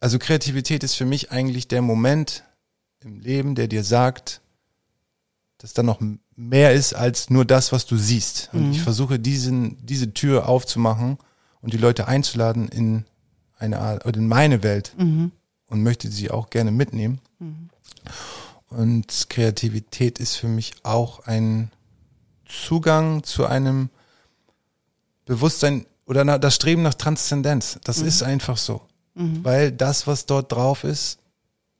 also 0.00 0.18
Kreativität 0.18 0.84
ist 0.84 0.94
für 0.94 1.04
mich 1.06 1.30
eigentlich 1.32 1.68
der 1.68 1.82
Moment 1.82 2.44
im 3.00 3.20
Leben, 3.20 3.54
der 3.54 3.68
dir 3.68 3.84
sagt, 3.84 4.40
dass 5.58 5.72
da 5.72 5.82
noch 5.82 6.00
mehr 6.36 6.72
ist 6.72 6.92
als 6.94 7.30
nur 7.30 7.44
das, 7.44 7.72
was 7.72 7.84
du 7.86 7.96
siehst. 7.96 8.50
Und 8.52 8.66
Mhm. 8.66 8.72
ich 8.72 8.82
versuche 8.82 9.18
diesen, 9.18 9.84
diese 9.84 10.12
Tür 10.14 10.48
aufzumachen 10.48 11.18
und 11.60 11.72
die 11.72 11.78
Leute 11.78 12.08
einzuladen 12.08 12.68
in 12.68 13.04
eine 13.58 13.78
Art, 13.80 14.06
oder 14.06 14.18
in 14.18 14.28
meine 14.28 14.62
Welt 14.62 14.94
mhm. 14.96 15.32
und 15.66 15.82
möchte 15.82 16.08
sie 16.10 16.30
auch 16.30 16.50
gerne 16.50 16.70
mitnehmen. 16.70 17.20
Und 18.68 19.26
Kreativität 19.28 20.18
ist 20.18 20.36
für 20.36 20.48
mich 20.48 20.74
auch 20.82 21.20
ein 21.20 21.70
Zugang 22.46 23.22
zu 23.24 23.46
einem 23.46 23.90
Bewusstsein 25.24 25.86
oder 26.06 26.38
das 26.38 26.54
Streben 26.54 26.82
nach 26.82 26.94
Transzendenz. 26.94 27.78
Das 27.84 27.98
ist 28.00 28.22
einfach 28.22 28.56
so. 28.56 28.82
Weil 29.42 29.72
das, 29.72 30.06
was 30.06 30.26
dort 30.26 30.52
drauf 30.52 30.84
ist, 30.84 31.18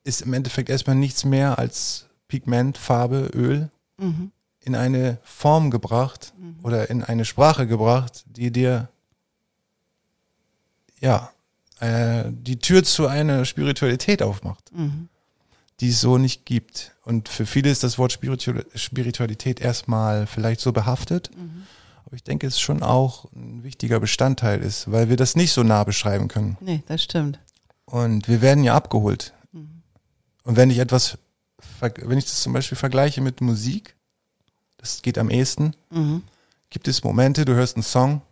ist 0.04 0.22
im 0.22 0.32
Endeffekt 0.32 0.68
erstmal 0.70 0.96
nichts 0.96 1.24
mehr 1.24 1.58
als 1.58 2.06
Pigment, 2.26 2.76
Farbe, 2.78 3.30
Öl 3.32 3.70
Mhm. 4.00 4.30
in 4.60 4.74
eine 4.76 5.18
Form 5.24 5.70
gebracht 5.70 6.32
oder 6.62 6.88
in 6.88 7.02
eine 7.02 7.24
Sprache 7.24 7.66
gebracht, 7.66 8.24
die 8.26 8.52
dir 8.52 8.88
ja 11.00 11.30
äh, 11.80 12.24
die 12.30 12.58
Tür 12.58 12.82
zu 12.84 13.06
einer 13.06 13.44
Spiritualität 13.44 14.22
aufmacht, 14.22 14.72
Mhm. 14.72 15.08
die 15.80 15.90
es 15.90 16.00
so 16.00 16.18
nicht 16.18 16.44
gibt. 16.44 16.92
Und 17.04 17.28
für 17.28 17.46
viele 17.46 17.70
ist 17.70 17.82
das 17.84 17.98
Wort 17.98 18.12
Spiritu 18.12 18.54
Spiritualität 18.74 19.60
erstmal 19.60 20.26
vielleicht 20.26 20.60
so 20.60 20.72
behaftet, 20.72 21.30
aber 22.04 22.16
ich 22.16 22.24
denke, 22.24 22.46
es 22.46 22.54
ist 22.54 22.60
schon 22.60 22.82
auch 22.82 23.30
ein 23.32 23.62
wichtiger 23.62 24.00
Bestandteil 24.00 24.60
ist, 24.60 24.90
weil 24.90 25.08
wir 25.08 25.16
das 25.16 25.36
nicht 25.36 25.52
so 25.52 25.62
nah 25.62 25.84
beschreiben 25.84 26.26
können. 26.28 26.56
Nee, 26.60 26.82
das 26.86 27.02
stimmt. 27.02 27.38
Und 27.84 28.28
wir 28.28 28.40
werden 28.42 28.64
ja 28.64 28.74
abgeholt. 28.74 29.32
Und 29.52 30.56
wenn 30.56 30.70
ich 30.70 30.78
etwas, 30.78 31.18
wenn 31.80 32.18
ich 32.18 32.24
das 32.24 32.42
zum 32.42 32.52
Beispiel 32.54 32.76
vergleiche 32.78 33.20
mit 33.20 33.40
Musik, 33.40 33.94
das 34.78 35.02
geht 35.02 35.18
am 35.18 35.28
ehesten, 35.30 35.74
Mhm. 35.90 36.22
gibt 36.70 36.88
es 36.88 37.04
Momente, 37.04 37.44
du 37.44 37.54
hörst 37.54 37.76
einen 37.76 37.82
Song 37.82 38.22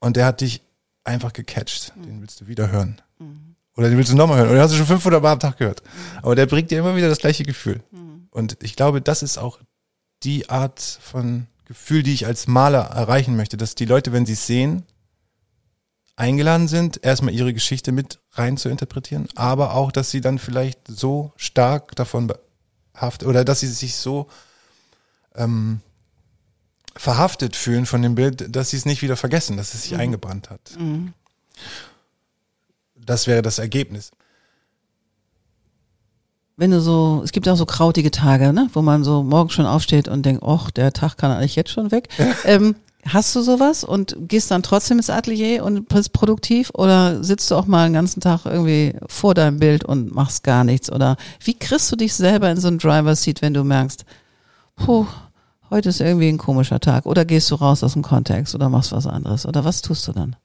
und 0.00 0.16
der 0.16 0.26
hat 0.26 0.40
dich 0.40 0.62
einfach 1.08 1.32
gecatcht. 1.32 1.92
Den 1.96 2.20
willst 2.20 2.40
du 2.40 2.46
wieder 2.46 2.70
hören. 2.70 3.00
Oder 3.76 3.88
den 3.88 3.98
willst 3.98 4.12
du 4.12 4.16
nochmal 4.16 4.38
hören. 4.38 4.48
Oder 4.48 4.58
den 4.58 4.62
hast 4.62 4.72
du 4.72 4.76
schon 4.76 4.86
500 4.86 5.22
Mal 5.22 5.32
am 5.32 5.40
Tag 5.40 5.58
gehört. 5.58 5.82
Aber 6.22 6.36
der 6.36 6.46
bringt 6.46 6.70
dir 6.70 6.78
immer 6.78 6.96
wieder 6.96 7.08
das 7.08 7.18
gleiche 7.18 7.44
Gefühl. 7.44 7.80
Und 8.30 8.56
ich 8.62 8.76
glaube, 8.76 9.00
das 9.00 9.22
ist 9.22 9.38
auch 9.38 9.58
die 10.22 10.48
Art 10.50 10.80
von 10.80 11.46
Gefühl, 11.64 12.02
die 12.02 12.14
ich 12.14 12.26
als 12.26 12.46
Maler 12.46 12.80
erreichen 12.80 13.36
möchte, 13.36 13.56
dass 13.56 13.74
die 13.74 13.84
Leute, 13.84 14.12
wenn 14.12 14.26
sie 14.26 14.32
es 14.32 14.46
sehen, 14.46 14.84
eingeladen 16.16 16.66
sind, 16.66 17.04
erstmal 17.04 17.34
ihre 17.34 17.54
Geschichte 17.54 17.92
mit 17.92 18.18
rein 18.32 18.56
zu 18.56 18.68
interpretieren, 18.68 19.28
aber 19.36 19.74
auch, 19.74 19.92
dass 19.92 20.10
sie 20.10 20.20
dann 20.20 20.38
vielleicht 20.38 20.80
so 20.88 21.32
stark 21.36 21.94
davon 21.94 22.32
behaftet 22.92 23.28
oder 23.28 23.44
dass 23.44 23.60
sie 23.60 23.68
sich 23.68 23.94
so 23.94 24.26
ähm, 25.34 25.80
verhaftet 26.98 27.54
fühlen 27.54 27.86
von 27.86 28.02
dem 28.02 28.14
Bild, 28.16 28.54
dass 28.54 28.70
sie 28.70 28.76
es 28.76 28.84
nicht 28.84 29.02
wieder 29.02 29.16
vergessen, 29.16 29.56
dass 29.56 29.72
es 29.72 29.84
sich 29.84 29.96
eingebrannt 29.96 30.50
hat. 30.50 30.60
Das 32.96 33.26
wäre 33.26 33.40
das 33.40 33.58
Ergebnis. 33.58 34.10
Wenn 36.56 36.72
du 36.72 36.80
so, 36.80 37.22
es 37.24 37.30
gibt 37.30 37.48
auch 37.48 37.56
so 37.56 37.66
krautige 37.66 38.10
Tage, 38.10 38.52
ne, 38.52 38.68
wo 38.72 38.82
man 38.82 39.04
so 39.04 39.22
morgens 39.22 39.52
schon 39.52 39.64
aufsteht 39.64 40.08
und 40.08 40.26
denkt, 40.26 40.42
och, 40.42 40.70
der 40.72 40.92
Tag 40.92 41.16
kann 41.16 41.30
eigentlich 41.30 41.54
jetzt 41.54 41.70
schon 41.70 41.92
weg. 41.92 42.08
ähm, 42.44 42.74
hast 43.06 43.34
du 43.36 43.42
sowas 43.42 43.84
und 43.84 44.16
gehst 44.18 44.50
dann 44.50 44.64
trotzdem 44.64 44.98
ins 44.98 45.08
Atelier 45.08 45.64
und 45.64 45.88
bist 45.88 46.12
produktiv 46.12 46.70
oder 46.74 47.22
sitzt 47.22 47.48
du 47.52 47.54
auch 47.54 47.66
mal 47.66 47.86
den 47.86 47.92
ganzen 47.92 48.20
Tag 48.20 48.44
irgendwie 48.44 48.94
vor 49.06 49.34
deinem 49.34 49.60
Bild 49.60 49.84
und 49.84 50.12
machst 50.12 50.42
gar 50.42 50.64
nichts? 50.64 50.90
Oder 50.90 51.16
wie 51.44 51.54
kriegst 51.54 51.92
du 51.92 51.96
dich 51.96 52.12
selber 52.12 52.50
in 52.50 52.58
so 52.58 52.66
einen 52.66 52.78
Driver-Seat, 52.78 53.40
wenn 53.40 53.54
du 53.54 53.62
merkst, 53.62 54.04
puh, 54.74 55.06
heute 55.70 55.88
ist 55.90 56.00
irgendwie 56.00 56.28
ein 56.28 56.38
komischer 56.38 56.80
Tag 56.80 57.06
oder 57.06 57.24
gehst 57.24 57.50
du 57.50 57.54
raus 57.56 57.82
aus 57.84 57.92
dem 57.94 58.02
Kontext 58.02 58.54
oder 58.54 58.68
machst 58.68 58.92
was 58.92 59.06
anderes 59.06 59.46
oder 59.46 59.64
was 59.64 59.82
tust 59.82 60.06
du 60.08 60.12
dann? 60.12 60.36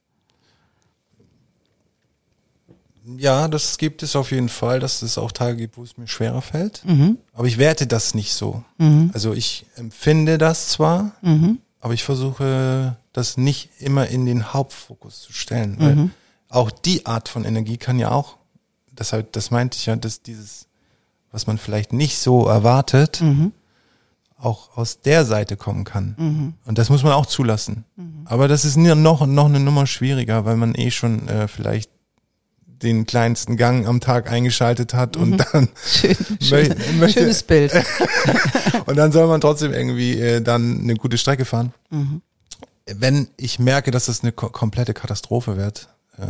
Ja, 3.17 3.49
das 3.49 3.77
gibt 3.77 4.01
es 4.01 4.15
auf 4.15 4.31
jeden 4.31 4.47
Fall, 4.47 4.79
dass 4.79 5.01
es 5.01 5.17
auch 5.17 5.31
Tage 5.33 5.57
gibt, 5.57 5.77
wo 5.77 5.83
es 5.83 5.97
mir 5.97 6.07
schwerer 6.07 6.41
fällt. 6.41 6.83
Mhm. 6.85 7.17
Aber 7.33 7.47
ich 7.47 7.57
werte 7.57 7.85
das 7.85 8.13
nicht 8.15 8.33
so. 8.33 8.63
Mhm. 8.77 9.11
Also 9.13 9.33
ich 9.33 9.65
empfinde 9.75 10.37
das 10.37 10.69
zwar, 10.69 11.11
Mhm. 11.21 11.59
aber 11.81 11.93
ich 11.93 12.03
versuche 12.03 12.95
das 13.11 13.35
nicht 13.35 13.69
immer 13.79 14.07
in 14.07 14.25
den 14.25 14.53
Hauptfokus 14.53 15.21
zu 15.21 15.33
stellen. 15.33 15.75
Weil 15.79 15.95
Mhm. 15.95 16.11
auch 16.49 16.71
die 16.71 17.05
Art 17.05 17.27
von 17.27 17.43
Energie 17.43 17.75
kann 17.77 17.99
ja 17.99 18.11
auch, 18.11 18.37
deshalb, 18.91 19.33
das 19.33 19.51
meinte 19.51 19.77
ich 19.77 19.85
ja, 19.85 19.97
dass 19.97 20.21
dieses, 20.21 20.67
was 21.31 21.45
man 21.45 21.57
vielleicht 21.57 21.91
nicht 21.91 22.17
so 22.19 22.45
erwartet, 22.47 23.19
Mhm. 23.21 23.51
Auch 24.43 24.77
aus 24.77 25.01
der 25.01 25.25
Seite 25.25 25.57
kommen 25.57 25.83
kann. 25.83 26.15
Mhm. 26.17 26.53
Und 26.65 26.77
das 26.77 26.89
muss 26.89 27.03
man 27.03 27.13
auch 27.13 27.25
zulassen. 27.25 27.85
Aber 28.25 28.47
das 28.47 28.65
ist 28.65 28.75
noch, 28.77 29.25
noch 29.25 29.45
eine 29.45 29.59
Nummer 29.59 29.87
schwieriger, 29.87 30.45
weil 30.45 30.57
man 30.57 30.75
eh 30.75 30.91
schon 30.91 31.27
äh, 31.27 31.47
vielleicht 31.47 31.89
den 32.65 33.05
kleinsten 33.05 33.55
Gang 33.55 33.87
am 33.87 34.01
Tag 34.01 34.29
eingeschaltet 34.29 34.93
hat 34.93 35.15
und 35.15 35.37
dann 35.37 35.69
Schön, 35.85 36.11
mö- 36.15 36.43
schön, 36.43 36.99
möchte, 36.99 37.19
schönes 37.21 37.43
Bild. 37.43 37.71
und 38.85 38.97
dann 38.97 39.11
soll 39.13 39.27
man 39.27 39.39
trotzdem 39.39 39.71
irgendwie 39.73 40.19
äh, 40.19 40.41
dann 40.41 40.81
eine 40.81 40.95
gute 40.95 41.17
Strecke 41.17 41.45
fahren. 41.45 41.73
Mhm. 41.89 42.21
Wenn 42.85 43.27
ich 43.37 43.59
merke, 43.59 43.91
dass 43.91 44.07
das 44.07 44.21
eine 44.21 44.33
ko 44.33 44.49
komplette 44.49 44.93
Katastrophe 44.93 45.55
wird, 45.55 45.87
äh, 46.17 46.25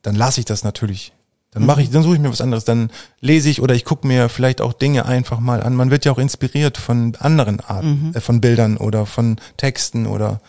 dann 0.00 0.14
lasse 0.14 0.40
ich 0.40 0.46
das 0.46 0.64
natürlich. 0.64 1.12
Dann 1.52 1.66
mache 1.66 1.82
ich, 1.82 1.90
dann 1.90 2.02
suche 2.04 2.14
ich 2.14 2.20
mir 2.20 2.30
was 2.30 2.40
anderes. 2.40 2.64
Dann 2.64 2.90
lese 3.20 3.48
ich 3.50 3.60
oder 3.60 3.74
ich 3.74 3.84
gucke 3.84 4.06
mir 4.06 4.28
vielleicht 4.28 4.60
auch 4.60 4.72
Dinge 4.72 5.06
einfach 5.06 5.40
mal 5.40 5.62
an. 5.62 5.74
Man 5.74 5.90
wird 5.90 6.04
ja 6.04 6.12
auch 6.12 6.18
inspiriert 6.18 6.78
von 6.78 7.16
anderen 7.18 7.58
Arten, 7.60 8.12
äh, 8.14 8.20
von 8.20 8.40
Bildern 8.40 8.76
oder 8.76 9.04
von 9.06 9.36
Texten 9.56 10.06
oder 10.06 10.40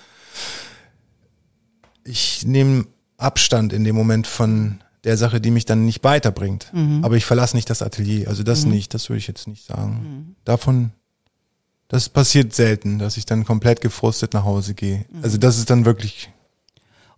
ich 2.04 2.46
nehme 2.46 2.86
Abstand 3.18 3.74
in 3.74 3.84
dem 3.84 3.96
Moment 3.96 4.28
von 4.28 4.82
der 5.04 5.18
Sache, 5.18 5.42
die 5.42 5.50
mich 5.52 5.66
dann 5.66 5.86
nicht 5.86 6.04
weiterbringt. 6.04 6.72
Aber 7.04 7.16
ich 7.18 7.26
verlasse 7.26 7.56
nicht 7.56 7.70
das 7.70 7.82
Atelier. 7.82 8.28
Also 8.28 8.44
das 8.44 8.66
nicht, 8.66 8.94
das 8.94 9.10
würde 9.10 9.18
ich 9.20 9.28
jetzt 9.28 9.48
nicht 9.48 9.66
sagen. 9.66 10.36
davon, 10.46 10.92
das 11.88 12.10
passiert 12.10 12.54
selten, 12.54 13.00
dass 13.00 13.18
ich 13.18 13.26
dann 13.26 13.44
komplett 13.44 13.82
gefrustet 13.82 14.34
nach 14.34 14.44
Hause 14.44 14.74
gehe. 14.76 15.06
Also 15.24 15.38
das 15.38 15.58
ist 15.58 15.70
dann 15.72 15.86
wirklich, 15.86 16.30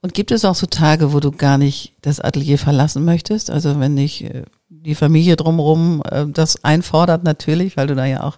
Und 0.03 0.13
gibt 0.13 0.31
es 0.31 0.45
auch 0.45 0.53
so 0.53 0.67
Tage, 0.67 1.13
wo 1.13 1.19
du 1.19 1.31
gar 1.31 1.57
nicht 1.57 1.93
das 2.01 2.19
Atelier 2.19 2.59
verlassen 2.59 3.03
möchtest? 3.05 3.49
Also 3.49 3.79
wenn 3.79 3.95
nicht 3.95 4.23
äh, 4.25 4.43
die 4.69 4.93
Familie 4.95 5.35
drumherum 5.35 6.03
äh, 6.05 6.27
das 6.27 6.63
einfordert 6.63 7.23
natürlich, 7.23 7.77
weil 7.77 7.87
du 7.87 7.95
da 7.95 8.05
ja 8.05 8.21
auch 8.21 8.37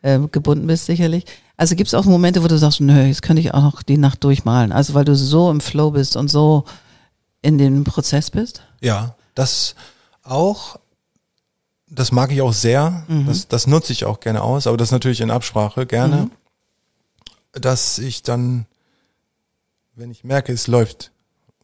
äh, 0.00 0.18
gebunden 0.30 0.66
bist 0.66 0.86
sicherlich. 0.86 1.26
Also 1.56 1.74
gibt 1.74 1.88
es 1.88 1.94
auch 1.94 2.06
Momente, 2.06 2.42
wo 2.42 2.48
du 2.48 2.56
sagst, 2.56 2.80
nö, 2.80 3.02
jetzt 3.02 3.20
könnte 3.20 3.42
ich 3.42 3.52
auch 3.52 3.62
noch 3.62 3.82
die 3.82 3.98
Nacht 3.98 4.24
durchmalen. 4.24 4.72
Also 4.72 4.94
weil 4.94 5.04
du 5.04 5.14
so 5.14 5.50
im 5.50 5.60
Flow 5.60 5.90
bist 5.90 6.16
und 6.16 6.28
so 6.28 6.64
in 7.42 7.58
dem 7.58 7.84
Prozess 7.84 8.30
bist? 8.30 8.62
ja, 8.80 9.14
das 9.34 9.74
auch, 10.22 10.76
das 11.88 12.12
mag 12.12 12.30
ich 12.30 12.42
auch 12.42 12.52
sehr, 12.52 13.04
das, 13.26 13.48
das 13.48 13.66
nutze 13.66 13.92
ich 13.92 14.04
auch 14.04 14.20
gerne 14.20 14.42
aus, 14.42 14.66
aber 14.66 14.76
das 14.76 14.90
natürlich 14.90 15.20
in 15.20 15.30
Absprache 15.30 15.86
gerne, 15.86 16.30
dass 17.52 17.98
ich 17.98 18.22
dann, 18.22 18.66
wenn 19.94 20.10
ich 20.10 20.24
merke, 20.24 20.52
es 20.52 20.66
läuft 20.66 21.12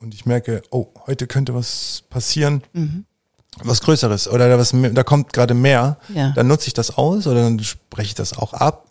und 0.01 0.15
ich 0.15 0.27
merke, 0.27 0.63
oh, 0.71 0.87
heute 1.07 1.27
könnte 1.27 1.55
was 1.55 2.03
passieren, 2.11 2.63
was 3.63 3.81
Größeres 3.81 4.29
oder 4.29 4.49
da, 4.49 4.59
was, 4.59 4.73
da 4.75 5.03
kommt 5.03 5.33
gerade 5.33 5.55
mehr, 5.55 5.99
Ja. 6.13 6.33
dann 6.33 6.47
nutze 6.49 6.69
ich 6.69 6.75
das 6.75 6.97
aus 6.97 7.27
oder 7.27 7.43
dann 7.43 7.59
spreche 7.61 8.09
ich 8.09 8.15
das 8.15 8.35
auch 8.37 8.53
ab. 8.53 8.91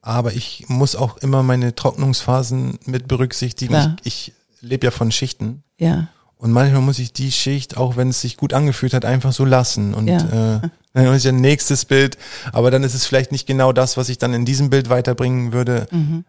Aber 0.00 0.32
ich 0.32 0.64
muss 0.68 0.96
auch 0.96 1.16
immer 1.18 1.42
meine 1.42 1.74
Trocknungsphasen 1.74 2.78
mit 2.86 3.06
berücksichtigen. 3.08 3.74
Klar. 3.74 3.96
Ich, 4.02 4.32
ich 4.60 4.62
lebe 4.68 4.86
ja 4.86 4.90
von 4.90 5.12
Schichten. 5.12 5.62
Ja. 5.78 6.08
Und 6.38 6.50
manchmal 6.50 6.80
muss 6.82 6.98
ich 6.98 7.12
die 7.12 7.30
Schicht, 7.30 7.76
auch 7.76 7.96
wenn 7.96 8.08
es 8.08 8.20
sich 8.20 8.36
gut 8.36 8.52
angefühlt 8.52 8.94
hat, 8.94 9.04
einfach 9.04 9.32
so 9.32 9.44
lassen. 9.44 9.94
Und 9.94 10.08
Ja. 10.08 10.16
äh, 10.56 10.60
dann 10.92 11.06
habe 11.06 11.16
ich 11.16 11.26
ein 11.28 11.36
nächstes 11.40 11.84
Bild, 11.84 12.18
aber 12.52 12.72
dann 12.72 12.82
ist 12.82 12.94
es 12.94 13.06
vielleicht 13.06 13.30
nicht 13.30 13.46
genau 13.46 13.72
das, 13.72 13.96
was 13.96 14.08
ich 14.08 14.18
dann 14.18 14.34
in 14.34 14.44
diesem 14.44 14.70
Bild 14.70 14.88
weiterbringen 14.90 15.52
würde. 15.52 15.86
Mhm. 15.92 16.24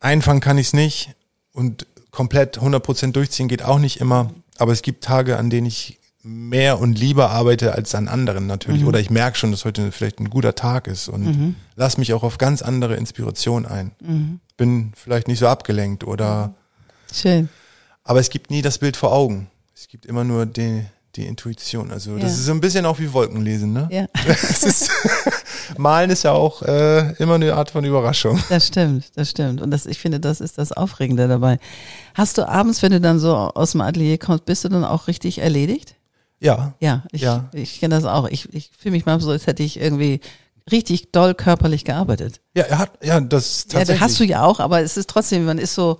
Einfangen 0.00 0.40
kann 0.40 0.56
ich 0.58 0.68
es 0.68 0.72
nicht 0.72 1.14
und 1.52 1.86
komplett 2.10 2.58
100% 2.58 3.12
durchziehen 3.12 3.48
geht 3.48 3.62
auch 3.64 3.78
nicht 3.78 4.00
immer. 4.00 4.30
Aber 4.58 4.72
es 4.72 4.82
gibt 4.82 5.04
Tage, 5.04 5.38
an 5.38 5.50
denen 5.50 5.66
ich 5.66 5.98
mehr 6.24 6.78
und 6.78 6.96
lieber 6.98 7.30
arbeite 7.30 7.74
als 7.74 7.94
an 7.96 8.06
anderen 8.08 8.44
Mhm. 8.44 8.48
natürlich. 8.48 8.84
Oder 8.84 9.00
ich 9.00 9.10
merke 9.10 9.36
schon, 9.36 9.50
dass 9.50 9.64
heute 9.64 9.90
vielleicht 9.90 10.20
ein 10.20 10.30
guter 10.30 10.54
Tag 10.54 10.86
ist 10.86 11.08
und 11.08 11.56
lass 11.74 11.98
mich 11.98 12.12
auch 12.14 12.22
auf 12.22 12.38
ganz 12.38 12.62
andere 12.62 12.94
Inspiration 12.96 13.66
ein. 13.66 13.90
Mhm. 14.00 14.40
Bin 14.56 14.92
vielleicht 14.94 15.26
nicht 15.26 15.40
so 15.40 15.48
abgelenkt 15.48 16.04
oder 16.04 16.54
Schön. 17.12 17.48
aber 18.04 18.20
es 18.20 18.30
gibt 18.30 18.50
nie 18.50 18.62
das 18.62 18.78
Bild 18.78 18.96
vor 18.96 19.12
Augen. 19.12 19.48
Es 19.74 19.88
gibt 19.88 20.06
immer 20.06 20.22
nur 20.22 20.46
die, 20.46 20.84
die 21.16 21.26
Intuition. 21.26 21.90
Also 21.90 22.14
das 22.14 22.22
Ja. 22.22 22.28
ist 22.38 22.44
so 22.46 22.52
ein 22.52 22.60
bisschen 22.60 22.86
auch 22.86 22.98
wie 22.98 23.12
Wolkenlesen, 23.12 23.72
ne? 23.72 23.88
Ja, 23.90 24.06
ist, 24.26 24.90
Malen 25.78 26.10
ist 26.10 26.22
ja 26.24 26.32
auch 26.32 26.62
äh, 26.62 27.12
immer 27.22 27.34
eine 27.34 27.54
Art 27.54 27.70
von 27.70 27.84
Überraschung. 27.84 28.38
das 28.48 28.66
stimmt, 28.68 29.10
das 29.14 29.30
stimmt. 29.30 29.60
Und 29.60 29.70
das, 29.70 29.86
ich 29.86 29.98
finde, 29.98 30.20
das 30.20 30.40
ist 30.40 30.58
das 30.58 30.72
Aufregende 30.72 31.28
dabei. 31.28 31.58
Hast 32.14 32.38
du 32.38 32.48
abends, 32.48 32.82
wenn 32.82 32.92
du 32.92 33.00
dann 33.00 33.18
so 33.18 33.34
aus 33.36 33.72
dem 33.72 33.80
Atelier 33.82 34.18
kommst, 34.18 34.44
bist 34.46 34.64
du 34.64 34.68
dann 34.68 34.84
auch 34.84 35.06
richtig 35.08 35.38
erledigt? 35.38 35.96
Ja, 36.40 36.74
Ja, 36.80 37.04
ich, 37.12 37.22
Ja. 37.22 37.48
ich 37.52 37.78
kenne 37.80 37.94
das 37.94 38.04
auch. 38.04 38.26
Ich, 38.28 38.52
ich 38.52 38.70
fühle 38.76 38.92
mich 38.92 39.06
manchmal 39.06 39.24
so, 39.26 39.30
als 39.30 39.46
hätte 39.46 39.62
ich 39.62 39.78
irgendwie 39.80 40.20
richtig 40.70 41.12
doll 41.12 41.34
körperlich 41.34 41.84
gearbeitet. 41.84 42.40
ja, 42.56 42.64
er 42.64 42.78
hat, 42.78 42.90
ja, 43.04 43.20
das 43.20 43.64
Ja, 43.64 43.78
tatsächlich. 43.80 43.86
das 43.88 44.00
hast 44.00 44.20
du 44.20 44.24
ja 44.24 44.44
auch, 44.44 44.60
aber 44.60 44.80
es 44.80 44.96
ist 44.96 45.08
trotzdem, 45.10 45.44
man 45.44 45.58
ist 45.58 45.74
so 45.74 45.98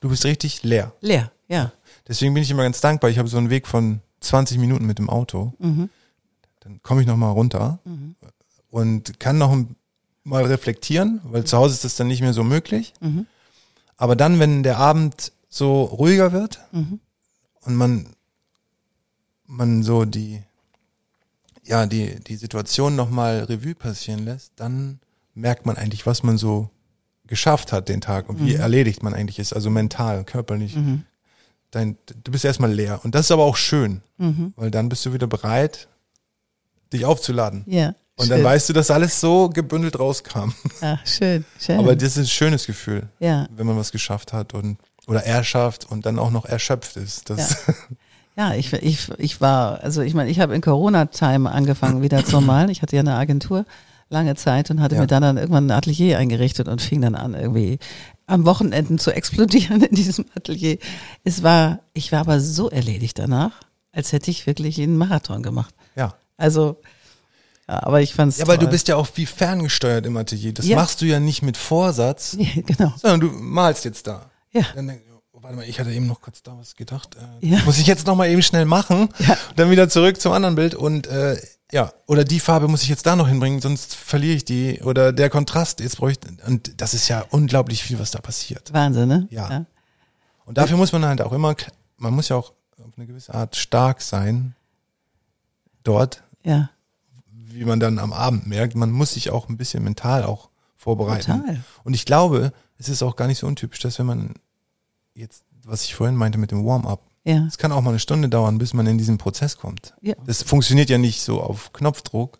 du 0.00 0.08
bist 0.10 0.24
richtig 0.24 0.62
leer. 0.62 0.92
leer. 1.00 1.30
Ja. 1.48 1.72
Deswegen 2.08 2.34
bin 2.34 2.42
ich 2.42 2.50
immer 2.50 2.62
ganz 2.64 2.80
dankbar. 2.80 3.08
Ich 3.10 3.18
habe 3.18 3.28
so 3.28 3.38
einen 3.38 3.48
Weg 3.50 3.66
von 3.66 4.00
20 4.20 4.58
Minuten 4.58 4.86
mit 4.86 4.98
dem 4.98 5.10
Auto. 5.10 5.52
Mhm. 5.58 5.88
Dann 6.60 6.82
komme 6.82 7.00
ich 7.00 7.06
noch 7.06 7.16
mal 7.16 7.30
runter 7.30 7.78
und 8.70 9.20
kann 9.20 9.38
noch 9.38 9.56
mal 10.24 10.44
reflektieren, 10.44 11.20
weil 11.24 11.44
zu 11.44 11.56
Hause 11.56 11.74
ist 11.74 11.84
das 11.84 11.96
dann 11.96 12.08
nicht 12.08 12.20
mehr 12.20 12.32
so 12.32 12.42
möglich. 12.44 12.92
Mhm. 13.00 13.26
Aber 13.96 14.16
dann, 14.16 14.38
wenn 14.40 14.62
der 14.62 14.78
Abend 14.78 15.32
so 15.48 15.82
ruhiger 15.84 16.32
wird 16.32 16.60
Mhm. 16.72 17.00
und 17.62 17.76
man 17.76 18.06
man 19.46 19.82
so 19.84 20.04
die 20.04 20.42
ja 21.62 21.86
die 21.86 22.18
die 22.20 22.36
Situation 22.36 22.96
noch 22.96 23.10
mal 23.10 23.44
Revue 23.44 23.74
passieren 23.74 24.24
lässt, 24.24 24.52
dann 24.56 24.98
merkt 25.34 25.66
man 25.66 25.76
eigentlich, 25.76 26.04
was 26.06 26.22
man 26.22 26.36
so 26.36 26.70
geschafft 27.26 27.72
hat 27.72 27.88
den 27.88 28.00
Tag 28.00 28.28
und 28.28 28.44
wie 28.44 28.54
erledigt 28.54 29.02
man 29.02 29.14
eigentlich 29.14 29.38
ist, 29.38 29.52
also 29.52 29.70
mental, 29.70 30.24
körperlich. 30.24 30.76
Mhm. 30.76 31.04
Dein, 31.76 31.98
du 32.24 32.32
bist 32.32 32.42
erstmal 32.46 32.72
leer 32.72 33.00
und 33.04 33.14
das 33.14 33.26
ist 33.26 33.30
aber 33.32 33.44
auch 33.44 33.56
schön, 33.56 34.00
Mhm. 34.16 34.54
weil 34.56 34.70
dann 34.70 34.88
bist 34.88 35.04
du 35.04 35.12
wieder 35.12 35.26
bereit, 35.26 35.88
dich 36.90 37.04
aufzuladen. 37.04 37.64
Ja. 37.66 37.88
Und 38.16 38.28
schön. 38.28 38.36
dann 38.36 38.44
weißt 38.44 38.70
du, 38.70 38.72
dass 38.72 38.90
alles 38.90 39.20
so 39.20 39.50
gebündelt 39.50 39.98
rauskam. 39.98 40.52
Ach, 40.80 41.06
schön, 41.06 41.44
schön. 41.60 41.78
Aber 41.78 41.94
das 41.94 42.12
ist 42.12 42.18
ein 42.18 42.26
schönes 42.26 42.64
Gefühl, 42.64 43.08
ja. 43.20 43.46
wenn 43.54 43.66
man 43.66 43.76
was 43.76 43.92
geschafft 43.92 44.32
hat 44.32 44.54
und 44.54 44.78
oder 45.06 45.22
erschafft 45.24 45.84
und 45.90 46.06
dann 46.06 46.18
auch 46.18 46.30
noch 46.30 46.46
erschöpft 46.46 46.96
ist. 46.96 47.28
Das, 47.28 47.58
Ja, 48.36 48.54
ich, 48.60 48.72
ich, 48.72 49.10
ich 49.18 49.40
war, 49.42 49.80
also 49.82 50.00
ich 50.00 50.14
meine, 50.14 50.30
ich 50.30 50.40
habe 50.40 50.54
in 50.54 50.62
Corona-Time 50.62 51.50
angefangen 51.50 52.00
wieder 52.00 52.24
zu 52.24 52.40
malen. 52.40 52.70
Ich 52.70 52.80
hatte 52.80 52.96
ja 52.96 53.00
eine 53.00 53.16
Agentur 53.16 53.66
lange 54.08 54.34
Zeit 54.36 54.70
und 54.70 54.80
hatte 54.80 54.94
Ja. 54.94 55.02
mir 55.02 55.06
dann, 55.08 55.20
dann 55.22 55.36
irgendwann 55.36 55.66
ein 55.66 55.70
Atelier 55.76 56.16
eingerichtet 56.18 56.68
und 56.68 56.80
fing 56.80 57.02
dann 57.02 57.14
an, 57.16 57.34
irgendwie 57.34 57.78
am 58.26 58.44
Wochenenden 58.44 58.98
zu 58.98 59.12
explodieren 59.12 59.82
in 59.82 59.94
diesem 59.94 60.24
Atelier. 60.34 60.78
Es 61.24 61.42
war, 61.42 61.80
ich 61.92 62.12
war 62.12 62.20
aber 62.20 62.40
so 62.40 62.68
erledigt 62.70 63.18
danach, 63.18 63.52
als 63.92 64.12
hätte 64.12 64.30
ich 64.30 64.46
wirklich 64.46 64.80
einen 64.80 64.96
Marathon 64.96 65.42
gemacht. 65.42 65.74
ja. 65.94 66.14
Also, 66.38 66.76
ja, 67.66 67.82
aber 67.82 68.02
ich 68.02 68.12
fand's 68.14 68.36
Ja, 68.36 68.46
weil 68.46 68.58
du 68.58 68.66
bist 68.68 68.88
ja 68.88 68.96
auch 68.96 69.08
wie 69.14 69.24
ferngesteuert 69.24 70.04
im 70.04 70.16
Atelier. 70.18 70.52
Das 70.52 70.66
Ja. 70.66 70.76
machst 70.76 71.00
du 71.00 71.06
ja 71.06 71.18
nicht 71.18 71.40
mit 71.42 71.56
Vorsatz, 71.56 72.36
Ja, 72.38 72.62
genau. 72.62 72.92
sondern 73.00 73.20
du 73.20 73.26
malst 73.28 73.84
jetzt 73.86 74.06
da. 74.06 74.30
Ja. 74.52 74.62
Dann 74.74 74.90
oh, 75.32 75.38
warte 75.40 75.56
mal, 75.56 75.64
ich 75.66 75.80
hatte 75.80 75.90
eben 75.92 76.06
noch 76.06 76.20
kurz 76.20 76.42
da 76.42 76.56
was 76.58 76.76
gedacht. 76.76 77.16
Äh, 77.40 77.46
Ja. 77.46 77.62
Muss 77.64 77.78
ich 77.78 77.86
jetzt 77.86 78.06
noch 78.06 78.16
mal 78.16 78.28
eben 78.28 78.42
schnell 78.42 78.66
machen? 78.66 79.08
Ja. 79.18 79.32
Und 79.48 79.58
dann 79.58 79.70
wieder 79.70 79.88
zurück 79.88 80.20
zum 80.20 80.32
anderen 80.32 80.56
Bild 80.56 80.74
und 80.74 81.06
äh, 81.06 81.40
ja, 81.72 81.92
oder 82.06 82.24
die 82.24 82.40
Farbe 82.40 82.68
muss 82.68 82.82
ich 82.82 82.88
jetzt 82.88 83.06
da 83.06 83.16
noch 83.16 83.28
hinbringen, 83.28 83.60
sonst 83.60 83.94
verliere 83.94 84.36
ich 84.36 84.44
die. 84.44 84.80
Oder 84.82 85.12
der 85.12 85.30
Kontrast, 85.30 85.80
jetzt 85.80 85.96
brauche 85.98 86.12
ich. 86.12 86.18
Und 86.46 86.80
das 86.80 86.94
ist 86.94 87.08
ja 87.08 87.24
unglaublich 87.30 87.82
viel, 87.82 87.98
was 87.98 88.12
da 88.12 88.20
passiert. 88.20 88.72
Wahnsinn, 88.72 89.08
ne? 89.08 89.26
Ja. 89.30 89.66
Und 90.44 90.58
dafür 90.58 90.76
muss 90.76 90.92
man 90.92 91.04
halt 91.04 91.20
auch 91.22 91.32
immer, 91.32 91.56
man 91.96 92.14
muss 92.14 92.28
ja 92.28 92.36
auch 92.36 92.52
auf 92.78 92.92
eine 92.96 93.06
gewisse 93.06 93.34
Art 93.34 93.56
stark 93.56 94.00
sein 94.00 94.54
dort, 95.82 96.22
Ja, 96.44 96.70
wie 97.32 97.64
man 97.64 97.80
dann 97.80 97.98
am 97.98 98.12
Abend 98.12 98.46
merkt. 98.46 98.74
Man 98.76 98.90
muss 98.92 99.14
sich 99.14 99.30
auch 99.30 99.48
ein 99.48 99.56
bisschen 99.56 99.82
mental 99.82 100.22
auch 100.24 100.50
vorbereiten. 100.76 101.40
total. 101.40 101.64
Und 101.84 101.94
ich 101.94 102.04
glaube, 102.04 102.52
es 102.78 102.88
ist 102.88 103.02
auch 103.02 103.16
gar 103.16 103.26
nicht 103.26 103.38
so 103.38 103.46
untypisch, 103.46 103.80
dass 103.80 103.98
wenn 103.98 104.06
man 104.06 104.34
jetzt, 105.14 105.44
was 105.64 105.82
ich 105.84 105.94
vorhin 105.94 106.16
meinte 106.16 106.38
mit 106.38 106.50
dem 106.50 106.64
Warm-up, 106.64 107.05
Ja, 107.26 107.44
es 107.46 107.58
kann 107.58 107.72
auch 107.72 107.80
mal 107.82 107.90
eine 107.90 107.98
Stunde 107.98 108.28
dauern, 108.28 108.58
bis 108.58 108.72
man 108.72 108.86
in 108.86 108.98
diesen 108.98 109.18
Prozess 109.18 109.56
kommt. 109.58 109.94
ja. 110.00 110.14
Das 110.26 110.42
funktioniert 110.42 110.88
ja 110.90 110.96
nicht 110.98 111.20
so 111.22 111.40
auf 111.40 111.72
Knopfdruck, 111.72 112.38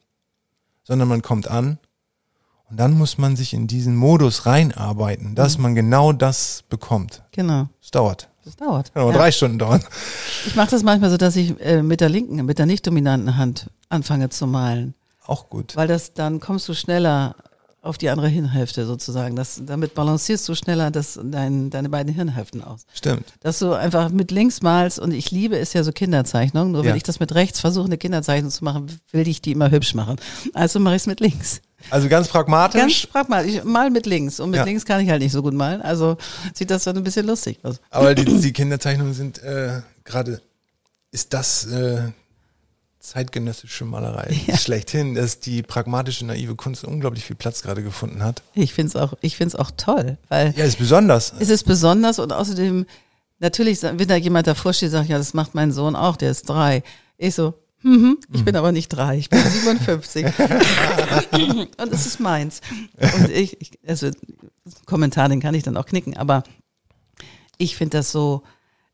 sondern 0.85 1.09
man 1.09 1.23
kommt 1.23 1.49
an 1.49 1.79
und 2.71 2.79
dann 2.79 2.93
muss 2.97 3.19
man 3.19 3.35
sich 3.37 3.53
in 3.53 3.67
diesen 3.67 3.97
Modus 3.97 4.47
reinarbeiten, 4.47 5.35
dass 5.35 5.59
man 5.59 5.75
genau 5.75 6.13
das 6.13 6.63
bekommt. 6.69 7.23
genau. 7.33 7.69
Es 7.83 7.91
dauert. 7.91 8.29
Das 8.45 8.55
dauert. 8.55 8.95
Kann 8.95 9.03
auch 9.03 9.11
Ja. 9.11 9.17
drei 9.19 9.33
Stunden 9.33 9.59
dauern. 9.59 9.83
Ich 10.47 10.55
mache 10.55 10.71
das 10.71 10.85
manchmal 10.85 11.11
so, 11.11 11.17
dass 11.17 11.35
ich 11.35 11.61
äh, 11.61 11.83
mit 11.83 12.01
der 12.01 12.09
linken, 12.09 12.45
mit 12.45 12.61
der 12.61 12.67
nicht 12.67 12.87
dominanten 12.87 13.37
Hand 13.37 13.69
anfange 13.89 14.29
zu 14.29 14.47
malen. 14.47 14.95
Auch 15.27 15.51
gut. 15.51 15.75
Weil 15.75 15.89
das, 15.89 16.15
dann 16.15 16.39
kommst 16.39 16.69
du 16.69 16.75
schneller 16.75 17.35
auf 17.87 17.99
die 17.99 18.11
andere 18.11 18.29
Hirnhälfte 18.29 18.85
sozusagen. 18.87 19.37
Das, 19.37 19.61
damit 19.65 19.95
balancierst 19.95 20.49
du 20.49 20.55
schneller 20.55 20.91
das, 20.91 21.19
dein, 21.23 21.71
deine 21.71 21.89
beiden 21.89 22.13
Hirnhälften 22.13 22.63
aus. 22.63 22.87
Stimmt. 22.93 23.33
Dass 23.41 23.59
du 23.59 23.73
einfach 23.73 24.11
mit 24.11 24.31
links 24.31 24.61
malst 24.63 24.99
und 24.99 25.13
ich 25.13 25.31
liebe 25.31 25.59
es 25.59 25.73
ja 25.73 25.83
so 25.85 25.93
Kinderzeichnung. 25.93 26.73
Nur 26.73 26.83
Ja. 26.85 26.91
wenn 26.91 26.97
ich 26.97 27.03
das 27.03 27.21
mit 27.21 27.35
rechts 27.35 27.61
versuche, 27.61 27.87
eine 27.87 27.99
Kinderzeichnung 27.99 28.51
zu 28.51 28.65
machen, 28.65 28.87
will 29.13 29.27
ich 29.29 29.41
die 29.41 29.53
immer 29.53 29.71
hübsch 29.71 29.95
machen. 29.95 30.17
Also 30.55 30.79
mache 30.81 30.97
ich 30.97 31.03
es 31.03 31.07
mit 31.07 31.21
links. 31.21 31.61
Also 31.91 32.09
ganz 32.09 32.29
pragmatisch. 32.29 33.09
Ganz 33.13 33.29
mal, 33.29 33.47
ich 33.47 33.63
mal 33.65 33.91
mit 33.91 34.07
links. 34.07 34.41
Und 34.41 34.51
mit 34.51 34.59
Ja. 34.59 34.65
links 34.65 34.85
kann 34.85 35.01
ich 35.01 35.09
halt 35.11 35.23
nicht 35.23 35.33
so 35.33 35.43
gut 35.43 35.55
malen. 35.55 35.83
Also 35.83 36.17
sieht 36.55 36.71
das 36.71 36.85
dann 36.85 36.97
ein 36.97 37.05
bisschen 37.05 37.27
lustig 37.27 37.59
aus. 37.63 37.77
aber 37.91 38.15
die, 38.15 38.25
die 38.25 38.53
Kinderzeichnungen 38.53 39.15
sind 39.15 39.43
äh, 39.43 39.83
gerade, 40.05 40.41
ist 41.13 41.33
das 41.35 41.67
äh, 41.67 42.11
zeitgenössische 43.09 43.85
Malerei 43.85 44.35
Ja. 44.47 44.57
schlechthin, 44.57 45.15
dass 45.15 45.41
die 45.41 45.63
pragmatische, 45.63 46.27
naive 46.27 46.55
Kunst 46.57 46.85
unglaublich 46.85 47.25
viel 47.25 47.37
Platz 47.37 47.63
gerade 47.63 47.83
gefunden 47.83 48.23
hat. 48.23 48.43
Ich 48.55 48.75
finde 48.75 48.89
es 48.91 48.97
auch, 48.97 49.15
ich 49.21 49.37
find's 49.37 49.55
auch 49.55 49.71
toll, 49.77 50.19
weil 50.29 50.53
Ja, 50.57 50.65
ist 50.65 50.79
besonders. 50.79 51.33
es 51.39 51.49
ist 51.49 51.65
besonders 51.65 52.19
und 52.19 52.33
außerdem, 52.33 52.87
natürlich, 53.39 53.83
wenn 53.83 54.09
da 54.09 54.17
jemand 54.17 54.47
davor 54.47 54.73
steht, 54.73 54.91
sagt, 54.91 55.09
ja, 55.09 55.19
das 55.19 55.35
macht 55.35 55.55
mein 55.55 55.73
Sohn 55.73 55.95
auch, 55.97 56.17
der 56.17 56.31
ist 56.31 56.49
drei. 56.49 56.83
Ich 57.19 57.35
so, 57.35 57.55
mhm, 57.83 58.19
ich 58.33 58.45
bin 58.45 58.57
aber 58.57 58.73
nicht 58.73 58.89
drei, 58.89 59.17
ich 59.19 59.31
bin 59.31 59.41
57. 59.41 60.27
und 61.79 61.93
es 61.93 62.07
ist 62.07 62.21
meins. 62.21 62.61
Und 63.19 63.31
ich, 63.31 63.61
ich 63.61 63.79
also, 63.87 64.11
Kommentar, 64.85 65.29
den 65.29 65.41
kann 65.41 65.55
ich 65.55 65.63
dann 65.63 65.77
auch 65.77 65.87
knicken, 65.87 66.17
aber 66.17 66.43
ich 67.59 67.77
finde 67.77 67.99
das 67.99 68.11
so, 68.13 68.43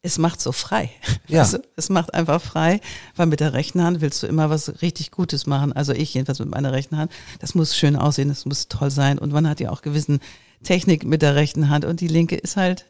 es 0.02 0.18
macht 0.18 0.40
so 0.40 0.50
frei. 0.52 0.90
Ja. 1.28 1.40
Also, 1.42 1.58
es 1.76 1.88
macht 1.88 2.12
einfach 2.12 2.42
frei, 2.42 2.80
weil 3.14 3.26
mit 3.26 3.38
der 3.40 3.52
rechten 3.52 3.82
Hand 3.82 4.00
willst 4.00 4.22
du 4.22 4.26
immer 4.26 4.50
was 4.50 4.82
richtig 4.82 5.12
Gutes 5.12 5.46
machen. 5.46 5.72
Also 5.72 5.92
ich 5.92 6.12
jedenfalls 6.14 6.40
mit 6.40 6.50
meiner 6.50 6.72
rechten 6.72 6.96
Hand. 6.96 7.12
Das 7.40 7.54
muss 7.54 7.76
schön 7.76 7.94
aussehen, 7.96 8.28
das 8.28 8.44
muss 8.44 8.66
toll 8.68 8.90
sein. 8.90 9.18
Und 9.18 9.32
man 9.32 9.48
hat 9.48 9.60
ja 9.60 9.70
auch 9.70 9.80
gewissen 9.82 10.18
Technik 10.64 11.04
mit 11.04 11.22
der 11.22 11.36
rechten 11.36 11.68
Hand 11.70 11.84
und 11.84 12.00
die 12.00 12.08
linke 12.08 12.36
ist 12.36 12.56
halt 12.56 12.86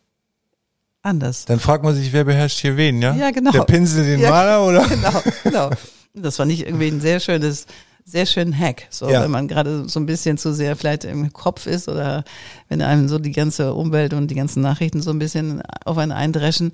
anders. 1.02 1.44
Dann 1.44 1.60
fragt 1.60 1.84
man 1.84 1.94
sich, 1.94 2.12
wer 2.12 2.24
beherrscht 2.24 2.60
hier 2.60 2.76
wen, 2.76 3.02
ja? 3.02 3.14
Ja, 3.14 3.30
genau. 3.30 3.50
Der 3.50 3.64
Pinsel 3.64 4.04
den 4.04 4.20
Ja, 4.20 4.30
Maler 4.30 4.64
oder? 4.66 4.86
Genau, 4.88 5.22
genau. 5.42 5.70
Das 6.14 6.36
fand 6.36 6.52
ich 6.52 6.66
irgendwie 6.66 6.88
ein 6.88 7.00
sehr 7.00 7.18
schönes, 7.20 7.66
sehr 8.04 8.26
schönen 8.26 8.56
Hack. 8.58 8.86
So, 8.90 9.10
Ja. 9.10 9.22
wenn 9.22 9.30
man 9.30 9.48
gerade 9.48 9.88
so 9.88 9.98
ein 10.00 10.06
bisschen 10.06 10.38
zu 10.38 10.54
sehr 10.54 10.76
vielleicht 10.76 11.04
im 11.04 11.32
Kopf 11.32 11.66
ist 11.66 11.88
oder 11.88 12.24
wenn 12.68 12.80
einem 12.82 13.08
so 13.08 13.18
die 13.18 13.32
ganze 13.32 13.74
Umwelt 13.74 14.12
und 14.14 14.28
die 14.28 14.34
ganzen 14.34 14.62
Nachrichten 14.62 15.02
so 15.02 15.10
ein 15.10 15.18
bisschen 15.18 15.62
auf 15.84 15.98
einen 15.98 16.12
eindreschen, 16.12 16.72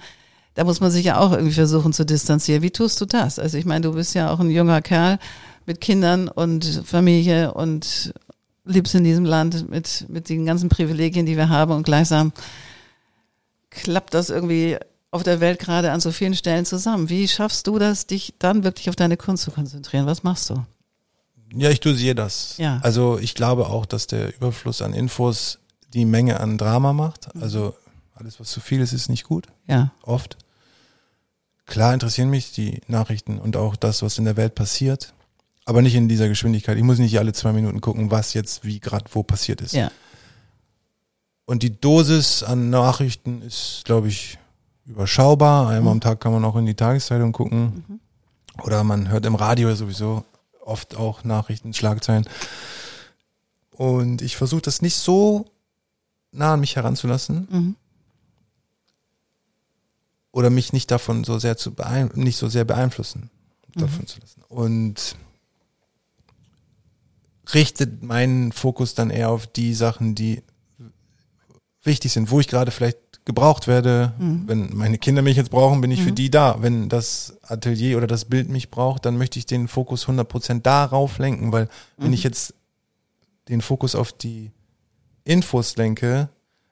da 0.59 0.65
muss 0.65 0.81
man 0.81 0.91
sich 0.91 1.05
ja 1.05 1.21
auch 1.21 1.31
irgendwie 1.31 1.53
versuchen 1.53 1.93
zu 1.93 2.05
distanzieren. 2.05 2.63
Wie 2.63 2.73
tust 2.73 3.01
du 3.01 3.05
das? 3.05 3.39
Also 3.39 3.57
ich 3.57 3.65
meine, 3.65 3.83
du 3.83 3.93
bist 3.93 4.17
ja 4.17 4.33
auch 4.33 4.41
ein 4.41 4.51
junger 4.51 4.83
Kerl 4.83 5.21
mit 5.67 5.81
Kindern 5.81 6.27
und 6.27 6.83
Familie 6.85 7.55
und 7.55 8.13
lebst 8.65 8.93
in 8.97 9.05
diesem 9.05 9.25
Land 9.25 9.71
mit, 9.71 10.07
mit 10.09 10.29
den 10.29 10.45
ganzen 10.45 10.69
Privilegien, 10.69 11.27
die 11.27 11.37
wir 11.37 11.49
haben 11.49 11.71
und 11.71 11.85
gleichsam 11.85 12.33
klappt 13.71 14.15
das 14.15 14.31
irgendwie 14.31 14.79
auf 15.13 15.23
der 15.23 15.39
Welt 15.39 15.61
gerade 15.61 15.93
an 15.93 16.01
so 16.01 16.11
vielen 16.11 16.35
Stellen 16.35 16.65
zusammen. 16.65 17.09
Wie 17.09 17.29
schaffst 17.29 17.69
du 17.69 17.79
das, 17.79 18.09
dich 18.09 18.35
dann 18.41 18.65
wirklich 18.65 18.89
auf 18.89 18.97
deine 18.97 19.17
Kunst 19.17 19.45
zu 19.45 19.53
konzentrieren? 19.53 20.07
Was 20.07 20.25
machst 20.25 20.51
du? 20.51 20.67
Ja, 21.55 21.71
ich 21.71 21.79
dosiere 21.79 22.17
das. 22.17 22.57
Ja. 22.59 22.81
Also 22.83 23.17
ich 23.21 23.37
glaube 23.37 23.69
auch, 23.69 23.87
dass 23.87 24.09
der 24.09 24.35
Überfluss 24.35 24.83
an 24.83 24.93
Infos 24.93 25.61
die 25.95 26.05
Menge 26.05 26.41
an 26.41 26.59
Drama 26.59 26.93
macht. 26.93 27.29
Also 27.41 27.77
alles, 28.17 28.41
was 28.41 28.51
zu 28.51 28.59
viel 28.59 28.81
ist, 28.81 28.93
ist 28.93 29.09
nicht 29.09 29.23
gut. 29.23 29.47
Ja, 29.69 29.93
Oft. 30.03 30.37
Klar 31.69 31.95
interessieren 31.95 32.31
mich 32.31 32.53
die 32.53 32.81
Nachrichten 32.89 33.39
und 33.39 33.57
auch 33.57 33.77
das, 33.77 34.03
was 34.03 34.19
in 34.19 34.25
der 34.25 34.37
Welt 34.37 34.55
passiert. 34.55 35.13
Aber 35.67 35.83
nicht 35.83 35.95
in 35.95 36.09
dieser 36.09 36.29
Geschwindigkeit. 36.29 36.79
Ich 36.79 36.83
muss 36.83 36.99
nicht 36.99 37.19
alle 37.19 37.35
zwei 37.35 37.53
Minuten 37.53 37.83
gucken, 37.83 38.11
was 38.11 38.33
jetzt 38.33 38.65
wie 38.65 38.81
gerade 38.81 39.05
wo 39.13 39.23
passiert 39.23 39.61
ist. 39.61 39.75
ja, 39.75 39.91
Und 41.45 41.63
die 41.63 41.79
Dosis 41.79 42.43
an 42.43 42.71
Nachrichten 42.71 43.43
ist, 43.43 43.83
glaube 43.85 44.09
ich, 44.09 44.39
überschaubar. 44.87 45.69
Einmal 45.69 45.93
am 45.93 46.01
Tag 46.01 46.21
kann 46.21 46.33
man 46.33 46.43
auch 46.47 46.57
in 46.57 46.65
die 46.65 46.75
Tageszeitung 46.75 47.33
gucken. 47.33 48.01
Oder 48.63 48.83
man 48.83 49.11
hört 49.11 49.27
im 49.27 49.35
Radio 49.35 49.75
sowieso 49.75 50.25
oft 50.65 50.97
auch 50.97 51.23
Nachrichten, 51.23 51.75
Schlagzeilen. 51.75 52.27
Und 53.71 54.23
ich 54.23 54.39
versuche 54.39 54.63
das 54.63 54.81
nicht 54.81 54.97
so 54.97 55.45
nah 56.33 56.55
an 56.55 56.61
mich 56.61 56.77
heranzulassen. 56.77 57.47
Mhm. 57.51 57.77
Oder 60.31 60.51
mich 60.51 60.73
nicht 60.73 60.91
davon 60.91 61.25
so 61.25 61.39
sehr 61.39 61.57
zu 61.57 61.75
beein 61.75 62.11
nicht 62.15 62.37
so 62.37 62.49
sehr 62.49 62.65
beeinflussen 62.65 63.31
davon 63.75 64.07
zu 64.07 64.21
lassen. 64.21 64.43
Und 64.49 65.17
richtet 67.55 68.03
meinen 68.03 68.53
Fokus 68.53 68.95
dann 68.95 69.11
eher 69.11 69.31
auf 69.31 69.47
die 69.47 69.75
Sachen, 69.75 70.15
die 70.15 70.43
wichtig 71.83 72.13
sind, 72.13 72.31
wo 72.31 72.41
ich 72.41 72.49
gerade 72.49 72.71
vielleicht 72.71 73.25
gebraucht 73.25 73.67
werde. 73.67 74.15
Wenn 74.47 74.75
meine 74.77 74.99
Kinder 74.99 75.23
mich 75.23 75.37
jetzt 75.37 75.51
brauchen, 75.51 75.81
bin 75.81 75.91
ich 75.91 76.03
für 76.03 76.13
die 76.13 76.31
da. 76.31 76.57
Wenn 76.61 76.89
das 76.89 77.39
Atelier 77.43 77.97
oder 77.97 78.07
das 78.07 78.25
Bild 78.25 78.49
mich 78.49 78.71
braucht, 78.71 79.05
dann 79.05 79.19
möchte 79.19 79.39
ich 79.39 79.47
den 79.47 79.69
Fokus 79.69 80.07
100% 80.07 80.63
darauf 80.63 81.19
lenken, 81.19 81.53
weil 81.53 81.69
wenn 81.97 82.13
ich 82.13 82.23
jetzt 82.23 82.55
den 83.49 83.61
Fokus 83.61 83.95
auf 83.95 84.13
die 84.13 84.51
Infos 85.25 85.77
lenke, 85.77 86.31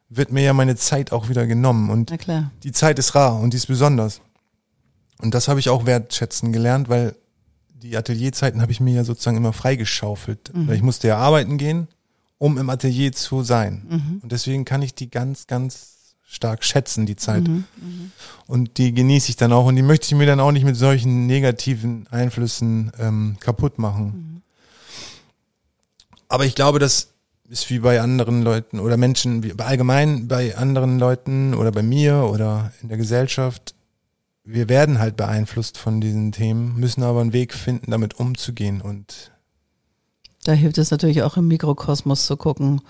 wird 0.08 0.32
mir 0.32 0.42
ja 0.42 0.52
meine 0.52 0.76
Zeit 0.76 1.12
auch 1.12 1.28
wieder 1.28 1.46
genommen 1.46 1.90
und 1.90 2.10
die 2.62 2.72
Zeit 2.72 2.98
ist 2.98 3.14
rar 3.14 3.40
und 3.40 3.52
die 3.52 3.56
ist 3.56 3.66
besonders. 3.66 4.20
Und 5.18 5.34
das 5.34 5.48
habe 5.48 5.60
ich 5.60 5.68
auch 5.68 5.86
wertschätzen 5.86 6.52
gelernt, 6.52 6.88
weil 6.88 7.16
die 7.68 7.96
Atelierzeiten 7.96 8.60
habe 8.62 8.72
ich 8.72 8.80
mir 8.80 8.94
ja 8.94 9.04
sozusagen 9.04 9.36
immer 9.36 9.52
freigeschaufelt. 9.52 10.50
Weil 10.66 10.76
ich 10.76 10.82
musste 10.82 11.08
ja 11.08 11.16
arbeiten 11.18 11.56
gehen, 11.58 11.88
um 12.38 12.58
im 12.58 12.68
Atelier 12.70 13.12
zu 13.12 13.42
sein. 13.42 13.86
Und 14.22 14.32
deswegen 14.32 14.64
kann 14.64 14.82
ich 14.82 14.94
die 14.94 15.10
ganz, 15.10 15.46
ganz 15.46 16.14
stark 16.28 16.64
schätzen, 16.64 17.06
die 17.06 17.16
Zeit. 17.16 17.44
Und 18.46 18.78
die 18.78 18.92
genieße 18.92 19.30
ich 19.30 19.36
dann 19.36 19.52
auch 19.52 19.66
und 19.66 19.76
die 19.76 19.82
möchte 19.82 20.06
ich 20.06 20.14
mir 20.14 20.26
dann 20.26 20.40
auch 20.40 20.52
nicht 20.52 20.64
mit 20.64 20.76
solchen 20.76 21.26
negativen 21.26 22.06
Einflüssen 22.10 22.92
ähm, 22.98 23.36
kaputt 23.40 23.78
machen. 23.78 24.42
Aber 26.28 26.44
ich 26.44 26.54
glaube, 26.54 26.78
das 26.78 27.08
ist 27.48 27.70
wie 27.70 27.78
bei 27.78 28.00
anderen 28.00 28.42
Leuten 28.42 28.80
oder 28.80 28.96
Menschen, 28.96 29.42
wie 29.42 29.54
allgemein 29.58 30.28
bei 30.28 30.56
anderen 30.56 30.98
Leuten 30.98 31.54
oder 31.54 31.70
bei 31.72 31.82
mir 31.82 32.28
oder 32.32 32.72
in 32.82 32.88
der 32.88 32.98
Gesellschaft. 32.98 33.74
Wir 34.44 34.68
werden 34.68 34.98
halt 34.98 35.16
beeinflusst 35.16 35.76
von 35.78 36.00
diesen 36.00 36.32
Themen, 36.32 36.76
müssen 36.76 37.02
aber 37.02 37.20
einen 37.20 37.32
Weg 37.32 37.52
finden, 37.54 37.90
damit 37.90 38.14
umzugehen. 38.20 38.80
Und 38.80 39.32
Da 40.44 40.52
hilft 40.52 40.78
es 40.78 40.90
natürlich 40.90 41.22
auch 41.22 41.36
im 41.36 41.48
Mikrokosmos 41.48 42.26
zu 42.26 42.36
gucken, 42.36 42.80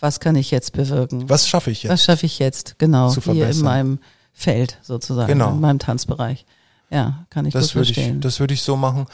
was 0.00 0.20
kann 0.20 0.34
ich 0.36 0.50
jetzt 0.50 0.72
bewirken? 0.72 1.28
was 1.28 1.46
schaffe 1.48 1.70
ich 1.70 1.82
jetzt? 1.84 1.92
Was 1.92 2.04
schaffe 2.04 2.26
ich 2.26 2.38
jetzt? 2.38 2.78
Genau, 2.78 3.10
Zu 3.10 3.20
hier 3.20 3.32
in 3.32 3.38
verbessern. 3.40 3.64
meinem 3.64 3.98
Feld 4.32 4.78
sozusagen, 4.82 5.28
Genau. 5.28 5.52
in 5.52 5.60
meinem 5.60 5.78
Tanzbereich. 5.78 6.44
Ja, 6.90 7.26
kann 7.30 7.44
ich 7.46 7.52
Das 7.52 7.68
gut 7.68 7.74
würde 7.76 7.90
ich, 7.90 7.94
verstehen. 7.94 8.20
das 8.20 8.40
würde 8.40 8.54
ich 8.54 8.62
so 8.62 8.76
machen. 8.76 9.06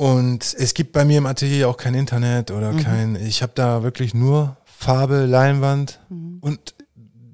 Und 0.00 0.56
es 0.58 0.72
gibt 0.72 0.92
bei 0.92 1.04
mir 1.04 1.18
im 1.18 1.26
Atelier 1.26 1.68
auch 1.68 1.76
kein 1.76 1.92
Internet 1.92 2.50
oder 2.52 2.72
Mhm. 2.72 2.78
kein, 2.82 3.16
ich 3.16 3.42
habe 3.42 3.52
da 3.54 3.82
wirklich 3.82 4.14
nur 4.14 4.56
Farbe, 4.64 5.26
Leinwand 5.26 6.00
Mhm. 6.08 6.38
und 6.40 6.74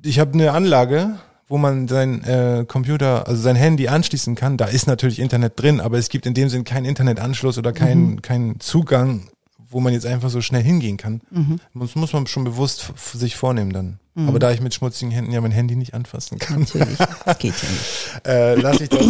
ich 0.02 0.18
habe 0.18 0.32
eine 0.32 0.50
Anlage, 0.50 1.16
wo 1.46 1.58
man 1.58 1.86
sein 1.86 2.24
äh, 2.24 2.64
Computer, 2.66 3.28
also 3.28 3.40
sein 3.40 3.54
Handy 3.54 3.86
anschließen 3.86 4.34
kann. 4.34 4.56
Da 4.56 4.64
ist 4.64 4.88
natürlich 4.88 5.20
Internet 5.20 5.52
drin, 5.62 5.80
aber 5.80 5.96
es 5.96 6.08
gibt 6.08 6.26
in 6.26 6.34
dem 6.34 6.48
Sinn 6.48 6.64
keinen 6.64 6.86
Internetanschluss 6.86 7.56
oder 7.56 7.72
keinen 7.72 8.14
Mhm. 8.14 8.22
keinen 8.22 8.58
Zugang, 8.58 9.28
wo 9.70 9.78
man 9.78 9.92
jetzt 9.92 10.04
einfach 10.06 10.30
so 10.30 10.40
schnell 10.40 10.64
hingehen 10.64 10.96
kann. 10.96 11.20
Mhm. 11.30 11.60
Das 11.74 11.94
muss 11.94 12.12
man 12.12 12.26
schon 12.26 12.42
bewusst 12.42 12.92
sich 13.14 13.36
vornehmen 13.36 13.72
dann. 13.72 14.00
Aber 14.26 14.40
da 14.40 14.50
ich 14.50 14.60
mit 14.60 14.74
schmutzigen 14.74 15.12
Händen 15.12 15.30
ja 15.30 15.40
mein 15.40 15.52
Handy 15.52 15.76
nicht 15.76 15.94
anfassen 15.94 16.38
kann, 16.40 16.60
Natürlich, 16.62 16.98
das 17.24 17.38
geht 17.38 17.54
ja 17.62 17.68
nicht. 17.68 18.20
äh, 18.26 18.54
lasse 18.56 18.82
ich 18.84 18.88
das. 18.88 19.06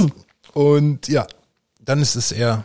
Und 0.52 1.08
ja, 1.08 1.26
dann 1.82 2.02
ist 2.02 2.16
es 2.16 2.32
eher 2.32 2.64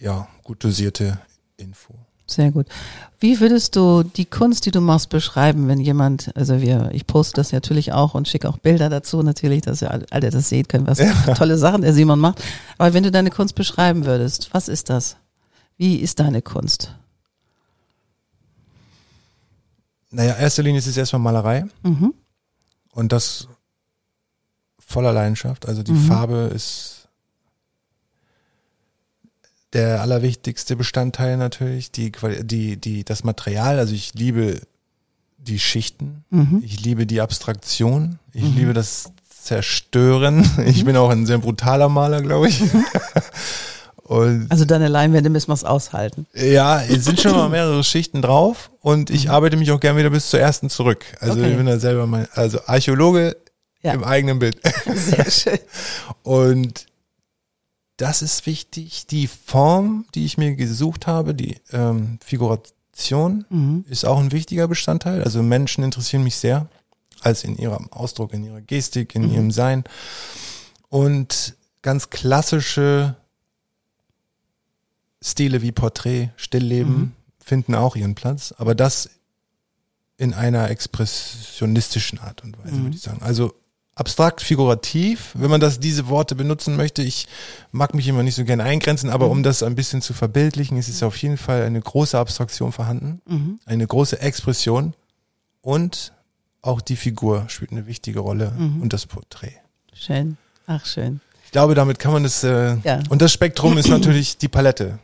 ja 0.00 0.26
gut 0.44 0.64
dosierte 0.64 1.18
Info. 1.56 1.94
Sehr 2.26 2.52
gut. 2.52 2.66
Wie 3.18 3.40
würdest 3.40 3.74
du 3.74 4.04
die 4.04 4.24
Kunst, 4.24 4.64
die 4.64 4.70
du 4.70 4.80
machst, 4.80 5.08
beschreiben, 5.08 5.66
wenn 5.66 5.80
jemand, 5.80 6.30
also 6.36 6.60
wir, 6.60 6.90
ich 6.92 7.06
poste 7.08 7.34
das 7.34 7.50
natürlich 7.50 7.92
auch 7.92 8.14
und 8.14 8.28
schicke 8.28 8.48
auch 8.48 8.58
Bilder 8.58 8.88
dazu 8.88 9.22
natürlich, 9.24 9.62
dass 9.62 9.82
ihr 9.82 9.90
alle 9.90 10.30
das 10.30 10.48
sehen 10.48 10.68
können, 10.68 10.86
was 10.86 11.00
für 11.00 11.34
tolle 11.34 11.58
Sachen 11.58 11.82
der 11.82 11.92
Simon 11.92 12.20
macht. 12.20 12.40
Aber 12.78 12.94
wenn 12.94 13.02
du 13.02 13.10
deine 13.10 13.30
Kunst 13.30 13.56
beschreiben 13.56 14.04
würdest, 14.06 14.54
was 14.54 14.68
ist 14.68 14.90
das? 14.90 15.16
Wie 15.76 15.96
ist 15.96 16.20
deine 16.20 16.40
Kunst? 16.40 16.94
Naja, 20.10 20.34
erster 20.36 20.62
Linie 20.62 20.78
ist 20.78 20.86
es 20.86 20.96
erstmal 20.96 21.20
Malerei 21.22 21.66
Mhm. 21.82 22.14
und 22.92 23.12
das 23.12 23.48
voller 24.78 25.12
Leidenschaft. 25.12 25.66
Also 25.66 25.82
die 25.82 25.92
Mhm. 25.92 26.06
Farbe 26.06 26.50
ist 26.54 26.99
der 29.72 30.00
allerwichtigste 30.02 30.76
Bestandteil 30.76 31.36
natürlich. 31.36 31.90
Die, 31.92 32.12
die, 32.42 32.76
die, 32.76 33.04
das 33.04 33.24
Material, 33.24 33.78
also 33.78 33.94
ich 33.94 34.14
liebe 34.14 34.60
die 35.38 35.58
Schichten, 35.58 36.24
Mhm. 36.30 36.62
ich 36.64 36.80
liebe 36.80 37.06
die 37.06 37.20
Abstraktion, 37.20 38.18
ich 38.32 38.44
liebe 38.54 38.74
das 38.74 39.12
Zerstören. 39.42 40.48
Ich 40.66 40.84
bin 40.84 40.96
auch 40.96 41.08
ein 41.10 41.24
sehr 41.26 41.38
brutaler 41.38 41.88
Maler, 41.88 42.20
glaube 42.22 42.48
ich. 42.48 42.60
Und 44.02 44.50
Also 44.50 44.64
deine 44.64 44.88
Leinwände 44.88 45.30
müssen 45.30 45.48
wir 45.48 45.54
es 45.54 45.64
aushalten. 45.64 46.26
ja, 46.34 46.82
es 46.82 47.04
sind 47.04 47.20
schon 47.20 47.32
mal 47.32 47.48
mehrere 47.48 47.84
Schichten 47.84 48.22
drauf 48.22 48.70
und 48.80 49.08
ich 49.10 49.30
arbeite 49.30 49.56
mich 49.56 49.70
auch 49.70 49.78
gern 49.78 49.96
wieder 49.96 50.10
bis 50.10 50.30
zur 50.30 50.40
ersten 50.40 50.68
zurück. 50.68 51.04
Also 51.20 51.38
Okay. 51.38 51.52
ich 51.52 51.56
bin 51.56 51.66
da 51.66 51.78
selber 51.78 52.06
mein, 52.08 52.26
also 52.34 52.58
Archäologe 52.66 53.36
Ja. 53.82 53.92
im 53.92 54.02
eigenen 54.02 54.40
Bild. 54.40 54.58
Sehr 54.94 55.30
schön. 55.30 55.58
Und 56.24 56.86
das 58.00 58.22
ist 58.22 58.46
wichtig. 58.46 59.06
Die 59.06 59.26
Form, 59.26 60.06
die 60.14 60.24
ich 60.24 60.38
mir 60.38 60.54
gesucht 60.54 61.06
habe, 61.06 61.34
die 61.34 61.56
ähm, 61.72 62.18
Figuration, 62.24 63.44
Mhm. 63.48 63.84
ist 63.88 64.04
auch 64.04 64.18
ein 64.18 64.30
wichtiger 64.32 64.68
Bestandteil. 64.68 65.22
Also 65.24 65.42
Menschen 65.42 65.82
interessieren 65.84 66.22
mich 66.22 66.36
sehr, 66.36 66.68
als 67.22 67.44
in 67.44 67.56
ihrem 67.56 67.90
Ausdruck, 67.92 68.34
in 68.34 68.44
ihrer 68.44 68.60
Gestik, 68.60 69.14
in 69.14 69.30
ihrem 69.32 69.50
Sein. 69.50 69.84
Und 70.90 71.54
ganz 71.80 72.10
klassische 72.10 73.16
Stile 75.22 75.62
wie 75.62 75.72
Porträt, 75.72 76.30
Stillleben 76.36 77.14
finden 77.42 77.74
auch 77.74 77.96
ihren 77.96 78.14
Platz, 78.14 78.52
aber 78.58 78.74
das 78.74 79.10
in 80.16 80.34
einer 80.34 80.68
expressionistischen 80.70 82.18
Art 82.18 82.42
und 82.44 82.58
Weise, 82.62 82.82
würde 82.82 82.96
ich 82.96 83.02
sagen. 83.02 83.22
Also 83.22 83.54
abstrakt, 84.00 84.40
figurativ, 84.40 85.30
wenn 85.34 85.50
man 85.50 85.60
das 85.60 85.78
diese 85.78 86.08
Worte 86.08 86.34
benutzen 86.34 86.74
möchte. 86.76 87.02
Ich 87.02 87.28
mag 87.70 87.94
mich 87.94 88.08
immer 88.08 88.22
nicht 88.24 88.34
so 88.34 88.44
gerne 88.44 88.64
eingrenzen, 88.64 89.10
aber 89.10 89.28
um 89.30 89.42
das 89.44 89.62
ein 89.62 89.74
bisschen 89.76 90.02
zu 90.02 90.12
verbildlichen, 90.14 90.76
ist 90.78 90.88
es 90.88 91.02
auf 91.02 91.16
jeden 91.18 91.36
Fall 91.36 91.62
eine 91.62 91.80
große 91.80 92.18
Abstraktion 92.18 92.72
vorhanden, 92.72 93.20
Mhm. 93.26 93.60
eine 93.66 93.86
große 93.86 94.20
Expression 94.20 94.94
und 95.60 96.12
auch 96.62 96.80
die 96.80 96.96
Figur 96.96 97.44
spielt 97.48 97.72
eine 97.72 97.86
wichtige 97.86 98.20
Rolle 98.20 98.52
Mhm. 98.56 98.82
und 98.82 98.92
das 98.92 99.06
Porträt. 99.06 99.56
Schön. 99.94 100.36
Ach, 100.66 100.84
schön. 100.86 101.20
Ich 101.44 101.52
glaube, 101.52 101.74
damit 101.74 101.98
kann 101.98 102.12
man 102.12 102.22
das. 102.22 102.44
Äh, 102.44 102.76
Ja. 102.84 103.00
Und 103.08 103.20
das 103.22 103.32
Spektrum 103.32 103.76
ist 103.78 103.88
natürlich 103.96 104.38
die 104.38 104.48
Palette. 104.48 104.98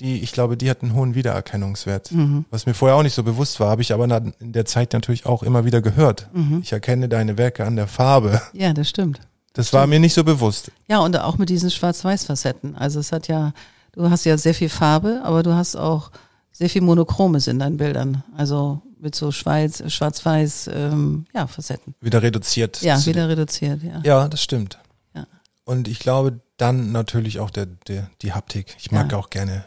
Die, 0.00 0.20
ich 0.20 0.32
glaube, 0.32 0.56
die 0.56 0.70
hat 0.70 0.82
einen 0.82 0.94
hohen 0.94 1.14
Wiedererkennungswert. 1.14 2.12
Mhm. 2.12 2.44
Was 2.50 2.66
mir 2.66 2.74
vorher 2.74 2.96
auch 2.96 3.02
nicht 3.02 3.14
so 3.14 3.22
bewusst 3.24 3.58
war, 3.58 3.70
habe 3.70 3.82
ich 3.82 3.92
aber 3.92 4.04
in 4.38 4.52
der 4.52 4.64
Zeit 4.64 4.92
natürlich 4.92 5.26
auch 5.26 5.42
immer 5.42 5.64
wieder 5.64 5.80
gehört. 5.82 6.28
Mhm. 6.32 6.60
Ich 6.62 6.72
erkenne 6.72 7.08
deine 7.08 7.36
Werke 7.36 7.64
an 7.64 7.74
der 7.76 7.88
Farbe. 7.88 8.40
Ja, 8.52 8.72
das 8.72 8.88
stimmt. 8.88 9.20
Das 9.54 9.72
war 9.72 9.88
mir 9.88 9.98
nicht 9.98 10.14
so 10.14 10.22
bewusst. 10.22 10.70
Ja, 10.86 11.00
und 11.00 11.18
auch 11.18 11.36
mit 11.36 11.48
diesen 11.48 11.70
Schwarz-Weiß-Facetten. 11.70 12.76
Also 12.76 13.00
es 13.00 13.10
hat 13.10 13.26
ja, 13.26 13.52
du 13.92 14.08
hast 14.08 14.24
ja 14.24 14.38
sehr 14.38 14.54
viel 14.54 14.68
Farbe, 14.68 15.20
aber 15.24 15.42
du 15.42 15.54
hast 15.54 15.74
auch 15.74 16.12
sehr 16.52 16.70
viel 16.70 16.82
Monochromes 16.82 17.48
in 17.48 17.58
deinen 17.58 17.76
Bildern. 17.76 18.22
Also 18.36 18.82
mit 19.00 19.16
so 19.16 19.32
Schweiz, 19.32 19.82
Schwarz-Weiß, 19.92 20.70
ähm, 20.72 21.26
ja, 21.34 21.46
Facetten. 21.48 21.94
Wieder 22.00 22.22
reduziert. 22.22 22.82
Ja, 22.82 23.04
wieder 23.04 23.28
reduziert, 23.28 23.82
ja. 23.82 24.00
Ja, 24.04 24.28
das 24.28 24.42
stimmt. 24.42 24.78
Ja. 25.14 25.26
Und 25.64 25.88
ich 25.88 25.98
glaube, 25.98 26.40
dann 26.56 26.92
natürlich 26.92 27.40
auch 27.40 27.50
der, 27.50 27.66
der, 27.66 28.10
die 28.22 28.32
Haptik. 28.32 28.76
Ich 28.78 28.92
mag 28.92 29.10
Ja. 29.12 29.18
auch 29.18 29.30
gerne 29.30 29.64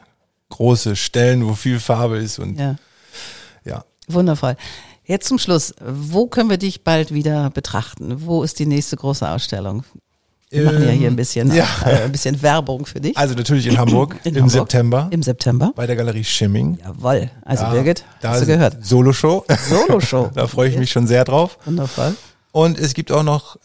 große 0.52 0.95
Stellen, 0.95 1.47
wo 1.47 1.56
viel 1.56 1.80
Farbe 1.80 2.18
ist 2.20 2.38
und 2.39 2.60
Ja, 2.60 2.76
ja. 3.66 3.84
wundervoll. 4.08 4.56
Jetzt 5.06 5.28
zum 5.28 5.39
Schluss. 5.39 5.74
Wo 5.84 6.28
können 6.28 6.49
wir 6.49 6.58
dich 6.58 6.84
bald 6.84 7.12
wieder 7.14 7.49
betrachten? 7.49 8.26
Wo 8.26 8.43
ist 8.43 8.60
die 8.60 8.66
nächste 8.68 8.95
große 8.95 9.28
Ausstellung? 9.28 9.84
Wir 10.52 10.64
machen 10.66 10.84
ja 10.86 10.91
hier 10.91 11.08
ein 11.08 11.16
bisschen, 11.16 11.49
Ähm, 11.49 11.56
ja. 11.58 11.66
äh, 11.86 12.04
ein 12.04 12.12
bisschen 12.12 12.41
Werbung 12.41 12.86
für 12.86 12.99
dich. 13.02 13.18
Also 13.18 13.34
natürlich 13.36 13.68
in 13.68 13.78
Hamburg 13.78 14.18
In 14.24 14.36
im 14.36 14.43
Hamburg. 14.43 14.52
September 14.52 15.08
Im 15.12 15.24
September. 15.24 15.72
bei 15.76 15.88
der 15.88 15.95
Galerie 15.95 16.24
Schimming. 16.26 16.78
Jawoll. 16.84 17.32
Also 17.43 17.64
Ja, 17.64 17.72
Birgit, 17.72 18.04
da 18.22 18.32
hast 18.32 18.41
du 18.41 18.45
gehört? 18.47 18.86
Solo-Show. 18.86 19.45
Solo-Show. 19.70 20.30
da 20.36 20.47
freue 20.47 20.70
ich 20.70 20.78
mich 20.78 20.91
schon 20.91 21.08
sehr 21.08 21.24
drauf. 21.24 21.58
Wundervoll. 21.66 22.16
Und 22.52 22.78
es 22.80 22.93
gibt 22.93 23.12
auch 23.14 23.24
noch 23.24 23.58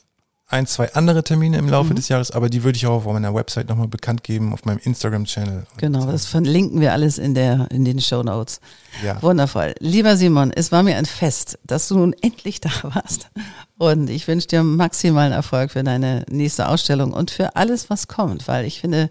ein, 0.48 0.66
zwei 0.68 0.94
andere 0.94 1.24
Termine 1.24 1.58
im 1.58 1.64
Mhm. 1.64 1.70
Laufe 1.72 1.94
des 1.94 2.08
Jahres, 2.08 2.30
aber 2.30 2.48
die 2.48 2.62
würde 2.62 2.76
ich 2.76 2.86
auch 2.86 3.04
auf 3.04 3.12
meiner 3.12 3.34
Website 3.34 3.68
nochmal 3.68 3.88
bekannt 3.88 4.22
geben, 4.22 4.52
auf 4.52 4.64
meinem 4.64 4.78
Instagram-Channel. 4.78 5.66
Genau, 5.78 6.06
das 6.06 6.26
verlinken 6.26 6.80
wir 6.80 6.92
alles 6.92 7.18
in 7.18 7.34
der, 7.34 7.66
in 7.72 7.84
den 7.84 8.00
Show 8.00 8.22
Notes. 8.22 8.60
Ja. 9.04 9.20
Wundervoll. 9.22 9.74
Lieber 9.80 10.16
Simon, 10.16 10.52
es 10.52 10.70
war 10.70 10.84
mir 10.84 10.96
ein 10.98 11.06
Fest, 11.06 11.58
dass 11.64 11.88
du 11.88 11.98
nun 11.98 12.12
endlich 12.20 12.60
da 12.60 12.70
warst. 12.82 13.28
Und 13.76 14.08
ich 14.08 14.28
wünsche 14.28 14.46
dir 14.46 14.62
maximalen 14.62 15.32
Erfolg 15.32 15.72
für 15.72 15.82
deine 15.82 16.24
nächste 16.30 16.68
Ausstellung 16.68 17.12
und 17.12 17.32
für 17.32 17.56
alles, 17.56 17.90
was 17.90 18.06
kommt, 18.06 18.46
weil 18.46 18.66
ich 18.66 18.80
finde, 18.80 19.10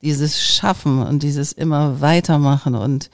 dieses 0.00 0.42
Schaffen 0.42 1.02
und 1.02 1.22
dieses 1.22 1.52
immer 1.52 2.00
weitermachen 2.00 2.74
und, 2.74 3.10